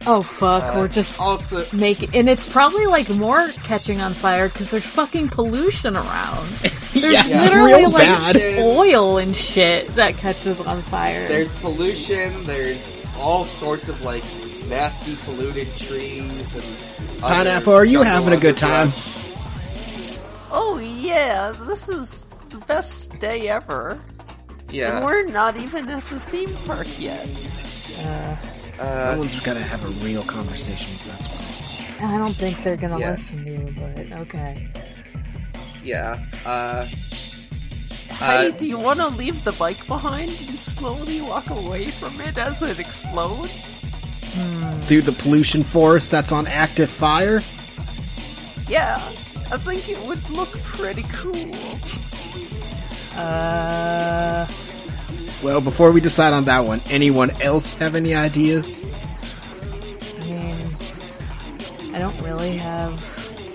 [0.08, 0.64] Oh fuck.
[0.64, 4.86] uh, We're just also making, and it's probably like more catching on fire because there's
[4.86, 6.48] fucking pollution around.
[6.96, 8.38] There's yeah, it's literally real like bad.
[8.60, 11.28] Oil and shit that catches on fire.
[11.28, 12.32] there's pollution.
[12.46, 14.24] There's all sorts of like
[14.70, 18.90] nasty polluted trees and Pineapple, are you having a good time?
[20.52, 24.00] Oh yeah, this is the best day ever.
[24.68, 25.04] And Yeah.
[25.04, 27.28] we're not even at the theme park yet.
[28.00, 28.36] Uh,
[28.80, 32.12] Uh, Someone's gotta have a real conversation with that squirrel.
[32.14, 33.12] I don't think they're gonna Yeah.
[33.12, 34.68] listen to you, but okay.
[35.84, 36.20] yeah.
[36.46, 36.88] Uh,
[38.10, 42.22] Hey, uh, do you want to leave the bike behind and slowly walk away from
[42.22, 43.84] it as it explodes?
[44.86, 47.42] Through the pollution forest that's on active fire?
[48.70, 48.96] Yeah,
[49.52, 51.56] I think it would look pretty cool.
[53.18, 54.46] Uh,
[55.44, 58.80] Well, before we decide on that one, anyone else have any ideas?
[60.20, 60.78] I mean,
[61.94, 62.94] I don't really have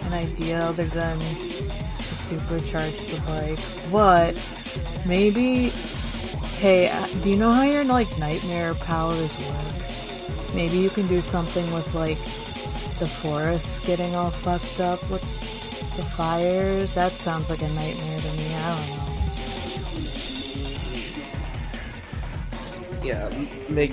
[0.06, 1.24] an idea other than to
[2.28, 4.36] supercharge the bike, but
[5.06, 5.72] maybe.
[6.60, 10.54] Hey, uh, do you know how your like nightmare powers work?
[10.54, 12.18] Maybe you can do something with like
[12.98, 15.22] the forest getting all fucked up with
[15.96, 16.84] the fire.
[16.84, 18.54] That sounds like a nightmare to me.
[18.54, 19.09] I don't know.
[23.02, 23.28] Yeah.
[23.32, 23.92] m- Make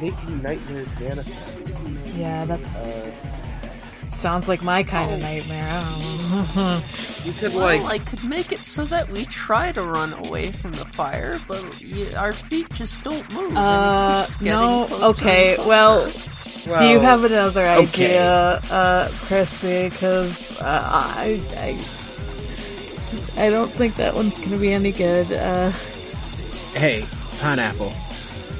[0.00, 1.80] making nightmares manifest.
[2.16, 3.10] Yeah, that's Uh,
[4.10, 5.22] sounds like my kind of Oh.
[5.22, 5.68] nightmare.
[5.70, 6.82] I
[7.24, 10.50] you could Well, like I could make it so that we try to run away
[10.52, 13.56] from the fire, but y our feet just don't move.
[13.56, 16.10] Uh, and it keeps no, okay, and well,
[16.66, 17.84] well, Do you have another okay.
[18.18, 19.88] idea, uh, Crispy?
[19.90, 20.82] Because uh,
[21.16, 21.78] I, I,
[23.46, 25.30] I don't think that one's gonna be any good.
[25.32, 25.70] Uh,
[26.74, 27.04] Hey,
[27.40, 27.92] Pineapple,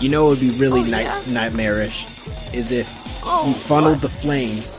[0.00, 1.22] you know it would be really Oh, night- yeah?
[1.32, 2.06] nightmarish
[2.52, 2.88] is if
[3.24, 4.02] Oh, you funneled what?
[4.02, 4.78] the flames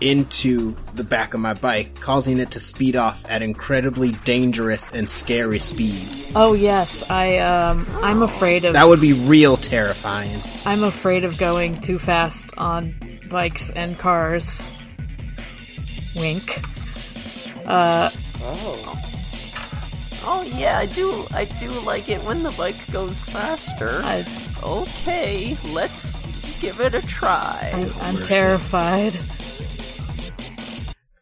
[0.00, 5.08] into the back of my bike, causing it to speed off at incredibly dangerous and
[5.08, 6.30] scary speeds.
[6.34, 8.72] oh yes, I, um, I'm afraid of.
[8.74, 10.38] That would be real terrifying.
[10.66, 12.94] I'm afraid of going too fast on
[13.30, 14.72] bikes and cars.
[16.16, 16.60] Wink.
[17.66, 18.10] Uh,
[18.42, 19.00] Oh,
[20.26, 21.24] Oh yeah, I do.
[21.32, 24.00] I do like it when the bike goes faster.
[24.04, 24.24] I,
[24.64, 26.14] Okay, let's
[26.60, 27.70] give it a try.
[27.74, 29.18] I, I'm terrified.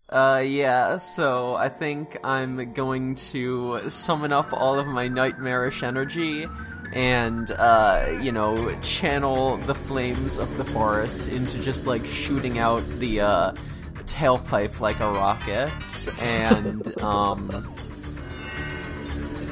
[0.08, 6.46] Uh, yeah, so I think I'm going to summon up all of my nightmarish energy
[6.92, 12.86] and, uh, you know, channel the flames of the forest into just like shooting out
[12.98, 13.52] the, uh,
[14.04, 15.72] tailpipe like a rocket.
[16.20, 17.74] And, um,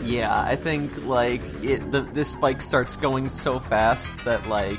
[0.02, 4.78] yeah, I think like it, the, this bike starts going so fast that like,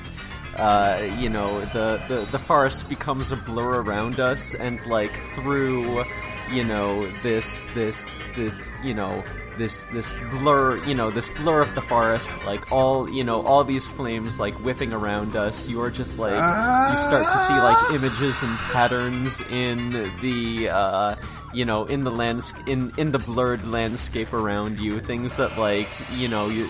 [0.57, 6.03] uh, you know, the, the, the forest becomes a blur around us, and like through,
[6.51, 9.23] you know, this this this you know
[9.61, 13.63] this this blur, you know, this blur of the forest, like all you know, all
[13.63, 15.69] these flames like whipping around us.
[15.69, 21.15] You are just like you start to see like images and patterns in the uh,
[21.53, 24.99] you know in the landscape in in the blurred landscape around you.
[24.99, 26.67] Things that like you know you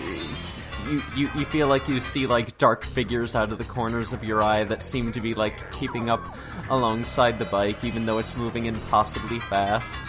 [0.84, 4.22] you, you, you feel like you see like dark figures out of the corners of
[4.22, 6.20] your eye that seem to be like keeping up
[6.68, 10.02] alongside the bike even though it's moving impossibly fast.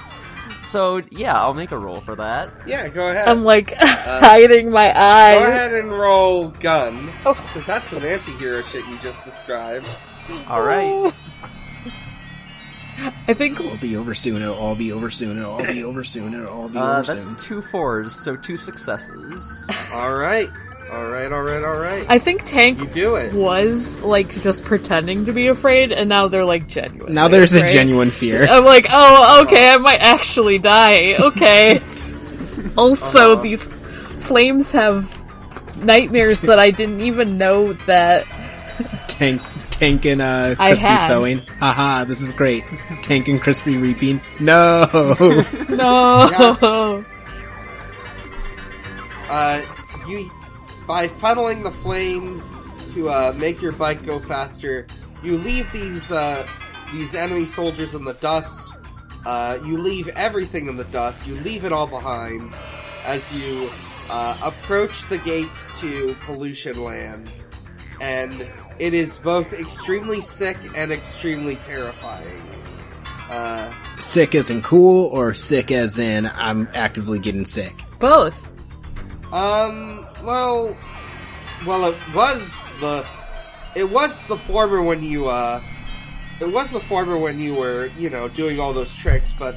[0.74, 2.50] So yeah, I'll make a roll for that.
[2.66, 2.88] yeah.
[2.88, 3.28] Go ahead.
[3.28, 5.36] I'm like hiding my eyes.
[5.36, 7.34] Go ahead and roll gun, Oh.
[7.36, 9.88] because that's some anti-hero shit you just described.
[10.50, 11.14] Alright.
[13.28, 14.42] I think It'll be over soon.
[14.42, 15.38] It'll all be over soon.
[15.38, 16.34] It'll all be over soon.
[16.34, 17.16] It'll all be Uh, over soon.
[17.18, 19.68] that's two fours, so two successes.
[19.94, 20.50] All right,
[20.94, 22.06] all right, all right, all right.
[22.10, 23.34] I think Tank you do it.
[23.34, 27.14] was like just pretending to be afraid, and now they're like genuine.
[27.14, 28.46] Now there's a genuine fear.
[28.48, 31.16] I'm like, oh, okay, I might actually die.
[31.20, 31.82] Okay.
[32.78, 33.42] also, Uh-huh.
[33.44, 33.64] these
[34.20, 35.12] flames have
[35.84, 38.26] nightmares that I didn't even know that.
[39.08, 39.42] Tank,
[39.72, 41.08] Tank and uh, I Crispy had.
[41.08, 41.40] sewing.
[41.60, 42.64] Haha, this is great.
[43.02, 44.22] Tank and Crispy reaping.
[44.40, 44.88] No.
[45.70, 47.04] No.
[49.30, 49.62] Uh,
[50.08, 50.30] you
[50.88, 52.54] by funneling the flames
[52.94, 54.88] to uh, make your bike go faster.
[55.24, 56.48] You leave these uh,
[56.92, 58.74] these enemy soldiers in the dust.
[59.26, 61.26] Uh, you leave everything in the dust.
[61.26, 62.54] You leave it all behind
[63.06, 63.72] as you
[64.10, 67.32] uh, approach the gates to Pollution Land,
[68.02, 68.46] and
[68.80, 72.42] it is both extremely sick and extremely terrifying.
[73.30, 77.74] Uh, sick as in cool, or sick as in I'm actively getting sick.
[78.00, 78.52] Both.
[79.32, 80.03] Um.
[80.24, 80.76] Well.
[81.66, 83.06] Well, it was the.
[83.76, 85.28] It was the former when you.
[85.28, 85.62] uh...
[86.40, 89.56] It was the former when you were, you know, doing all those tricks, but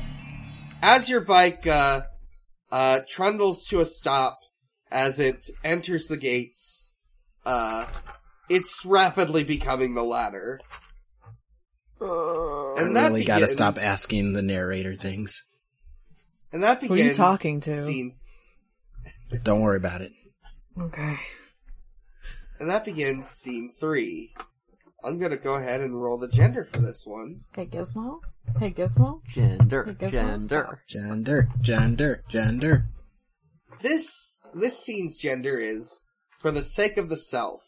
[0.82, 2.02] as your bike, uh,
[2.70, 4.38] uh, trundles to a stop
[4.90, 6.92] as it enters the gates,
[7.44, 7.86] uh,
[8.48, 10.60] it's rapidly becoming the latter.
[12.00, 15.42] Uh, And I that really gotta stop asking the narrator things.
[16.52, 17.00] And that begins.
[17.00, 17.84] Who are you talking to?
[17.84, 18.12] scene
[19.42, 20.12] Don't worry about it.
[20.78, 21.16] Okay.
[22.60, 24.34] and that begins scene three.
[25.04, 27.42] I'm gonna go ahead and roll the gender for this one.
[27.54, 28.20] Hey Gizmo.
[28.58, 29.20] Hey Gizmo.
[29.28, 30.82] Gender, I guess gender.
[30.88, 32.86] Gender, gender, gender.
[33.80, 36.00] This this scene's gender is
[36.38, 37.60] for the sake of the self.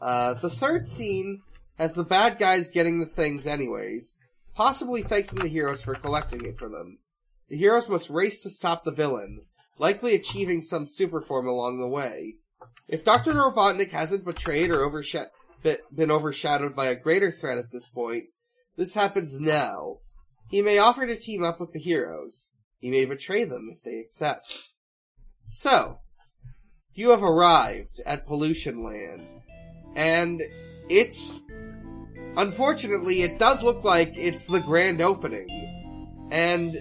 [0.00, 1.42] Uh, the third scene
[1.78, 4.14] has the bad guys getting the things anyways,
[4.54, 6.98] possibly thanking the heroes for collecting it for them.
[7.48, 9.44] The heroes must race to stop the villain,
[9.78, 12.36] likely achieving some super form along the way.
[12.88, 13.32] If Dr.
[13.32, 15.30] Robotnik hasn't betrayed or oversha-
[15.62, 18.24] been overshadowed by a greater threat at this point,
[18.76, 19.98] this happens now.
[20.50, 22.50] He may offer to team up with the heroes.
[22.78, 24.52] He may betray them if they accept.
[25.42, 25.98] So,
[26.94, 29.26] you have arrived at Pollution Land,
[29.96, 30.42] and
[30.88, 31.42] it's
[32.36, 36.76] unfortunately it does look like it's the grand opening, and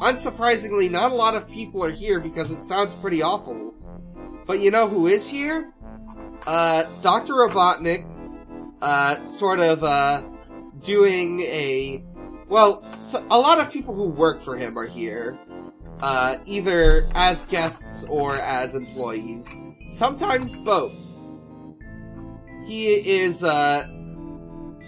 [0.00, 3.74] unsurprisingly, not a lot of people are here because it sounds pretty awful.
[4.46, 5.72] But you know who is here?
[6.46, 7.34] Uh, Dr.
[7.34, 8.06] Robotnik,
[8.80, 10.22] uh, sort of, uh,
[10.82, 12.02] doing a,
[12.48, 15.38] well, so a lot of people who work for him are here
[16.00, 19.54] uh, either as guests or as employees.
[19.84, 20.94] Sometimes both.
[22.66, 23.88] He is, uh,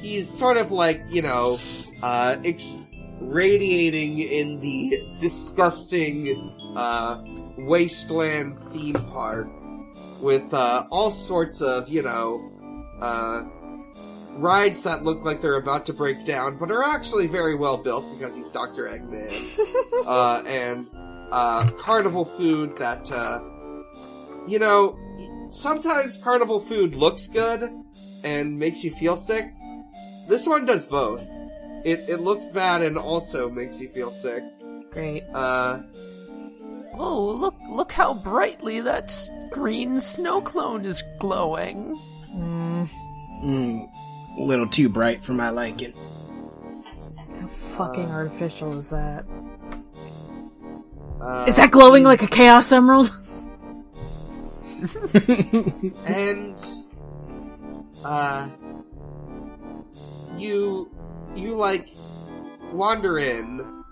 [0.01, 1.59] he's sort of like, you know,
[2.03, 2.83] uh, ex-
[3.21, 7.23] radiating in the disgusting, uh,
[7.59, 9.49] wasteland theme park
[10.21, 12.51] with, uh, all sorts of, you know,
[13.01, 13.45] uh,
[14.37, 18.05] rides that look like they're about to break down, but are actually very well built
[18.19, 18.85] because he's Dr.
[18.85, 19.31] Eggman.
[20.07, 20.87] uh, and
[21.31, 23.41] uh, carnival food that, uh,
[24.47, 24.99] you know,
[25.51, 27.71] sometimes carnival food looks good
[28.25, 29.53] and makes you feel sick.
[30.29, 31.27] This one does both.
[31.85, 34.43] It it looks bad and also makes you feel sick.
[34.91, 35.25] Great.
[35.33, 35.81] Uh,
[36.95, 37.55] oh, look!
[37.71, 39.13] Look how brightly that
[39.51, 41.99] green snow clone is glowing.
[42.35, 42.89] Mm,
[43.43, 43.89] Mm,
[44.39, 45.93] a little too bright for my liking.
[47.41, 47.47] how
[47.77, 49.25] fucking artificial is that?
[51.23, 53.11] uh, Is that glowing like a chaos emerald?
[56.07, 56.63] and
[58.05, 58.49] uh
[60.37, 60.91] you
[61.35, 61.89] you like
[62.73, 63.85] wander in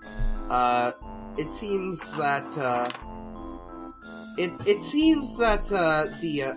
[0.49, 0.91] uh
[1.37, 2.89] it seems that uh
[4.37, 6.53] it it seems that uh the uh,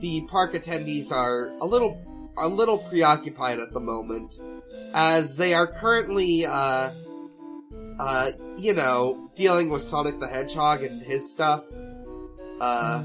[0.00, 2.00] the park attendees are a little
[2.38, 4.38] a little preoccupied at the moment
[4.94, 6.90] as they are currently uh
[7.98, 11.64] uh you know dealing with Sonic the Hedgehog and his stuff
[12.60, 13.02] uh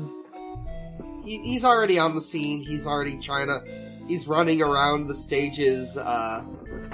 [1.24, 2.64] he, he's already on the scene.
[2.64, 3.62] He's already trying to.
[4.08, 6.44] He's running around the stages, uh,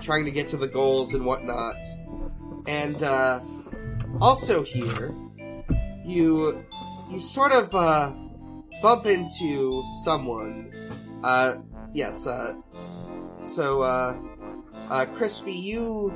[0.02, 1.76] trying to get to the goals and whatnot.
[2.68, 3.40] And uh,
[4.22, 5.16] also here,
[6.06, 6.64] you
[7.10, 8.12] you sort of uh,
[8.82, 10.72] bump into someone.
[11.24, 11.56] Uh,
[11.94, 12.28] yes.
[12.28, 12.54] Uh,
[13.42, 14.18] so, uh,
[14.90, 16.14] uh, Crispy, you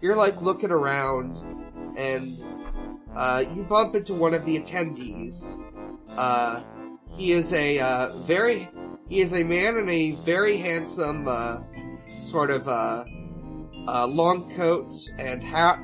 [0.00, 1.38] you're like looking around,
[1.96, 2.38] and
[3.14, 5.58] uh, you bump into one of the attendees.
[6.10, 6.62] Uh,
[7.16, 8.68] he is a uh, very
[9.08, 11.58] he is a man in a very handsome uh,
[12.20, 13.04] sort of uh,
[13.86, 15.82] uh, long coat and hat,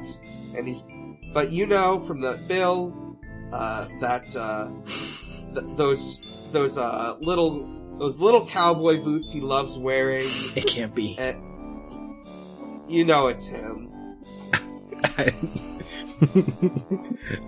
[0.57, 0.85] and he's
[1.33, 3.19] but you know from the bill
[3.53, 4.71] uh, that uh,
[5.55, 6.21] th- those
[6.53, 7.69] those uh, little
[7.99, 10.27] those little cowboy boots he loves wearing.
[10.57, 11.17] It can't be.
[11.19, 11.37] And
[12.89, 13.89] you know it's him.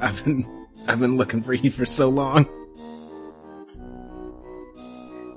[0.00, 2.46] I've been I've been looking for you for so long.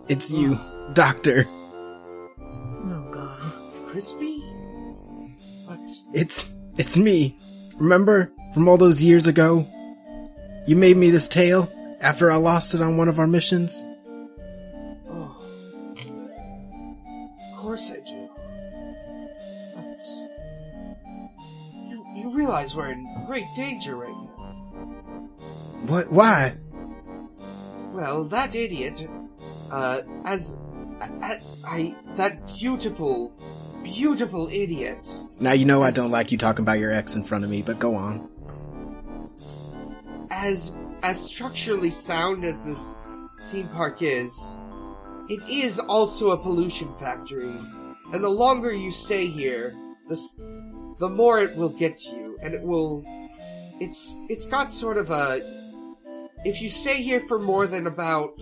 [0.08, 0.60] It's you,
[0.94, 1.48] Doctor.
[1.50, 3.40] Oh god.
[3.88, 4.40] Crispy?
[5.66, 5.80] What?
[6.14, 7.36] It's it's me.
[7.78, 9.68] Remember from all those years ago?
[10.68, 11.72] You made me this tail
[12.02, 13.84] after I lost it on one of our missions.
[15.10, 15.36] Oh.
[17.52, 18.30] Of course I do.
[19.76, 20.00] But
[21.90, 25.30] you, you realize we're in great danger right now.
[25.88, 26.12] What?
[26.12, 26.54] Why?
[27.92, 29.08] Well, that idiot,
[29.72, 30.58] uh, as,
[31.02, 33.34] I, I, that beautiful,
[33.84, 35.08] beautiful idiot,
[35.40, 37.62] Now you know I don't like you talking about your ex in front of me,
[37.62, 38.30] but go on.
[40.32, 40.72] as,
[41.04, 42.96] as structurally sound as this
[43.50, 44.58] theme park is,
[45.30, 47.54] it is also a pollution factory.
[48.14, 49.76] And the longer you stay here,
[50.08, 53.04] the, the more it will get to you, and it will,
[53.80, 55.42] it's, it's got sort of a,
[56.44, 58.40] if you stay here for more than about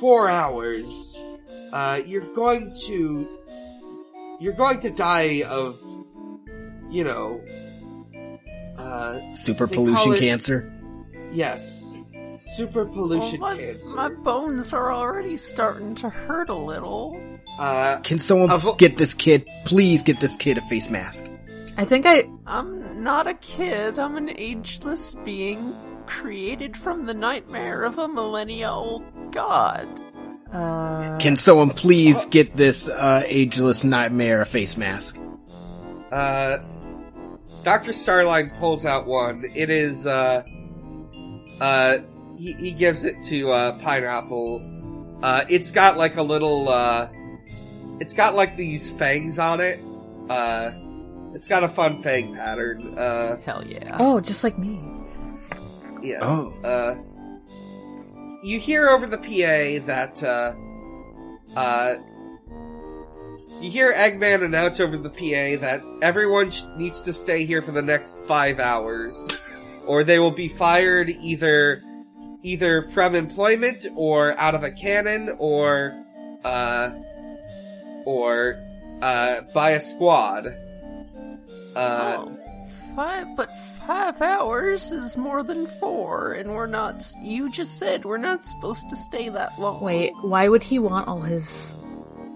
[0.00, 1.18] four hours,
[1.72, 3.28] uh, you're going to
[4.40, 5.78] you're going to die of,
[6.90, 7.40] you know,
[8.78, 10.72] uh, Super pollution it- cancer.
[11.32, 11.94] yes,
[12.40, 13.96] super pollution Well, my, cancer.
[13.96, 17.20] my bones are already starting to hurt a little.
[17.58, 19.46] Uh, Can someone Avo- get this kid?
[19.64, 21.26] Please get this kid a face mask.
[21.76, 23.98] I think I I'm not a kid.
[23.98, 25.74] I'm an ageless being
[26.06, 29.02] created from the nightmare of a millennia old
[29.32, 29.88] god.
[30.52, 35.18] uh Can someone please get this uh, ageless nightmare a face mask?
[36.12, 36.58] Uh,
[37.64, 37.92] Dr.
[37.92, 39.44] Starline pulls out one.
[39.54, 40.42] It is, uh,
[41.60, 41.98] uh,
[42.36, 45.18] he, he gives it to, uh, Pineapple.
[45.22, 47.08] Uh, it's got like a little, uh,
[48.00, 49.80] it's got like these fangs on it.
[50.28, 50.70] Uh,
[51.34, 52.96] it's got a fun fang pattern.
[52.98, 53.96] Uh, Hell yeah.
[53.98, 54.80] Oh, just like me.
[56.04, 56.18] Yeah.
[56.22, 56.54] Oh.
[56.62, 56.96] Uh,
[58.42, 60.54] you hear over the PA that, uh,
[61.56, 61.96] uh,
[63.60, 67.72] you hear Eggman announce over the PA that everyone sh- needs to stay here for
[67.72, 69.28] the next five hours,
[69.86, 71.82] or they will be fired either,
[72.42, 76.04] either from employment or out of a cannon or,
[76.44, 76.90] uh,
[78.04, 78.62] or,
[79.00, 80.48] uh, by a squad.
[81.74, 82.38] Uh, oh,
[82.94, 83.50] five, but
[83.86, 87.00] five hours is more than four, and we're not.
[87.20, 89.80] You just said we're not supposed to stay that long.
[89.82, 91.76] Wait, why would he want all his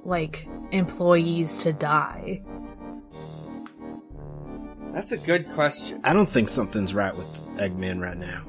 [0.05, 2.43] like employees to die?
[4.93, 6.01] that's a good question.
[6.03, 8.43] I don't think something's right with Eggman right now.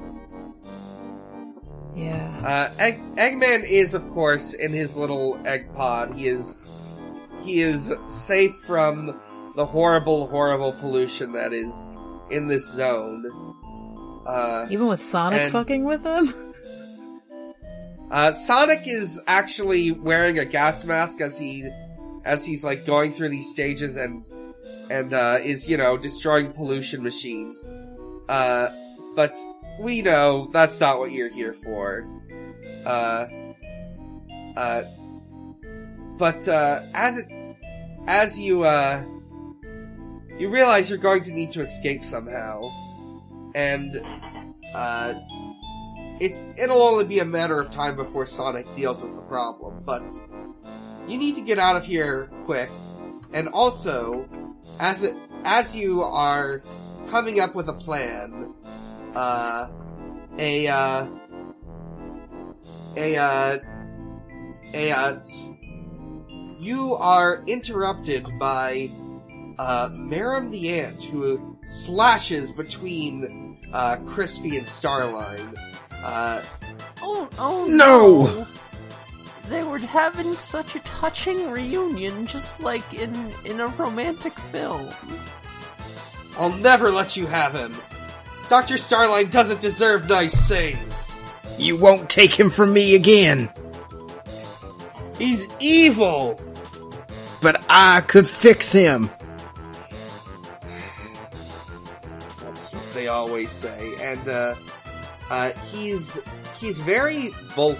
[1.94, 2.40] Yeah.
[2.44, 6.12] Uh, Egg- Eggman is, of course, in his little egg pod.
[6.14, 6.56] He is,
[7.42, 9.20] he is safe from
[9.54, 11.92] the horrible, horrible pollution that is
[12.30, 13.24] in this zone.
[14.26, 16.54] Uh, Even with Sonic and- fucking with him?
[18.10, 21.68] uh, Sonic is actually wearing a gas mask as he,
[22.24, 24.26] as he's like going through these stages and,
[24.90, 27.66] and, uh, is, you know, destroying pollution machines.
[28.28, 28.68] Uh,
[29.16, 29.36] but
[29.80, 32.06] we know that's not what you're here for.
[32.84, 33.26] Uh,
[34.56, 34.84] uh,
[36.18, 37.26] but, uh, as it,
[38.06, 39.02] as you, uh,
[40.40, 42.72] you realize you're going to need to escape somehow.
[43.54, 44.00] And,
[44.74, 45.14] uh,
[46.20, 50.02] it's, it'll only be a matter of time before Sonic deals with the problem, but
[51.08, 52.70] you need to get out of here quick.
[53.32, 54.28] And also,
[54.78, 56.62] as it, as you are
[57.08, 58.54] coming up with a plan,
[59.14, 59.68] uh,
[60.38, 61.06] a, uh,
[62.96, 63.58] a, uh,
[64.74, 65.24] a, uh,
[66.58, 68.90] you are interrupted by,
[69.60, 75.54] uh, Meruem the Ant, who slashes between, uh, Crispy and Starline.
[76.02, 76.40] Uh,
[77.02, 78.46] Oh, oh No!
[79.48, 84.88] They were having such a touching reunion, just like in in a romantic film.
[86.38, 87.74] I'll never let you have him.
[88.48, 88.74] Dr.
[88.74, 91.22] Starline doesn't deserve nice things.
[91.58, 93.52] You won't take him from me again.
[95.18, 96.40] He's evil!
[97.42, 99.10] But I could fix him.
[103.00, 103.94] They always say.
[104.00, 104.54] And, uh,
[105.30, 106.20] uh, he's,
[106.58, 107.78] he's very bulky.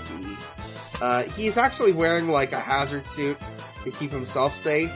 [1.00, 3.36] Uh, he's actually wearing, like, a hazard suit
[3.84, 4.90] to keep himself safe.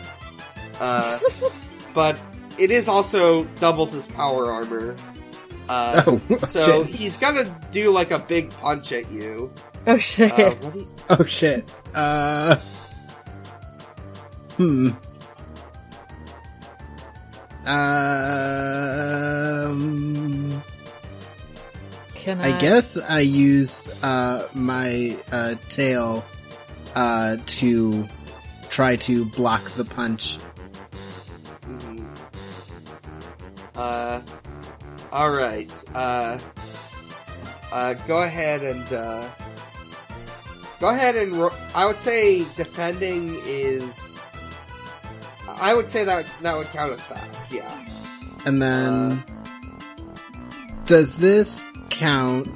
[0.80, 1.18] Uh,
[1.94, 2.18] but
[2.58, 4.96] it is also doubles his power armor.
[5.68, 6.94] Uh, Oh, so shit.
[6.94, 9.52] he's gonna do, like, a big punch at you.
[9.86, 10.32] Oh shit.
[10.32, 11.68] Uh, what you- Oh shit.
[11.94, 12.56] Uh.
[14.56, 14.90] Hmm.
[19.64, 20.62] Um.
[22.14, 26.24] Can I, I guess I use uh my uh tail
[26.94, 28.08] uh to
[28.74, 30.38] try to block the punch.
[31.68, 32.04] Mhm.
[33.76, 34.20] Uh,
[35.12, 36.38] alright, uh,
[37.72, 39.28] uh, go ahead and, uh,
[40.80, 44.13] go ahead and, ro- I would say defending is,
[45.56, 47.86] I would say that, that would count as fast, yeah.
[48.44, 49.24] And then
[50.86, 52.48] does this count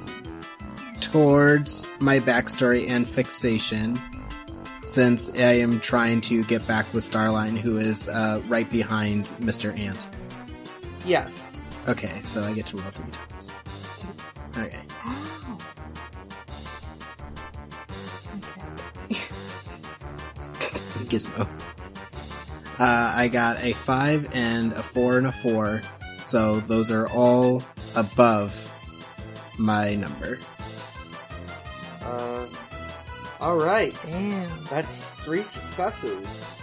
[1.01, 4.01] towards my backstory and fixation?
[4.85, 9.79] Since I am trying to get back with Starline, who is uh, right behind Mr.
[9.79, 10.07] Ant.
[11.05, 11.61] Yes.
[11.87, 13.51] Okay, so I get to roll three times.
[14.57, 14.81] Okay.
[21.09, 21.47] Gizmo.
[22.79, 25.83] Uh, I got a five and a four and a four,
[26.25, 27.63] so those are all
[27.97, 28.55] above
[29.59, 30.39] my number.
[32.03, 32.47] Uh,
[33.41, 33.95] Alright.
[34.03, 34.65] Damn.
[34.71, 36.57] That's three successes.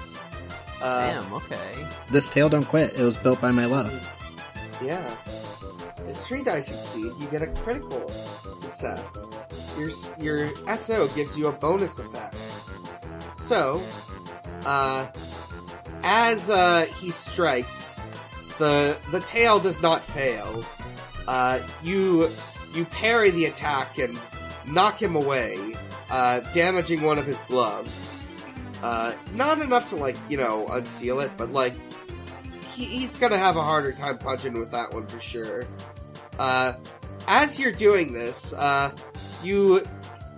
[0.81, 1.33] Uh, Damn.
[1.33, 1.87] Okay.
[2.11, 2.93] This tail don't quit.
[2.93, 3.91] It was built by my love.
[4.81, 5.15] Yeah.
[6.07, 8.11] If three dice succeed, you get a critical
[8.57, 9.17] success.
[9.77, 9.89] Your
[10.19, 12.35] your SO gives you a bonus effect.
[13.39, 13.81] So,
[14.65, 15.07] uh,
[16.05, 17.99] as uh, he strikes,
[18.59, 20.63] the the tail does not fail.
[21.27, 22.31] Uh, you
[22.73, 24.17] you parry the attack and
[24.67, 25.75] knock him away,
[26.11, 28.21] uh, damaging one of his gloves.
[28.83, 31.73] Uh, not enough to like you know unseal it, but like
[32.75, 35.65] he, he's gonna have a harder time punching with that one for sure.
[36.37, 36.73] Uh,
[37.27, 38.95] as you're doing this, uh,
[39.43, 39.83] you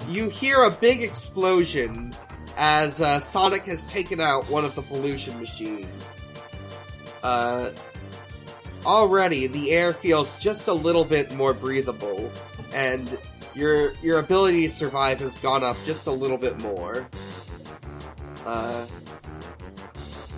[0.07, 2.15] you hear a big explosion
[2.57, 6.31] as uh, Sonic has taken out one of the pollution machines.
[7.23, 7.69] Uh,
[8.85, 12.31] already, the air feels just a little bit more breathable,
[12.73, 13.17] and
[13.53, 17.07] your your ability to survive has gone up just a little bit more.
[18.45, 18.85] Uh,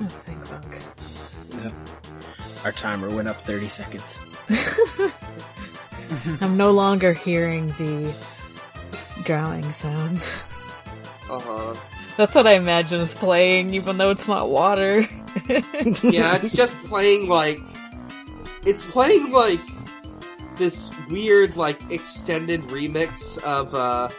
[0.02, 0.64] Oh, thank fuck.
[1.62, 1.74] Yep.
[2.64, 4.22] Our timer went up 30 seconds.
[6.42, 8.14] I'm no longer hearing the
[9.26, 10.32] drowning sounds.
[11.30, 11.76] uh huh.
[12.20, 15.08] That's what I imagine is playing, even though it's not water.
[16.04, 17.62] yeah, it's just playing like
[18.66, 19.62] it's playing like
[20.58, 24.10] this weird like extended remix of uh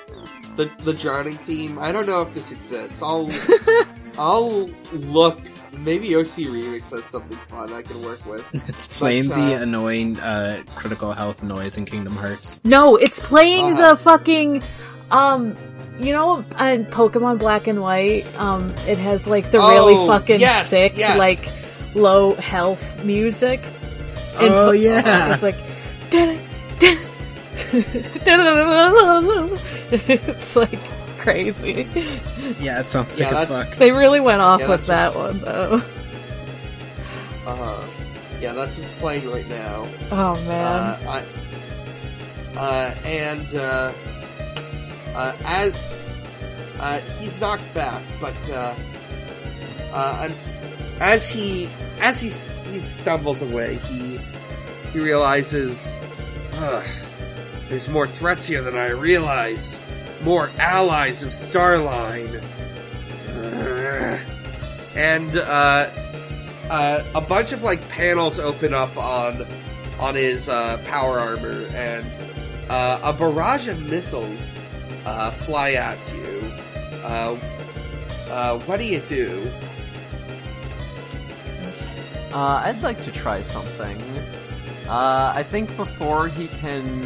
[0.57, 1.79] the the drowning theme.
[1.79, 3.03] I don't know if this exists.
[3.03, 3.29] I'll
[4.19, 5.39] I'll look.
[5.81, 8.45] Maybe OC remix has something fun I can work with.
[8.69, 12.61] It's playing But, the uh, annoying uh, critical health noise in Kingdom Hearts.
[12.65, 13.91] No, it's playing Uh-huh.
[13.91, 14.63] the fucking,
[15.11, 15.57] um,
[15.99, 20.41] you know, in Pokemon Black and White, um, it has like the really Oh, fucking
[20.41, 21.19] yes, sick, yes.
[21.19, 21.39] like
[21.95, 23.61] low health music.
[24.41, 25.35] In Oh, Po- yeah.
[25.35, 25.57] it's like,
[29.93, 30.79] it's like
[31.19, 31.87] crazy.
[32.59, 33.77] Yeah, it sounds sick Yeah, as fuck.
[33.77, 35.83] They really went off Yeah, with that's that one though.
[37.47, 37.87] Uh huh.
[38.41, 39.87] Yeah, that's what's playing right now.
[40.11, 40.77] Oh man.
[41.07, 41.23] Uh,
[42.57, 43.93] I, uh, and uh,
[45.15, 45.75] as
[46.81, 48.75] uh, he's knocked back, but uh,
[49.93, 50.31] uh,
[51.01, 51.69] as he
[52.01, 52.29] as he
[52.71, 54.19] he stumbles away, he
[54.93, 55.97] he realizes
[56.55, 56.85] "Ugh,
[57.69, 59.81] there's more threats here than I realized.
[60.23, 62.43] More allies of Starline,
[64.95, 65.91] and uh,
[66.69, 69.47] uh, a bunch of like panels open up on
[69.99, 72.07] on his uh, power armor, and
[72.69, 74.60] uh, a barrage of missiles
[75.07, 76.53] uh, fly at you.
[77.03, 77.37] Uh,
[78.29, 79.51] uh, what do you do?
[82.33, 84.01] Uh, I'd like to try something.
[84.89, 87.03] Uh, I think before he can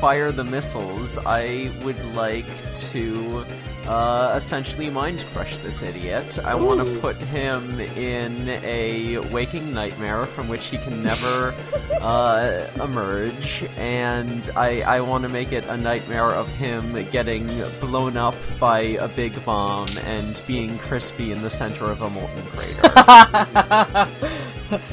[0.00, 2.46] fire the missiles, I would like
[2.92, 3.44] to
[3.86, 6.38] uh, essentially mind crush this idiot.
[6.44, 11.52] I want to put him in a waking nightmare from which he can never
[12.00, 17.46] uh, emerge, and I, I want to make it a nightmare of him getting
[17.80, 22.42] blown up by a big bomb and being crispy in the center of a molten
[22.46, 22.82] crater.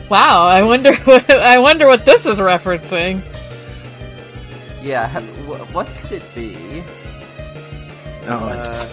[0.10, 3.22] wow, I wonder what, I wonder what this is referencing.
[4.82, 6.84] Yeah, ha- wh- what could it be?
[8.30, 8.88] Oh, it's Uh,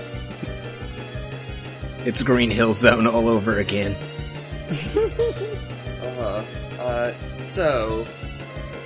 [2.07, 3.93] it's Green Hill Zone all over again.
[4.71, 6.43] uh-huh.
[6.81, 8.07] Uh, so,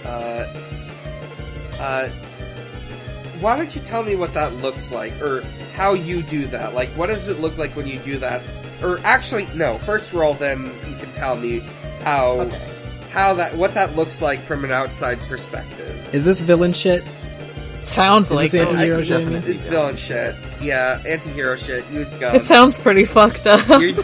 [0.04, 0.46] uh,
[1.78, 2.08] uh,
[3.40, 5.42] why don't you tell me what that looks like, or
[5.74, 6.74] how you do that?
[6.74, 8.42] Like, what does it look like when you do that?
[8.82, 9.78] Or actually, no.
[9.78, 11.62] First roll, then you can tell me
[12.02, 12.50] how
[13.10, 16.14] how that what that looks like from an outside perspective.
[16.14, 17.04] Is this villain shit?
[17.85, 18.67] Sounds Is like this it.
[18.69, 19.09] anti-hero I- shit?
[19.19, 19.55] definitely.
[19.55, 20.35] It's villain shit.
[20.61, 21.85] Yeah, anti-hero shit.
[21.91, 22.45] Use It guns.
[22.47, 23.65] sounds pretty fucked up.
[23.79, 23.95] You're-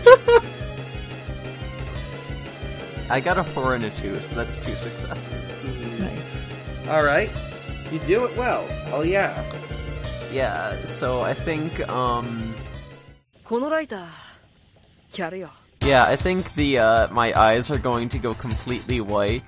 [3.09, 5.67] I got a four and a two, so that's two successes.
[5.99, 6.45] nice.
[6.89, 7.29] All right,
[7.91, 8.65] you do it well.
[8.87, 9.43] Hell yeah.
[10.31, 12.55] Yeah, so I think, um,
[13.43, 15.49] このライターやるよ
[15.81, 19.43] yeah, I think the uh, my eyes are going to go completely white,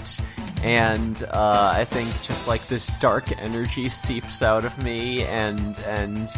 [0.62, 6.28] and uh, I think just like this dark energy seeps out of me and and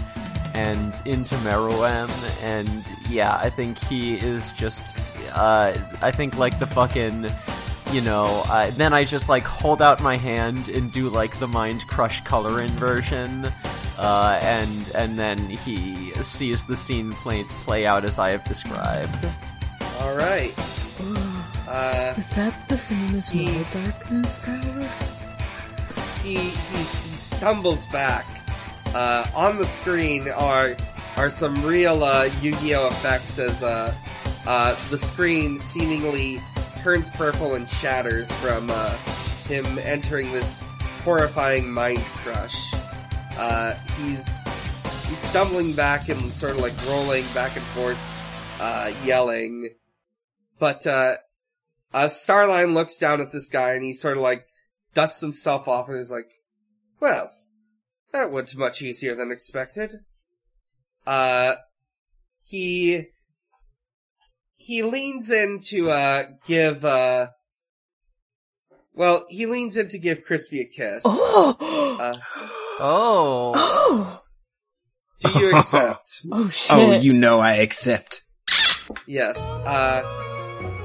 [0.55, 2.11] and into Meruem,
[2.43, 4.83] and yeah, I think he is just,
[5.33, 5.73] uh,
[6.03, 7.31] I think like the fucking.
[7.93, 8.45] You know,
[8.77, 12.63] then I just like hold out my hand and do like the mind crush color
[12.63, 13.53] inversion,
[13.99, 19.27] uh, and and then he sees the scene play play out as I have described.
[19.99, 20.55] All right.
[21.71, 24.91] Uh, Is that the same as He- my darkness power?
[26.25, 26.83] he, he he
[27.15, 28.27] stumbles back.
[28.93, 30.75] Uh, on the screen are
[31.17, 33.95] are some real uh, Yu-Gi-Oh effects as uh,
[34.47, 36.41] uh, the screen seemingly
[36.83, 38.97] turns purple and shatters from uh,
[39.47, 40.61] him entering this
[41.05, 42.75] horrifying mind crush.
[43.39, 44.45] Uh, he's
[45.09, 47.99] he's stumbling back and sort of like rolling back and forth,
[48.59, 49.71] uh, yelling.
[50.59, 51.17] But uh,
[51.93, 54.45] uh, Starline looks down at this guy and he sort of like
[54.95, 56.31] dusts himself off and is like,
[57.01, 57.31] "Well,
[58.13, 59.95] that went much easier than expected."
[61.07, 61.55] Uh,
[62.41, 63.07] he
[64.57, 67.29] he leans in to uh give uh
[68.93, 71.03] well he leans in to give Crispy a kiss.
[71.05, 71.57] Oh,
[72.01, 72.17] Uh,
[72.83, 73.53] Oh.
[73.55, 74.23] oh,
[75.33, 76.23] do you accept?
[76.33, 76.71] oh shit!
[76.71, 78.23] Oh, you know I accept.
[79.07, 79.59] yes.
[79.65, 80.03] Uh,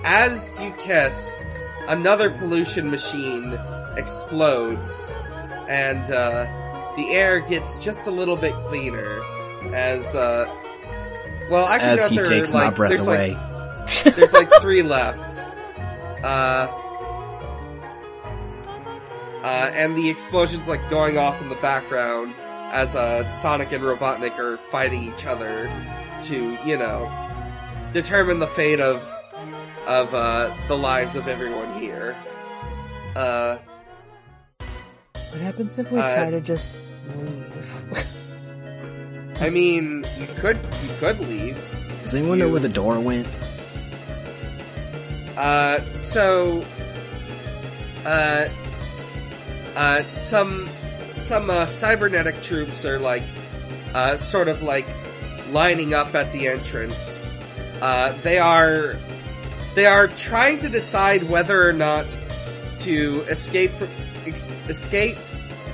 [0.06, 1.44] as you kiss,
[1.88, 3.60] another pollution machine
[3.98, 5.14] explodes,
[5.68, 6.45] and uh,
[6.95, 9.22] the air gets just a little bit cleaner.
[9.73, 10.45] As uh,
[11.49, 13.34] well, actually, As he there, takes like, my breath there's away.
[13.34, 15.44] Like, there's like three left.
[16.23, 16.68] Uh,
[19.44, 22.34] uh, and the explosion's like going off in the background
[22.72, 25.69] as uh, Sonic and Robotnik are fighting each other
[26.23, 27.11] to, you know,
[27.94, 29.07] determine the fate of
[29.88, 32.16] of uh, the lives of everyone here.
[33.16, 33.57] Uh,
[35.30, 36.76] what happens if we Uh, try to just
[37.18, 38.07] leave?
[39.41, 41.57] I mean, you could you could leave.
[42.03, 43.28] Does anyone know where the door went?
[45.38, 46.64] Uh, so,
[48.06, 48.48] uh,
[49.76, 50.70] uh, some,
[51.14, 53.24] some, uh, cybernetic troops are like,
[53.94, 54.86] uh, sort of like
[55.52, 57.34] lining up at the entrance.
[57.82, 58.95] Uh, they are,
[59.76, 62.06] they are trying to decide whether or not
[62.80, 63.89] to escape from,
[64.26, 65.18] ex- escape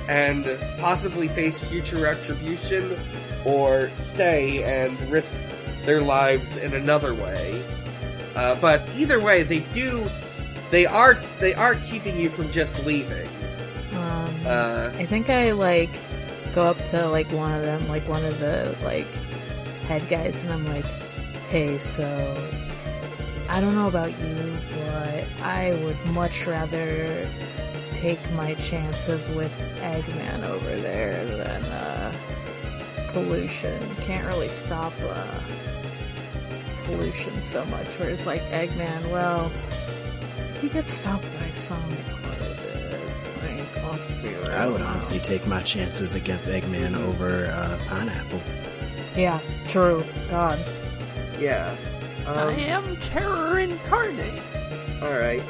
[0.08, 0.44] and
[0.78, 2.96] possibly face future retribution
[3.44, 5.34] or stay and risk
[5.82, 7.62] their lives in another way.
[8.34, 10.04] Uh, but either way, they do.
[10.70, 11.14] They are.
[11.38, 13.28] They are keeping you from just leaving.
[13.94, 15.90] Um, Uh, I think I like
[16.54, 19.06] go up to like one of them, like one of the like
[19.86, 20.86] head guys, and I'm like,
[21.50, 22.04] "Hey, so
[23.52, 27.28] I don't know about you, but I would much rather
[27.92, 32.14] take my chances with Eggman over there than uh,
[33.12, 33.78] pollution.
[34.06, 35.40] Can't really stop uh,
[36.84, 37.86] pollution so much.
[37.98, 39.52] Whereas like Eggman, well,
[40.62, 43.00] he gets stopped by Sonic quite a bit.
[43.42, 48.40] Like, let's be real I would honestly take my chances against Eggman over uh, Pineapple.
[49.14, 50.02] Yeah, true.
[50.30, 50.58] God.
[51.38, 51.76] yeah.
[52.26, 54.40] I Um, am terror incarnate.
[55.02, 55.42] all right.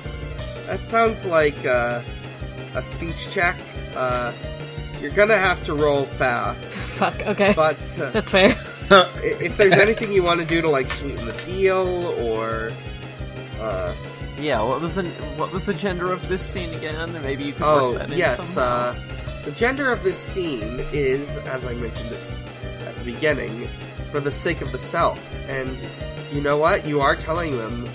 [0.66, 2.00] That sounds like uh,
[2.74, 3.56] a speech check.
[3.96, 4.32] Uh,
[5.00, 7.26] you're gonna have to roll fast, Fuck.
[7.26, 7.52] Okay.
[7.54, 8.54] but uh, That's fair.
[9.22, 11.86] if there's anything you want to do to like sweeten the deal,
[12.20, 12.70] or
[13.60, 13.92] uh,
[14.38, 15.04] Yeah, what was the
[15.36, 17.12] what was the gender of this scene again?
[17.22, 18.42] Maybe you could Oh, work that yes.
[18.42, 18.90] somehow.
[18.90, 18.94] Uh,
[19.44, 22.12] the gender of this scene is, as I mentioned
[22.86, 23.68] at the beginning,
[24.12, 25.18] for the sake of the self.
[25.48, 25.76] And
[26.32, 26.86] you know what?
[26.86, 27.88] You are telling them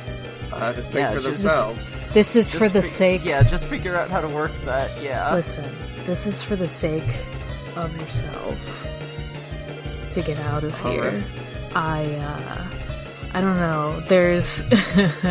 [0.54, 1.94] uh, to think Yeah, for just- themselves.
[2.14, 3.26] This is Just for the fi- sake.
[3.26, 4.90] Yeah, just figure out how to work that.
[5.02, 5.34] Yeah.
[5.34, 5.66] Listen,
[6.06, 7.04] this is for the sake
[7.76, 8.88] of yourself
[10.14, 11.12] to get out of All here.
[11.12, 11.24] right.
[11.76, 12.68] I, uh,
[13.38, 14.00] I don't know.
[14.08, 14.64] There's,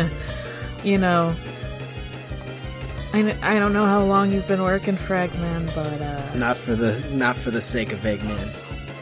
[0.83, 1.35] you know,
[3.13, 6.75] I, I don't know how long you've been working for Eggman, but, uh, Not for
[6.75, 8.37] the not for the sake of Eggman,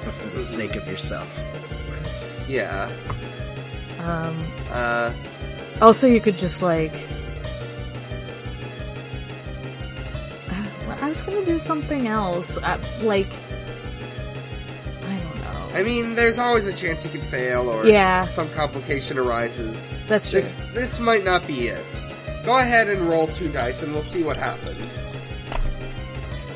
[0.06, 1.28] but for the sake of yourself.
[2.48, 2.90] Yeah.
[4.06, 4.36] Um,
[4.72, 5.12] Uh,
[5.82, 6.94] also you could just like,
[11.02, 13.28] I was gonna do something else, uh, like,
[15.04, 15.70] I don't know.
[15.80, 18.26] I mean, there's always a chance you can fail, or Yeah.
[18.26, 19.90] some complication arises.
[20.08, 20.42] That's true.
[20.42, 21.86] This this might not be it.
[22.44, 25.16] Go ahead and roll two dice, and we'll see what happens.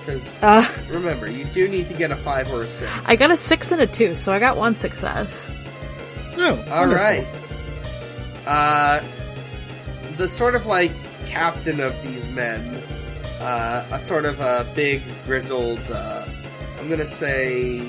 [0.05, 2.89] Because Uh, remember, you do need to get a five or a six.
[3.07, 5.49] I got a six and a two, so I got one success.
[6.39, 7.27] No, All right.
[8.47, 9.03] Uh,
[10.15, 10.91] the sort of like
[11.25, 12.81] captain of these men,
[13.41, 16.25] uh, a sort of a big grizzled, uh,
[16.79, 17.85] I'm gonna say,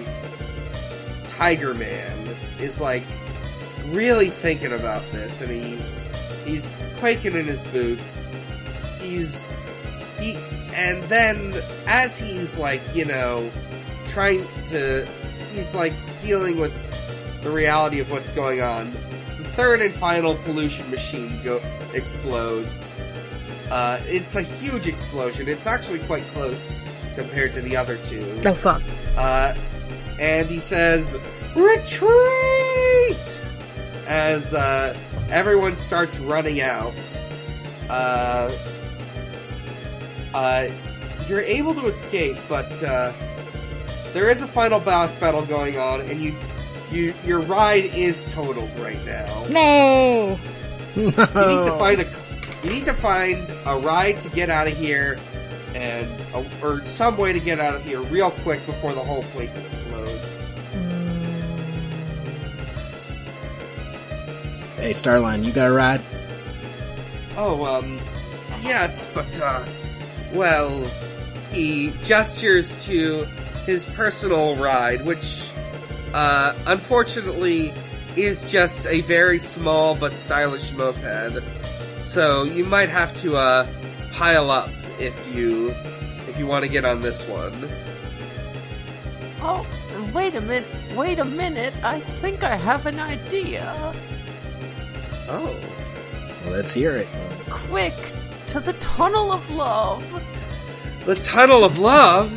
[1.28, 2.28] Tiger Man
[2.59, 3.05] is like
[3.86, 5.78] really thinking about this, and he
[6.44, 8.32] he's quaking in his boots.
[9.01, 9.56] He's
[10.18, 10.35] he,
[10.74, 11.55] and then
[11.86, 13.48] as he's like you know
[14.09, 15.06] trying to,
[15.55, 16.72] he's like dealing with
[17.43, 18.93] the reality of what's going on.
[19.39, 21.61] The third and final pollution machine go
[21.95, 23.01] explodes.
[23.71, 25.49] Uh, it's a huge explosion.
[25.49, 26.77] It's actually quite close
[27.15, 28.41] compared to the other two.
[28.45, 28.83] Oh fuck.
[29.17, 29.55] Uh,
[30.19, 31.17] and he says,
[31.55, 32.11] retreat!
[34.07, 34.97] As uh,
[35.31, 36.95] everyone starts running out.
[37.89, 38.51] Uh,
[40.35, 40.69] uh,
[41.29, 43.12] you're able to escape, but uh,
[44.12, 46.35] there is a final boss battle going on, and you,
[46.91, 49.47] you, your ride is totaled right now.
[49.49, 50.39] No.
[50.97, 52.07] You need to find a,
[52.62, 55.19] you need to find a ride to get out of here,
[55.75, 59.23] and a, or some way to get out of here real quick before the whole
[59.25, 60.53] place explodes.
[64.77, 66.01] Hey, Starline, you got a ride?
[67.37, 67.99] Oh, um,
[68.62, 69.65] yes, but, uh,
[70.33, 70.85] well,
[71.53, 73.27] he gestures to
[73.67, 75.49] his personal ride, which,
[76.15, 77.73] uh, unfortunately
[78.16, 81.43] is just a very small but stylish moped.
[82.03, 83.66] So you might have to, uh,
[84.12, 85.70] pile up if you,
[86.28, 87.55] if you want to get on this one.
[89.41, 89.66] Oh,
[90.12, 90.69] wait a minute.
[90.95, 91.73] Wait a minute.
[91.82, 93.95] I think I have an idea.
[95.28, 95.55] Oh.
[96.49, 97.09] Let's hear it.
[97.49, 97.95] Quick,
[98.49, 100.05] to the Tunnel of Love.
[101.07, 102.32] The Tunnel of Love?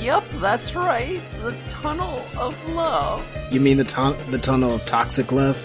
[0.00, 1.20] Yup, that's right.
[1.42, 3.24] The Tunnel of Love.
[3.52, 5.58] You mean the ton- the tunnel of toxic love?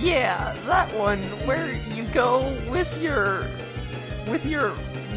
[0.00, 3.46] Yeah, that one where you go with your
[4.28, 4.72] with your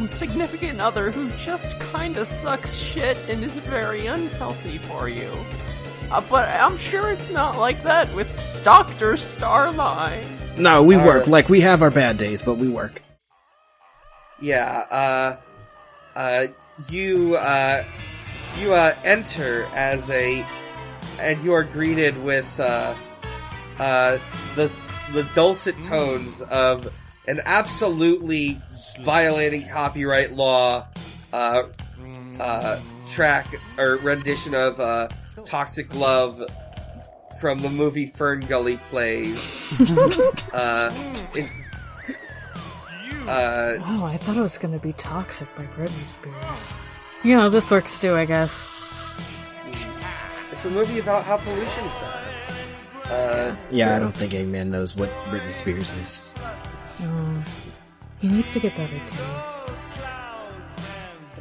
[0.06, 5.30] significant other who just kind of sucks shit and is very unhealthy for you.
[6.10, 10.24] Uh, but I'm sure it's not like that with Doctor Starline.
[10.56, 11.20] No, we All work.
[11.20, 11.28] right.
[11.28, 13.02] Like, we have our bad days, but we work.
[14.40, 15.36] Yeah, uh,
[16.18, 16.46] uh,
[16.88, 17.84] you, uh,
[18.58, 20.44] you, uh, enter as a,
[21.18, 22.94] and you are greeted with, uh,
[23.78, 24.18] uh,
[24.56, 24.72] the,
[25.12, 26.92] the dulcet tones of
[27.26, 28.60] an absolutely
[29.00, 30.86] violating copyright law,
[31.32, 31.62] uh,
[32.38, 33.46] uh, track,
[33.78, 35.08] or rendition of, uh,
[35.46, 36.42] Toxic Love
[37.40, 39.72] from the movie Fern Gully Plays.
[40.52, 40.92] uh,
[41.34, 41.50] it,
[43.28, 46.72] uh, Oh, I thought it was gonna be Toxic by Britney Spears.
[47.22, 48.66] You know, this works too, I guess.
[50.52, 52.16] It's a movie about how pollution's bad.
[53.10, 56.34] Uh, Yeah, I don't think any man knows what Britney Spears is.
[56.98, 57.42] Mm.
[58.20, 59.72] He needs to get better taste.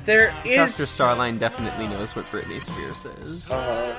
[0.06, 0.72] there is.
[0.76, 0.86] Dr.
[0.86, 3.52] Starline definitely knows what Britney Spears is.
[3.52, 3.94] Uh,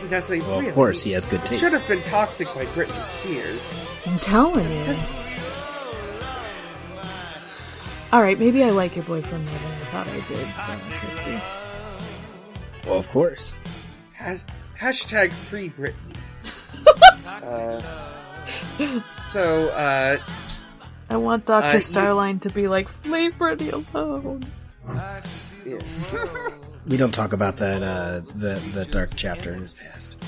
[0.00, 1.60] he, he Well, of course, he has good It taste.
[1.60, 3.72] should have been Toxic by Britney Spears.
[4.06, 4.84] I'm telling you.
[4.84, 5.14] Just,
[8.12, 10.48] Alright, maybe I like your boyfriend more than I thought I did,
[10.98, 11.40] Crispy.
[12.88, 13.54] Well, of course.
[14.18, 14.40] ha-
[14.76, 16.16] hashtag free Britney.
[17.44, 17.80] uh,
[19.22, 20.18] so, uh,
[21.08, 21.66] I want Dr.
[21.66, 24.42] Uh, you- Starline to be like, leave Britney alone.
[25.64, 25.78] yeah.
[26.88, 30.20] We don't talk about that, uh, the, the dark chapter in his past.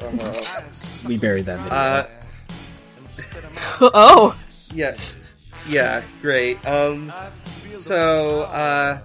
[0.00, 0.60] Uh-huh.
[1.08, 1.76] We buried that video.
[1.76, 2.08] Uh,
[3.94, 4.36] oh!
[4.74, 4.96] yeah.
[5.68, 6.64] Yeah, great.
[6.66, 7.12] Um,
[7.74, 9.00] so, uh,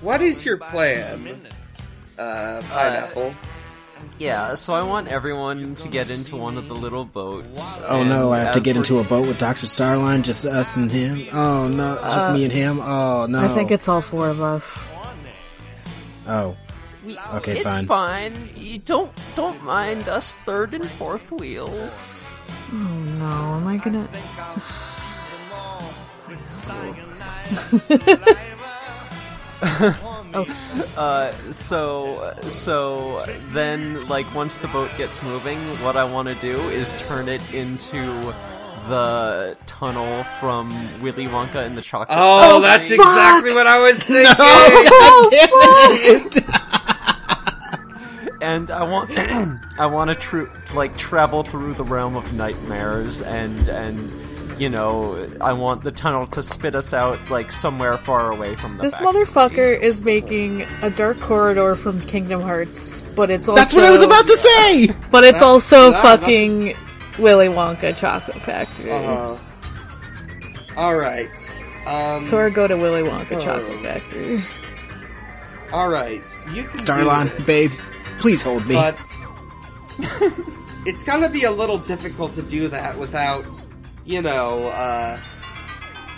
[0.00, 1.40] what is your plan,
[2.18, 3.34] uh, Pineapple?
[4.18, 7.80] Yeah, so I want everyone to get into one of the little boats.
[7.88, 9.66] oh no, I have to get into a boat with Dr.
[9.66, 11.26] Starline, just us and him?
[11.32, 12.80] Oh no, just me and him?
[12.82, 13.40] Oh no.
[13.40, 14.86] I think it's all four of us.
[16.26, 16.56] Oh.
[17.04, 17.86] We, Okay, it's fine.
[17.86, 18.50] fine.
[18.56, 22.22] You don't don't mind us third and fourth wheels.
[22.72, 23.24] Oh no,
[23.56, 24.08] am I gonna.
[30.96, 36.58] Uh, so, so then, like, once the boat gets moving, what I want to do
[36.70, 38.02] is turn it into
[38.88, 40.68] the tunnel from
[41.00, 42.18] Willy Wonka and the Chocolate.
[42.20, 42.98] Oh, Oh, that's fuck!
[42.98, 44.34] exactly what I was thinking!
[48.42, 49.10] and I want,
[49.78, 54.10] I want to tr- like travel through the realm of nightmares, and and
[54.58, 58.76] you know, I want the tunnel to spit us out like somewhere far away from
[58.76, 58.84] the.
[58.84, 59.24] This factory.
[59.24, 63.60] motherfucker is making a dark corridor from Kingdom Hearts, but it's also.
[63.60, 64.88] That's what I was about to say!
[65.10, 66.76] But it's That- also that- fucking
[67.18, 68.90] Willy Wonka Chocolate Factory.
[68.90, 69.36] Uh-huh.
[70.76, 71.30] Alright.
[71.86, 73.40] Um, So I go to Willy Wonka Oh.
[73.44, 74.42] Chocolate Factory.
[75.72, 76.22] alright.
[76.52, 77.04] You can do
[77.36, 77.46] this.
[77.46, 77.70] babe,
[78.18, 78.74] please hold me.
[78.74, 78.98] but
[80.86, 83.44] it's gonna be a little difficult to do that without,
[84.04, 85.20] you know, uh,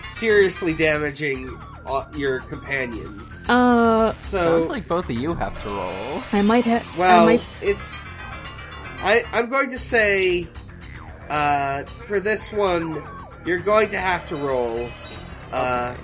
[0.02, 3.44] seriously damaging uh, your companions.
[3.48, 6.22] Uh, So, Sounds like both of you have to roll.
[6.32, 6.84] I might have.
[6.94, 7.42] I well, might.
[7.60, 8.14] it's.
[8.98, 10.48] I I'm going to say,
[11.28, 13.02] uh, for this one,
[13.44, 14.90] you're going to have to roll.
[15.52, 15.94] Uh,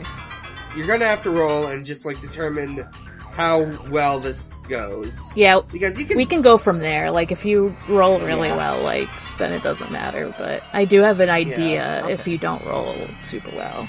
[0.76, 2.86] you're going to have to roll and just like determine
[3.32, 6.16] how well this goes Yeah, because you can.
[6.16, 7.10] we can go from there.
[7.10, 8.56] Like if you roll really Yeah.
[8.56, 10.34] well, like then it doesn't matter.
[10.38, 12.12] But I do have an idea okay.
[12.12, 13.88] if you don't roll super well.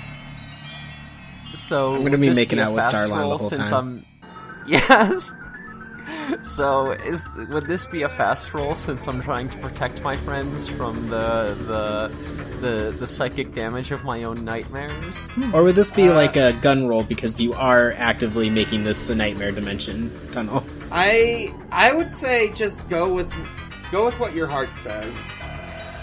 [1.54, 4.06] So I'm gonna be making a out with fast Starline the whole since time.
[4.24, 4.30] I'm...
[4.66, 5.34] Yes.
[6.42, 10.68] So is would this be a fast roll since I'm trying to protect my friends
[10.68, 12.12] from the the
[12.62, 15.18] the the psychic damage of my own nightmares?
[15.54, 19.06] Or would this be Uh, like a gun roll because you are actively making this
[19.06, 20.64] the nightmare dimension tunnel?
[20.92, 23.34] I I would say just go with
[23.92, 25.44] go with what your heart says.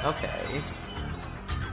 [0.05, 0.63] Okay.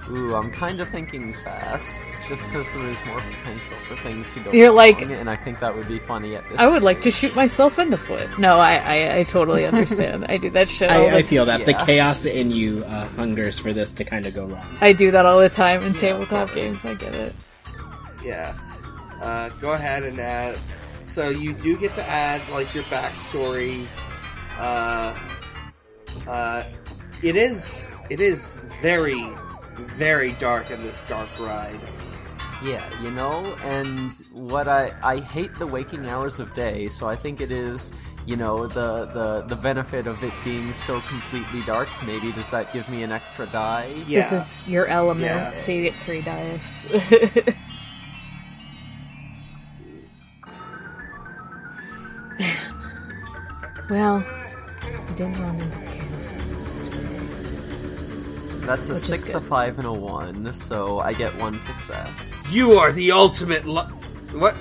[0.10, 4.40] Ooh, I'm kind of thinking fast, just because there is more potential for things to
[4.40, 6.82] go You're wrong, like- and I think that would be funny at this I would
[6.84, 8.40] like to shoot myself in the foot.
[8.40, 10.26] No, I I, I totally understand.
[10.30, 10.90] I do that shit.
[10.90, 14.26] All I, I feel that the chaos in you uh, hungers for this to kind
[14.26, 14.78] of go wrong.
[14.80, 16.86] I do that all the time in Yeah, tabletop games.
[16.86, 17.36] I get it.
[18.24, 18.58] Yeah.
[19.22, 20.58] Uh, go ahead and add.
[21.04, 23.88] So you do get to add like your backstory.
[24.58, 25.18] Uh,
[26.28, 26.64] uh,
[27.22, 29.28] it is it is very
[29.78, 31.80] very dark in this dark ride.
[32.64, 37.16] Yeah, you know, and what I I hate the waking hours of day, so I
[37.16, 37.91] think it is,
[38.26, 41.88] you know, the the the benefit of it being so completely dark.
[42.08, 44.04] Maybe does that give me an extra die?
[44.08, 44.28] Yeah.
[44.28, 45.54] This is your element, Yeah.
[45.56, 46.88] so you get three dice.
[53.90, 54.24] well,
[54.82, 56.86] I didn't run into the chaos elements today.
[58.68, 62.34] That's a Which is six, a five, and a one, so I get one success.
[62.52, 63.65] You are the ultimate.
[63.65, 63.88] Lo-
[64.34, 64.56] what?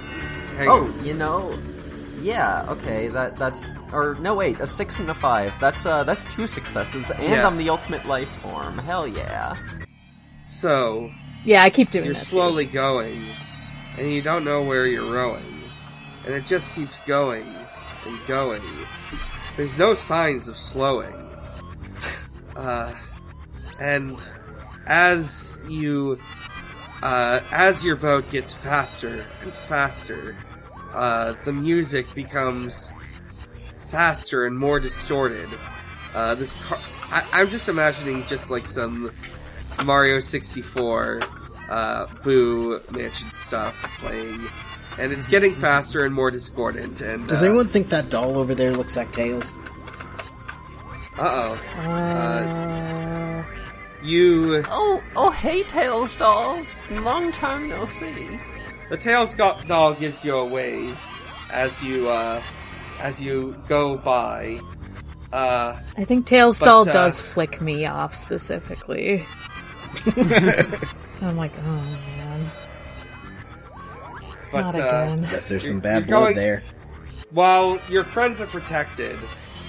[0.57, 1.05] Hang Oh, on.
[1.05, 1.59] you know,
[2.23, 5.53] yeah, okay, that that's or no wait, a six and a five.
[5.61, 7.47] That's uh that's two successes, and Yeah.
[7.47, 8.79] I'm the ultimate life form.
[8.79, 9.55] Hell yeah.
[10.43, 11.11] So
[11.45, 12.21] Yeah, I keep doing you're that.
[12.21, 12.27] too.
[12.27, 13.27] slowly going,
[13.99, 15.61] and you don't know where you're rowing,
[16.25, 17.47] and it just keeps going
[18.07, 18.63] and going.
[19.57, 21.13] There's no signs of slowing.
[22.57, 22.91] Uh,
[23.81, 24.23] and
[24.87, 26.19] as you,
[27.03, 30.35] uh, as your boat gets faster and faster,
[30.95, 32.93] uh, the music becomes
[33.89, 35.49] faster and more distorted.
[36.15, 36.79] Uh, this car-
[37.11, 39.13] I- I'm just imagining just like some
[39.85, 41.21] Mario 64
[41.69, 44.49] uh, Boo Mansion stuff playing,
[44.99, 47.01] and it's getting faster and more discordant.
[47.01, 49.55] And Does uh, anyone think that doll over there looks like Tails?
[51.19, 53.45] Uh oh, Uh,
[54.03, 56.81] you Oh, oh, hey, Tails dolls.
[56.91, 58.39] Long time no see.
[58.89, 60.99] the Tails go- doll gives you a wave
[61.51, 62.43] as you uh,
[62.99, 64.61] as you go by.
[65.33, 69.25] Uh, I think Tails But, Doll uh, does flick me off specifically.
[71.21, 72.51] I'm like, oh man,
[74.53, 75.23] but not uh, again.
[75.31, 76.63] Guess there's some bad blood going- there.
[77.31, 79.19] while your friends are protected,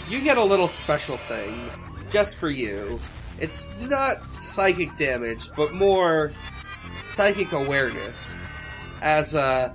[0.08, 1.70] you get a little special thing
[2.12, 2.99] just for you.
[3.39, 6.31] It's not psychic damage, but more
[7.05, 8.49] psychic awareness.
[9.01, 9.73] As uh,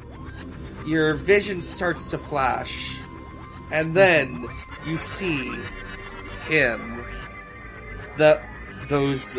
[0.84, 2.98] your vision starts to flash,
[3.70, 4.48] and then
[4.86, 5.52] you see
[6.48, 7.05] him.
[8.16, 8.40] The
[8.89, 9.39] those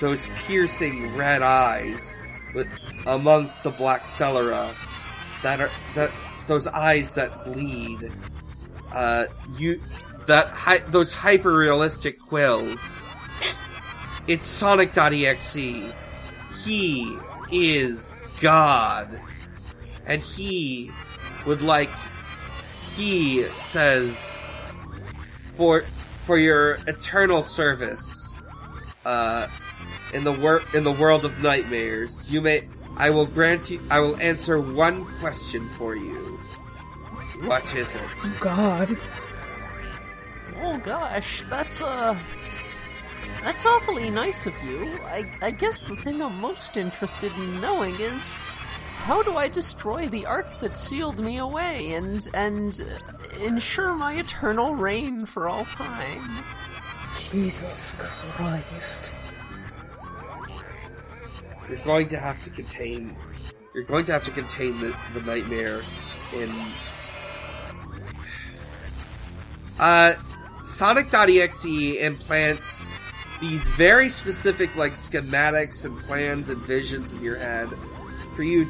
[0.00, 2.18] those piercing red eyes
[2.54, 2.68] with
[3.06, 4.74] amongst the black sclera
[5.42, 6.10] that are that
[6.46, 8.10] those eyes that bleed.
[8.92, 9.80] Uh, you
[10.26, 13.10] that hy- those hyper realistic quills.
[14.26, 15.54] It's Sonic.exe.
[16.64, 17.18] He
[17.52, 19.20] is God,
[20.06, 20.90] and he
[21.46, 21.90] would like.
[22.96, 24.36] He says
[25.56, 25.84] for
[26.24, 28.34] for your eternal service.
[29.04, 29.48] Uh,
[30.14, 34.00] in the wor- in the world of nightmares, you may I will grant you I
[34.00, 36.38] will answer one question for you.
[37.42, 38.02] What is it?
[38.20, 38.96] Oh God,
[40.62, 42.16] Oh gosh, that's uh
[43.42, 44.98] that's awfully nice of you.
[45.04, 48.34] I I guess the thing I'm most interested in knowing is
[49.04, 54.14] how do I destroy the ark that sealed me away and and uh, ensure my
[54.14, 56.42] eternal reign for all time?
[57.30, 59.14] Jesus Christ!
[61.68, 63.14] You're going to have to contain
[63.74, 65.82] you're going to have to contain the, the nightmare
[66.32, 66.54] in
[69.78, 70.14] uh
[70.62, 71.66] Sonic.exe
[71.98, 72.94] implants
[73.40, 77.68] these very specific like schematics and plans and visions in your head
[78.34, 78.68] for you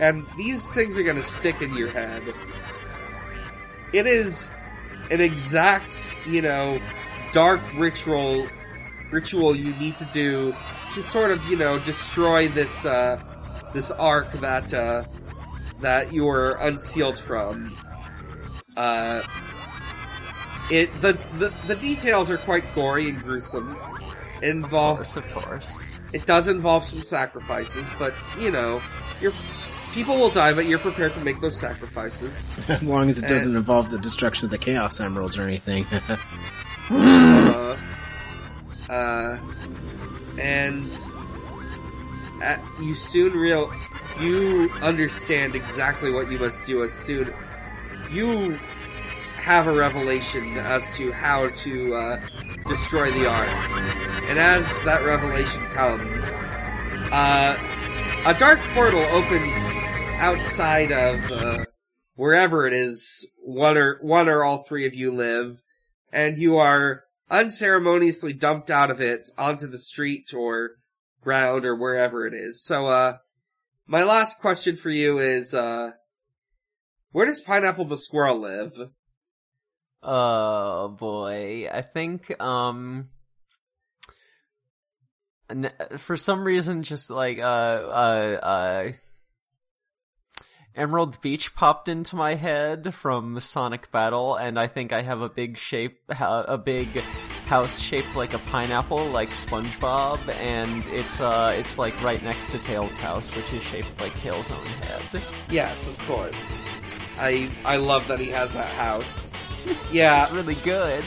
[0.00, 2.22] and these things are going to stick in your head.
[3.92, 4.50] It is
[5.10, 6.78] an exact, you know,
[7.32, 8.46] dark ritual
[9.10, 10.54] ritual you need to do
[10.94, 13.22] to sort of, you know, destroy this uh
[13.72, 15.04] this arc that uh
[15.80, 17.76] that you were unsealed from.
[18.76, 19.22] Uh,
[20.70, 23.76] it the, the the details are quite gory and gruesome.
[24.42, 25.82] It Of course, of course.
[26.12, 28.82] it does involve some sacrifices, but you know,
[29.20, 29.32] your
[29.94, 32.30] people will die, but you're prepared to make those sacrifices.
[32.68, 35.86] As long as it doesn't And- involve the destruction of the Chaos Emeralds or anything.
[36.90, 37.76] uh,
[38.90, 39.38] uh,
[40.38, 40.90] and
[42.42, 43.72] at, you soon real
[44.20, 47.32] you understand exactly what you must do as soon
[48.10, 48.58] you
[49.46, 52.20] have a revelation as to how to uh,
[52.66, 53.48] destroy the ark.
[54.28, 56.48] And as that revelation comes,
[57.12, 57.56] uh,
[58.26, 59.54] a dark portal opens
[60.16, 61.64] outside of uh,
[62.16, 65.62] wherever it is one or one or all three of you live,
[66.12, 70.70] and you are unceremoniously dumped out of it onto the street or
[71.22, 72.64] ground or wherever it is.
[72.64, 73.18] So, uh,
[73.86, 75.92] my last question for you is, uh,
[77.12, 78.72] where does Pineapple the Squirrel live?
[80.08, 83.08] Oh boy, I think um
[85.98, 88.92] for some reason just like uh uh uh
[90.76, 95.28] Emerald Beach popped into my head from Sonic Battle and I think I have a
[95.28, 96.86] big shape a big
[97.46, 102.58] house shaped like a pineapple like SpongeBob and it's uh it's like right next to
[102.58, 105.22] Tails' house which is shaped like Tails' own head.
[105.50, 106.62] Yes, of course.
[107.18, 109.25] I, I love that he has that house.
[109.90, 111.04] Yeah, It's really good.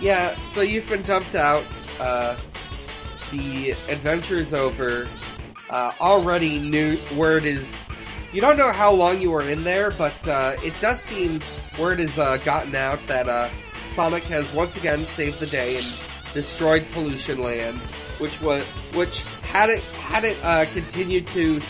[0.00, 1.64] Yeah, so you've been dumped out.
[2.00, 2.36] Uh,
[3.30, 5.06] the adventure's over.
[5.70, 7.76] Uh, already new word is.
[8.32, 11.40] You don't know how long you were in there, but uh, it does seem
[11.78, 13.48] word has uh, gotten out that uh,
[13.84, 15.86] Sonic has once again saved the day and
[16.34, 17.76] destroyed Pollution Land,
[18.18, 18.64] which was
[18.94, 21.60] which had it had it uh, continued to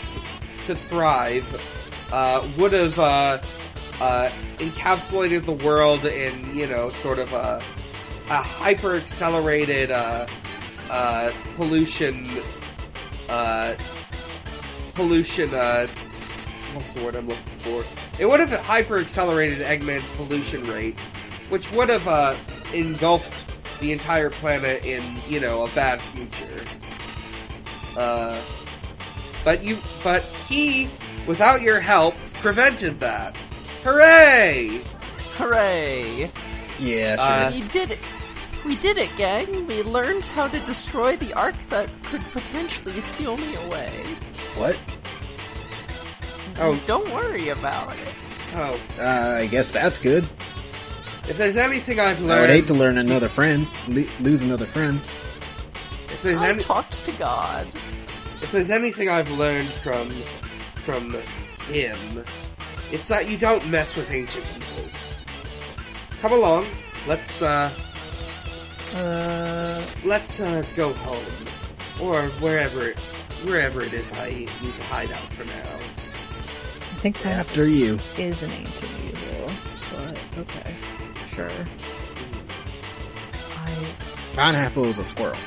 [0.65, 2.97] to thrive, uh, would have
[4.03, 7.63] uh, encapsulated the world in you know sort of a
[8.29, 10.27] a hyper accelerated uh,
[10.89, 12.29] uh, pollution
[13.29, 13.73] uh,
[14.93, 15.87] pollution uh,
[16.73, 17.85] what's the word I'm looking for?
[18.19, 20.99] It would have hyper accelerated Eggman's pollution rate,
[21.47, 22.35] which would have uh,
[22.73, 23.45] engulfed
[23.79, 26.65] the entire planet in you know a bad future.
[29.45, 30.89] But you, but he,
[31.25, 33.35] without your help, prevented that.
[33.83, 34.81] Hooray!
[35.35, 36.31] Hooray!
[36.79, 37.59] yeah, Uh, sure.
[37.61, 37.99] We did it.
[38.65, 39.67] We did it, gang.
[39.67, 43.91] We learned how to destroy the ark that could potentially seal me away.
[44.55, 44.77] what?
[46.59, 48.07] Oh, Don't worry about it.
[48.55, 48.79] oh.
[48.99, 50.23] Uh, I guess that's good.
[51.27, 54.65] If there's anything I've learned, I would hate to learn another friend, le- lose another
[54.65, 54.97] friend.
[54.97, 57.65] if there's I any, talked to God.
[58.41, 60.09] if there's anything I've learned from
[60.85, 61.15] from
[61.71, 61.97] him,
[62.93, 64.95] it's that you don't mess with ancient evils.
[66.21, 66.65] Come along,
[67.07, 67.69] let's uh
[68.95, 71.25] Uh, let's uh go home
[71.99, 72.93] or wherever
[73.43, 75.73] wherever it is I need to hide out for now.
[76.93, 77.95] I think pineapple After you.
[78.17, 79.51] is an ancient evil,
[79.91, 80.75] but okay,
[81.35, 81.51] sure.
[83.57, 83.71] I
[84.35, 85.37] Pineapple is a squirrel.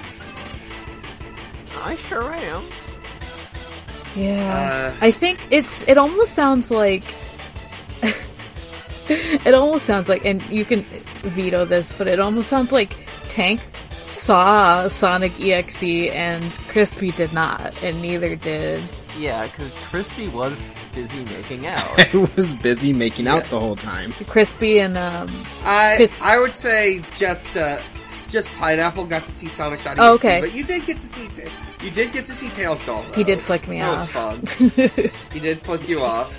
[1.83, 2.65] I sure am.
[4.17, 4.93] yeah.
[5.01, 5.87] Uh, I think it's.
[5.89, 7.05] It almost sounds like.
[9.09, 12.97] it almost sounds like, and you can veto this, but it almost sounds like
[13.29, 13.61] Tank
[13.91, 18.83] saw Sonic EXE and Crispy did not, and neither did.
[19.19, 20.65] Yeah, because Crispy was
[20.95, 21.89] busy making out.
[22.15, 24.13] I was busy making out the whole time.
[24.27, 25.31] Crispy and um.
[25.65, 27.81] I Chris- I would say just uh
[28.29, 29.81] just pineapple got to see Sonic.
[29.99, 30.41] Oh, okay.
[30.41, 31.51] but you did get to see Ta-
[31.83, 33.03] you did get to see Tails doll.
[33.15, 34.15] He did flick me that off.
[34.15, 35.11] was fun.
[35.33, 36.35] he did flick you off.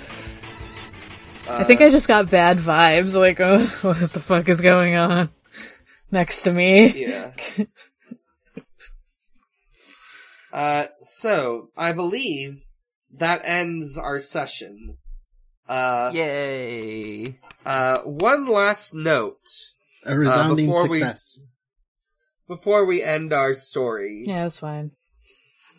[1.48, 3.14] I think I just got bad vibes.
[3.14, 5.30] Like, oh, what the fuck is going on
[6.10, 7.06] next to me?
[7.06, 7.32] Yeah.
[10.52, 12.60] uh, so I believe
[13.16, 14.96] that ends our session.
[15.68, 17.38] Uh, Yay!
[17.66, 19.36] uh, one last note
[20.06, 21.38] A resounding before we- success.
[22.46, 24.24] before we end our story.
[24.26, 24.92] Yeah, it's fine.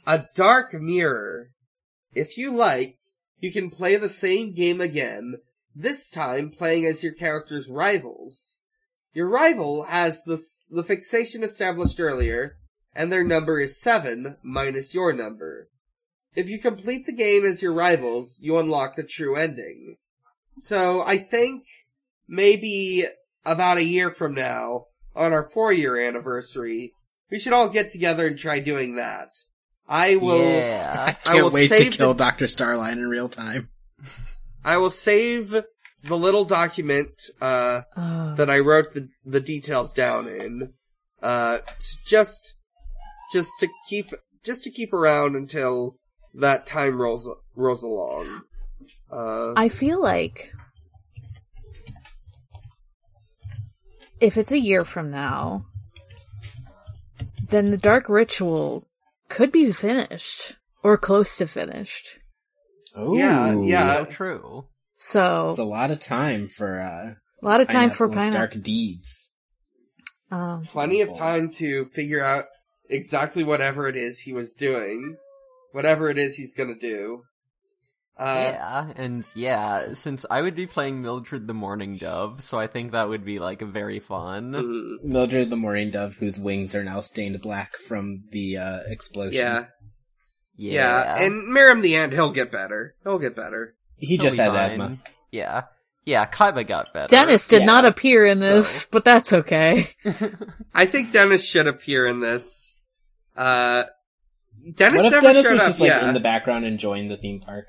[0.05, 1.49] A dark mirror.
[2.13, 2.97] If you like,
[3.39, 5.35] you can play the same game again,
[5.79, 8.55] this time playing as your character's rivals.
[9.13, 10.37] Your rival has the,
[10.69, 12.57] the fixation established earlier,
[12.93, 15.69] and their number is 7 minus your number.
[16.35, 19.95] If you complete the game as your rivals, you unlock the true ending.
[20.59, 21.63] So I think
[22.27, 23.05] maybe
[23.45, 24.85] about a year from now,
[25.15, 26.93] on our four year anniversary,
[27.31, 29.29] we should all get together and try doing that.
[29.87, 30.39] I will.
[30.39, 31.05] Yeah.
[31.07, 32.45] I I can't will wait to kill the- Dr.
[32.45, 33.69] Starline in real time.
[34.63, 35.49] I will save
[36.03, 37.11] the little document
[37.41, 38.35] uh, Oh.
[38.35, 40.73] that I wrote the the details down in,
[41.21, 41.59] uh,
[42.05, 42.53] just
[43.33, 44.13] just to keep
[44.45, 45.97] just to keep around until
[46.35, 48.41] that time rolls rolls along.
[49.11, 50.51] Uh, I feel like
[54.21, 55.65] if it's a year from now,
[57.49, 58.87] then the Dark Ritual
[59.29, 62.18] could be finished or close to finished.
[62.95, 63.93] Oh, Yeah, yeah.
[63.93, 64.65] So true.
[64.95, 68.61] So It's a lot of time for uh, a lot of time for Pineapple's dark
[68.61, 69.31] deeds.
[70.31, 72.45] Um, plenty of time to figure out
[72.89, 75.17] exactly whatever it is he was doing,
[75.71, 77.23] whatever it is he's gonna do.
[78.17, 82.67] Uh, yeah, and yeah, since I would be playing Mildred the Mourning Dove, so I
[82.67, 84.51] think that would be like very fun.
[84.51, 89.35] mm, Mildred the Mourning Dove, whose wings are now stained black from the uh, explosion.
[89.35, 89.65] yeah,
[90.61, 92.93] Yeah, yeah, and Meruem the Ant, he'll get better.
[93.03, 93.75] He'll get better.
[93.97, 94.61] he He'll just be has fine.
[94.71, 94.97] asthma.
[95.31, 95.63] Yeah,
[96.05, 97.07] yeah, Kaiba got better.
[97.07, 97.65] Dennis did Yeah.
[97.65, 99.87] not appear in this, So- but that's okay.
[100.73, 102.79] I think Dennis should appear in this.
[103.37, 103.85] Uh,
[104.75, 105.67] Dennis what if never Dennis showed was up.
[105.69, 107.65] just like yeah, in the background enjoying the theme park?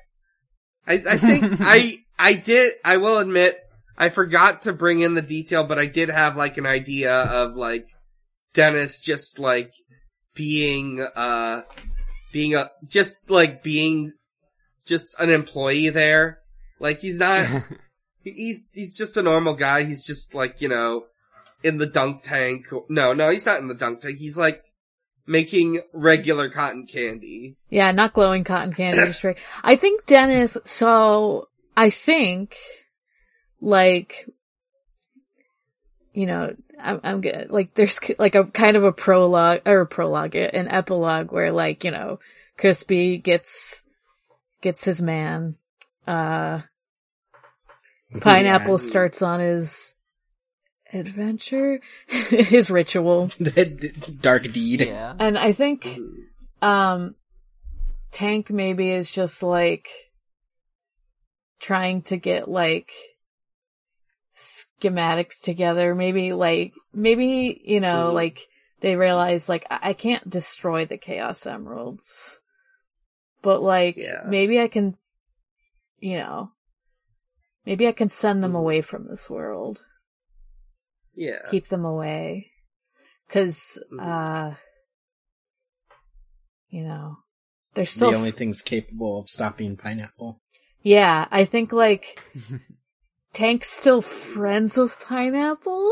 [0.85, 2.73] I, I think I I did.
[2.83, 3.57] I will admit
[3.97, 7.55] I forgot to bring in the detail, but I did have like an idea of
[7.55, 7.87] like
[8.53, 9.71] Dennis just like
[10.35, 11.61] being uh
[12.31, 14.13] being a just like being
[14.85, 16.39] just an employee there.
[16.79, 17.63] Like he's not.
[18.23, 19.83] he's he's just a normal guy.
[19.83, 21.05] He's just like you know
[21.63, 22.67] in the dunk tank.
[22.89, 24.17] No, no, he's not in the dunk tank.
[24.17, 24.63] He's like
[25.27, 27.55] making regular cotton candy.
[27.69, 29.39] Yeah, not glowing cotton candy district.
[29.63, 32.55] I think Dennis, so I think
[33.59, 34.27] like
[36.13, 37.49] you know, I'm, I'm good.
[37.49, 41.83] Like, there's like a kind of a prologue or a prologue, an epilogue where like
[41.83, 42.19] you know,
[42.57, 43.83] Crispy gets
[44.61, 45.55] gets his man.
[46.07, 46.61] Uh,
[48.19, 48.77] Pineapple Yeah.
[48.77, 49.93] starts on his
[50.91, 53.31] adventure, his ritual,
[54.21, 54.81] dark deed.
[54.81, 55.15] yeah.
[55.17, 55.97] and I think
[56.61, 57.15] um
[58.11, 59.87] tank maybe is just like
[61.61, 62.91] trying to get like
[64.81, 68.13] schematics together maybe like maybe you know Mhm.
[68.13, 68.47] like
[68.81, 72.39] they realize like I-, I can't destroy the chaos emeralds
[73.41, 74.23] but like Yeah.
[74.25, 74.97] maybe i can
[75.99, 76.51] you know
[77.65, 78.59] maybe i can send them Mhm.
[78.59, 79.79] away from this world
[81.13, 81.49] Yeah.
[81.49, 82.51] keep them away
[83.27, 83.99] because Mhm.
[84.01, 84.55] uh
[86.69, 87.17] you know
[87.73, 90.41] they're still the only things capable of stopping Pineapple.
[90.81, 92.19] yeah i think like
[93.33, 95.91] tank's still friends with pineapple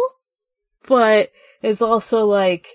[0.88, 2.68] but is also like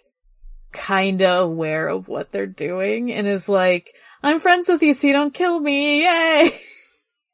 [0.72, 3.92] kinda aware of what they're doing and is like
[4.22, 6.60] i'm friends with you so you don't kill me yay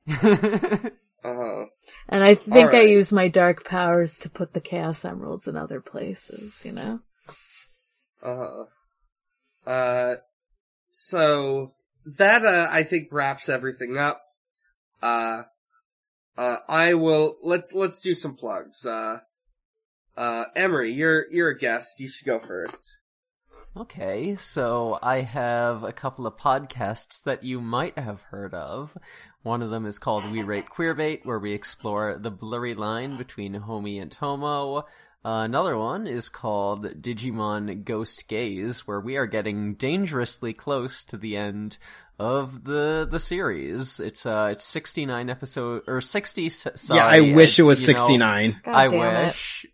[1.22, 1.66] Uh-huh.
[2.08, 5.80] and i think i use my dark powers to put the chaos emeralds in other
[5.80, 7.00] places you know
[8.22, 8.64] Uh-huh.
[9.66, 10.16] Uh,
[10.90, 11.74] so
[12.04, 14.20] that, uh, I think wraps everything up.
[15.02, 15.42] Uh,
[16.40, 18.86] uh, I will, let's, let's do some plugs.
[18.86, 19.18] Uh,
[20.16, 22.00] uh, Emory, you're, you're a guest.
[22.00, 22.96] You should go first.
[23.76, 28.96] Okay, so I have a couple of podcasts that you might have heard of.
[29.42, 33.60] One of them is called We Rate Queerbait, where we explore the blurry line between
[33.60, 34.86] homie and homo.
[35.22, 41.18] Uh, another one is called Digimon Ghost Gaze, where we are getting dangerously close to
[41.18, 41.76] the end
[42.20, 43.98] of the the series.
[43.98, 47.86] It's uh it's 69 episode or 60 s- sorry, yeah, I wish it was you
[47.94, 48.60] know, 69.
[48.64, 49.26] God I damn it.
[49.26, 49.66] wish.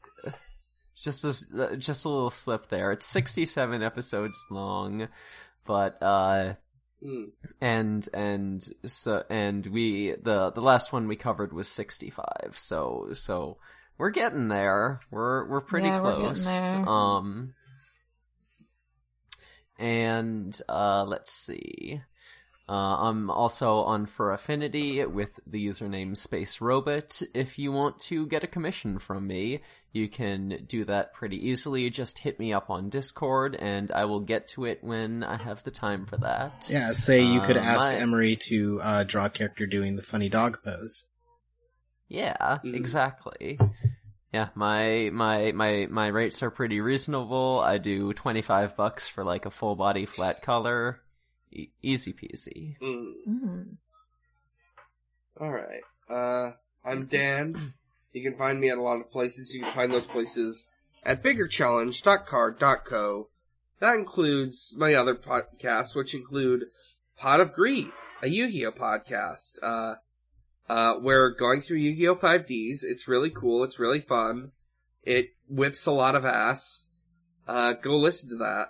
[0.94, 2.92] Just a uh, just a little slip there.
[2.92, 5.08] It's 67 episodes long,
[5.64, 6.54] but uh
[7.02, 7.24] Hmm.
[7.60, 12.24] and and so and we the the last one we covered was 65.
[12.54, 13.58] So so
[13.98, 15.00] we're getting there.
[15.10, 16.44] We're we're pretty Yeah, we're close.
[16.46, 16.88] there.
[16.88, 17.52] Um
[19.78, 22.00] and uh let's see.
[22.68, 27.22] Uh, I'm also on FurAffinity with the username Space Robot.
[27.32, 29.60] If you want to get a commission from me,
[29.92, 31.88] you can do that pretty easily.
[31.90, 35.62] Just hit me up on Discord, and I will get to it when I have
[35.62, 36.68] the time for that.
[36.68, 40.02] Yeah, say you could Uh, ask my- Emory to uh, draw a character doing the
[40.02, 41.04] funny dog pose.
[42.08, 42.74] Yeah, Mhm.
[42.74, 43.58] exactly.
[44.32, 47.60] Yeah, my my my my rates are pretty reasonable.
[47.64, 51.00] I do twenty five bucks for like a full body flat color,
[51.52, 52.76] e- easy peasy.
[52.78, 53.12] Hmm.
[53.28, 53.76] Mm.
[55.40, 55.82] Alright.
[56.08, 56.52] Uh,
[56.84, 57.74] I'm Dan.
[58.12, 59.52] You can find me at a lot of places.
[59.54, 60.64] You can find those places
[61.04, 63.28] at biggerchallenge.carrd.co.
[63.80, 66.64] That includes my other podcasts, which include
[67.18, 67.88] Pot of Greed,
[68.22, 69.96] a Yu-Gi-Oh podcast, uh,
[70.68, 72.16] Uh, we're going through Yu-Gi-Oh!
[72.16, 72.82] 5Ds.
[72.82, 73.62] It's really cool.
[73.62, 74.50] It's really fun.
[75.04, 76.88] It whips a lot of ass.
[77.46, 78.68] Uh, go listen to that.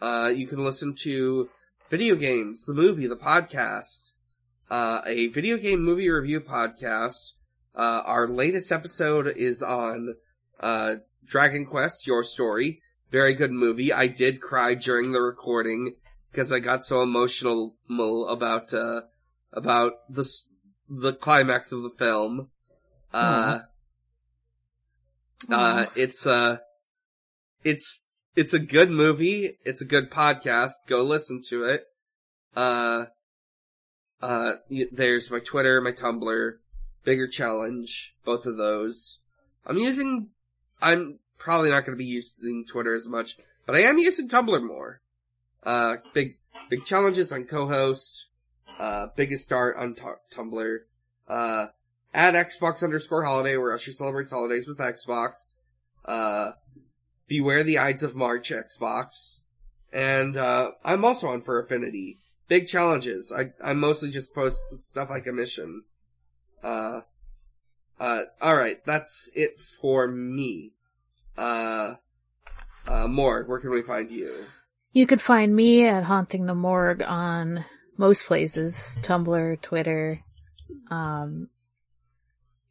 [0.00, 1.48] Uh, you can listen to
[1.90, 4.12] video games, the movie, the podcast,
[4.70, 7.32] uh, a video game movie review podcast.
[7.74, 10.14] Uh, our latest episode is on,
[10.60, 10.94] uh,
[11.24, 12.80] Dragon Quest, Your Story.
[13.10, 13.92] Very good movie.
[13.92, 15.94] I did cry during the recording
[16.30, 19.02] because I got so emotional about, uh,
[19.52, 20.28] about the,
[20.88, 22.48] the climax of the film.
[23.12, 23.60] Uh,
[25.50, 26.58] uh, it's, uh,
[27.62, 28.05] it's,
[28.36, 29.58] it's a good movie.
[29.64, 30.72] It's a good podcast.
[30.86, 31.84] Go listen to it.
[32.54, 33.06] Uh,
[34.20, 34.52] uh,
[34.92, 36.52] there's my Twitter, my Tumblr,
[37.04, 39.20] Bigger Challenge, both of those.
[39.64, 40.28] I'm using,
[40.80, 44.66] I'm probably not going to be using Twitter as much, but I am using Tumblr
[44.66, 45.00] more.
[45.62, 46.36] Uh, big,
[46.68, 48.26] big challenges on Cohost,
[48.78, 50.02] uh, biggest start on t-
[50.32, 50.78] Tumblr,
[51.28, 51.66] uh,
[52.14, 55.54] at Xbox underscore holiday where Usher celebrates holidays with Xbox,
[56.04, 56.52] uh,
[57.28, 59.40] Beware the Ides of March Xbox,
[59.92, 62.16] and, uh, I'm also on FurAffinity.
[62.48, 63.32] Big challenges.
[63.32, 65.82] I, I mostly just post stuff I commission.
[66.62, 67.00] Uh,
[67.98, 70.72] uh, alright, that's it for me.
[71.36, 71.94] Uh,
[72.88, 74.44] uh, Morg, where can we find you?
[74.92, 77.64] You could find me at Haunting the Morgue on
[77.96, 78.98] most places.
[79.02, 80.20] Tumblr, Twitter.
[80.90, 81.48] Um,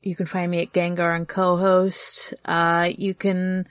[0.01, 2.33] you can find me at Gengar and Cohost.
[2.43, 3.67] Uh, you can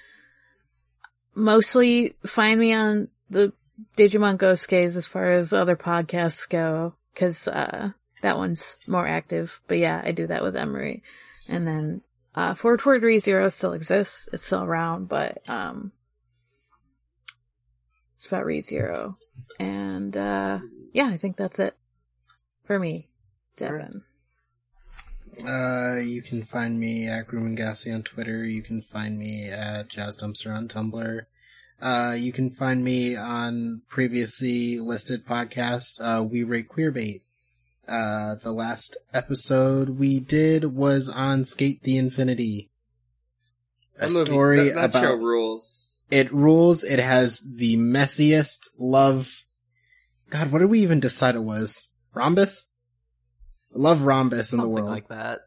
[1.34, 3.52] mostly find me on the
[3.96, 7.90] Digimon Ghost Gaze as far as other podcasts go, cause, uh,
[8.22, 9.60] that one's more active.
[9.66, 11.02] But yeah, I do that with Emory.
[11.48, 12.02] And then,
[12.34, 14.28] uh, Forward Forward Re Zero still exists.
[14.32, 15.92] It's still around, but, um,
[18.16, 19.18] it's about Re Zero.
[19.58, 20.60] And, uh,
[20.92, 21.76] yeah, I think that's it
[22.64, 23.08] for me,
[23.56, 24.04] Devon.
[25.46, 28.44] Uh, you can find me at Grumangasi on Twitter.
[28.44, 31.20] You can find me at Jazz Dumpster on Tumblr.
[31.82, 37.22] Uh, you can find me on previously listed podcast, uh, We Rate Queerbait.
[37.86, 42.70] Uh, the last episode we did was on Skate the Infinity.
[43.98, 46.00] A movie- story that, that about show rules.
[46.10, 46.82] it rules.
[46.84, 49.42] It has the messiest love.
[50.30, 51.88] God, what did we even decide it was?
[52.14, 52.66] Rhombus?
[53.74, 54.88] Love rhombus in the Something world.
[54.88, 55.40] like that.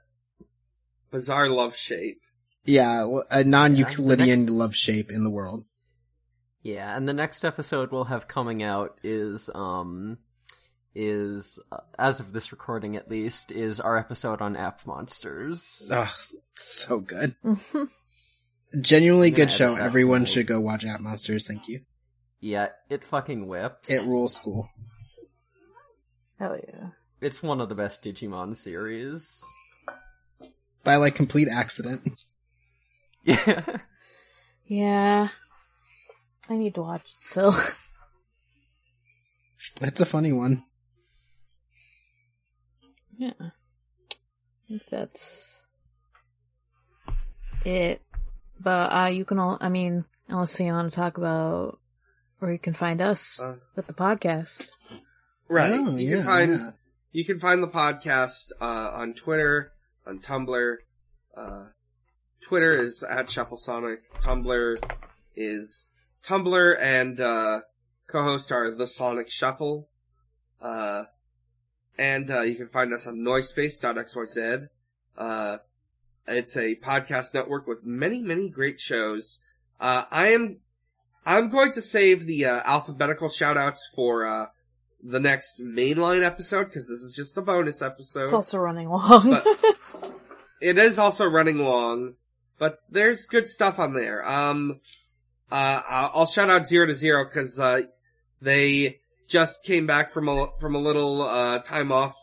[1.11, 2.19] Bizarre love shape.
[2.65, 5.63] Yeah, a non-Euclidean Yeah, next- love shape in the world.
[6.61, 10.17] Yeah, and the next episode we'll have coming out is um
[10.93, 15.87] is uh, as of this recording at least is our episode on app monsters.
[15.93, 16.13] Oh,
[16.55, 17.35] so good.
[18.81, 19.75] Genuinely I'm good show.
[19.75, 20.29] Everyone tonight.
[20.29, 21.47] should go watch App Monsters.
[21.47, 21.81] Thank you.
[22.41, 23.89] Yeah, it fucking whips.
[23.89, 24.67] It rules school.
[26.37, 26.89] Hell yeah.
[27.21, 29.43] It's one of the best Digimon series.
[30.83, 32.21] By like complete accident.
[33.23, 33.61] Yeah.
[34.67, 35.27] Yeah.
[36.49, 37.53] I need to watch it still.
[39.81, 40.63] It's a funny one.
[43.17, 43.33] yeah.
[43.41, 43.51] I
[44.69, 45.65] think that's
[47.65, 48.01] it.
[48.59, 51.79] But, uh, you can all, I mean, unless you want to talk about
[52.39, 54.69] where you can find us Uh, with the podcast.
[55.49, 55.73] Right.
[55.73, 56.71] Oh, you yeah, can find yeah.
[57.17, 59.71] You can find the podcast uh, on Twitter,
[60.05, 60.75] on Tumblr.
[61.35, 61.63] Uh,
[62.43, 64.01] Twitter is at Shufflesonic.
[64.21, 64.77] Tumblr
[65.35, 65.89] is
[66.23, 67.61] Tumblr, and uh,
[68.05, 69.89] Cohost are the Sonic Shuffle.
[70.61, 71.05] Uh,
[71.97, 74.67] and uh, you can find us on Noisepace.xyz.
[75.17, 75.57] Uh,
[76.27, 79.39] it's a podcast network with many, many great shows.
[79.79, 80.59] Uh, I am
[81.25, 84.45] I'm going to save the uh, alphabetical shoutouts for uh,
[85.03, 88.23] the next mainline episode because this is just a bonus episode.
[88.23, 89.41] It's also running long.
[90.59, 92.15] It is also running long,
[92.57, 94.27] but there's good stuff on there.
[94.27, 94.79] Um,
[95.51, 97.81] uh, I'll shout out Zero to Zero because uh,
[98.41, 102.15] they just came back from a from a little uh, time off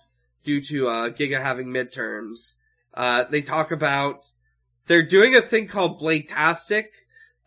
[0.42, 2.56] due to uh, Giga having midterms.
[2.92, 4.30] Uh, they talk about
[4.86, 6.90] they're doing a thing called Blade-tastic.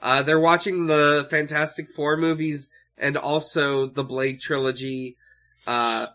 [0.01, 5.17] Uh, they're watching the Fantastic Four movies and also the Blade trilogy.
[5.65, 6.07] Uh,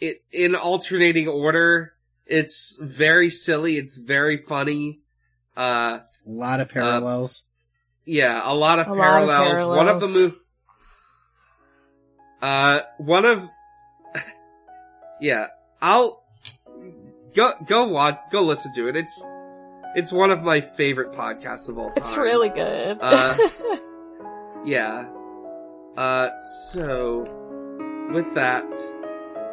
[0.00, 1.92] it in alternating order.
[2.26, 3.76] It's very silly.
[3.76, 5.00] It's very funny.
[5.56, 7.44] Uh, A lot of parallels.
[8.04, 9.76] yeah, a lot of, A lot of parallels.
[9.76, 10.32] One of the parallels.
[10.32, 10.40] move,
[12.42, 13.48] uh, one of,
[15.20, 15.46] yeah,
[15.80, 16.22] I'll
[17.34, 18.96] go go watch, go listen to it.
[18.96, 19.24] It's
[19.94, 21.94] it's one of my favorite podcasts of all time.
[21.96, 22.98] it's really good.
[23.00, 23.36] Uh,
[24.66, 25.08] Yeah.
[25.96, 27.20] Uh, so,
[28.12, 28.66] with that,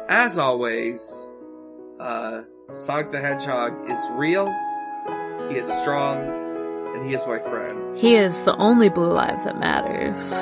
[0.08, 1.30] as always,
[2.00, 2.42] uh,
[2.72, 4.46] Sonic the Hedgehog is real,
[5.48, 6.18] he is strong,
[6.94, 7.96] and he is my friend.
[7.98, 10.32] He is the only blue life that matters.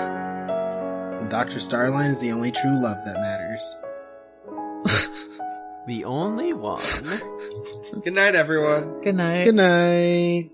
[1.21, 1.59] And Dr.
[1.59, 3.77] Starline is the only true love that matters.
[5.85, 6.81] The only one.
[8.05, 9.01] Good night, everyone.
[9.01, 9.45] Good night.
[9.45, 10.51] Good night.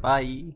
[0.00, 0.54] Bye.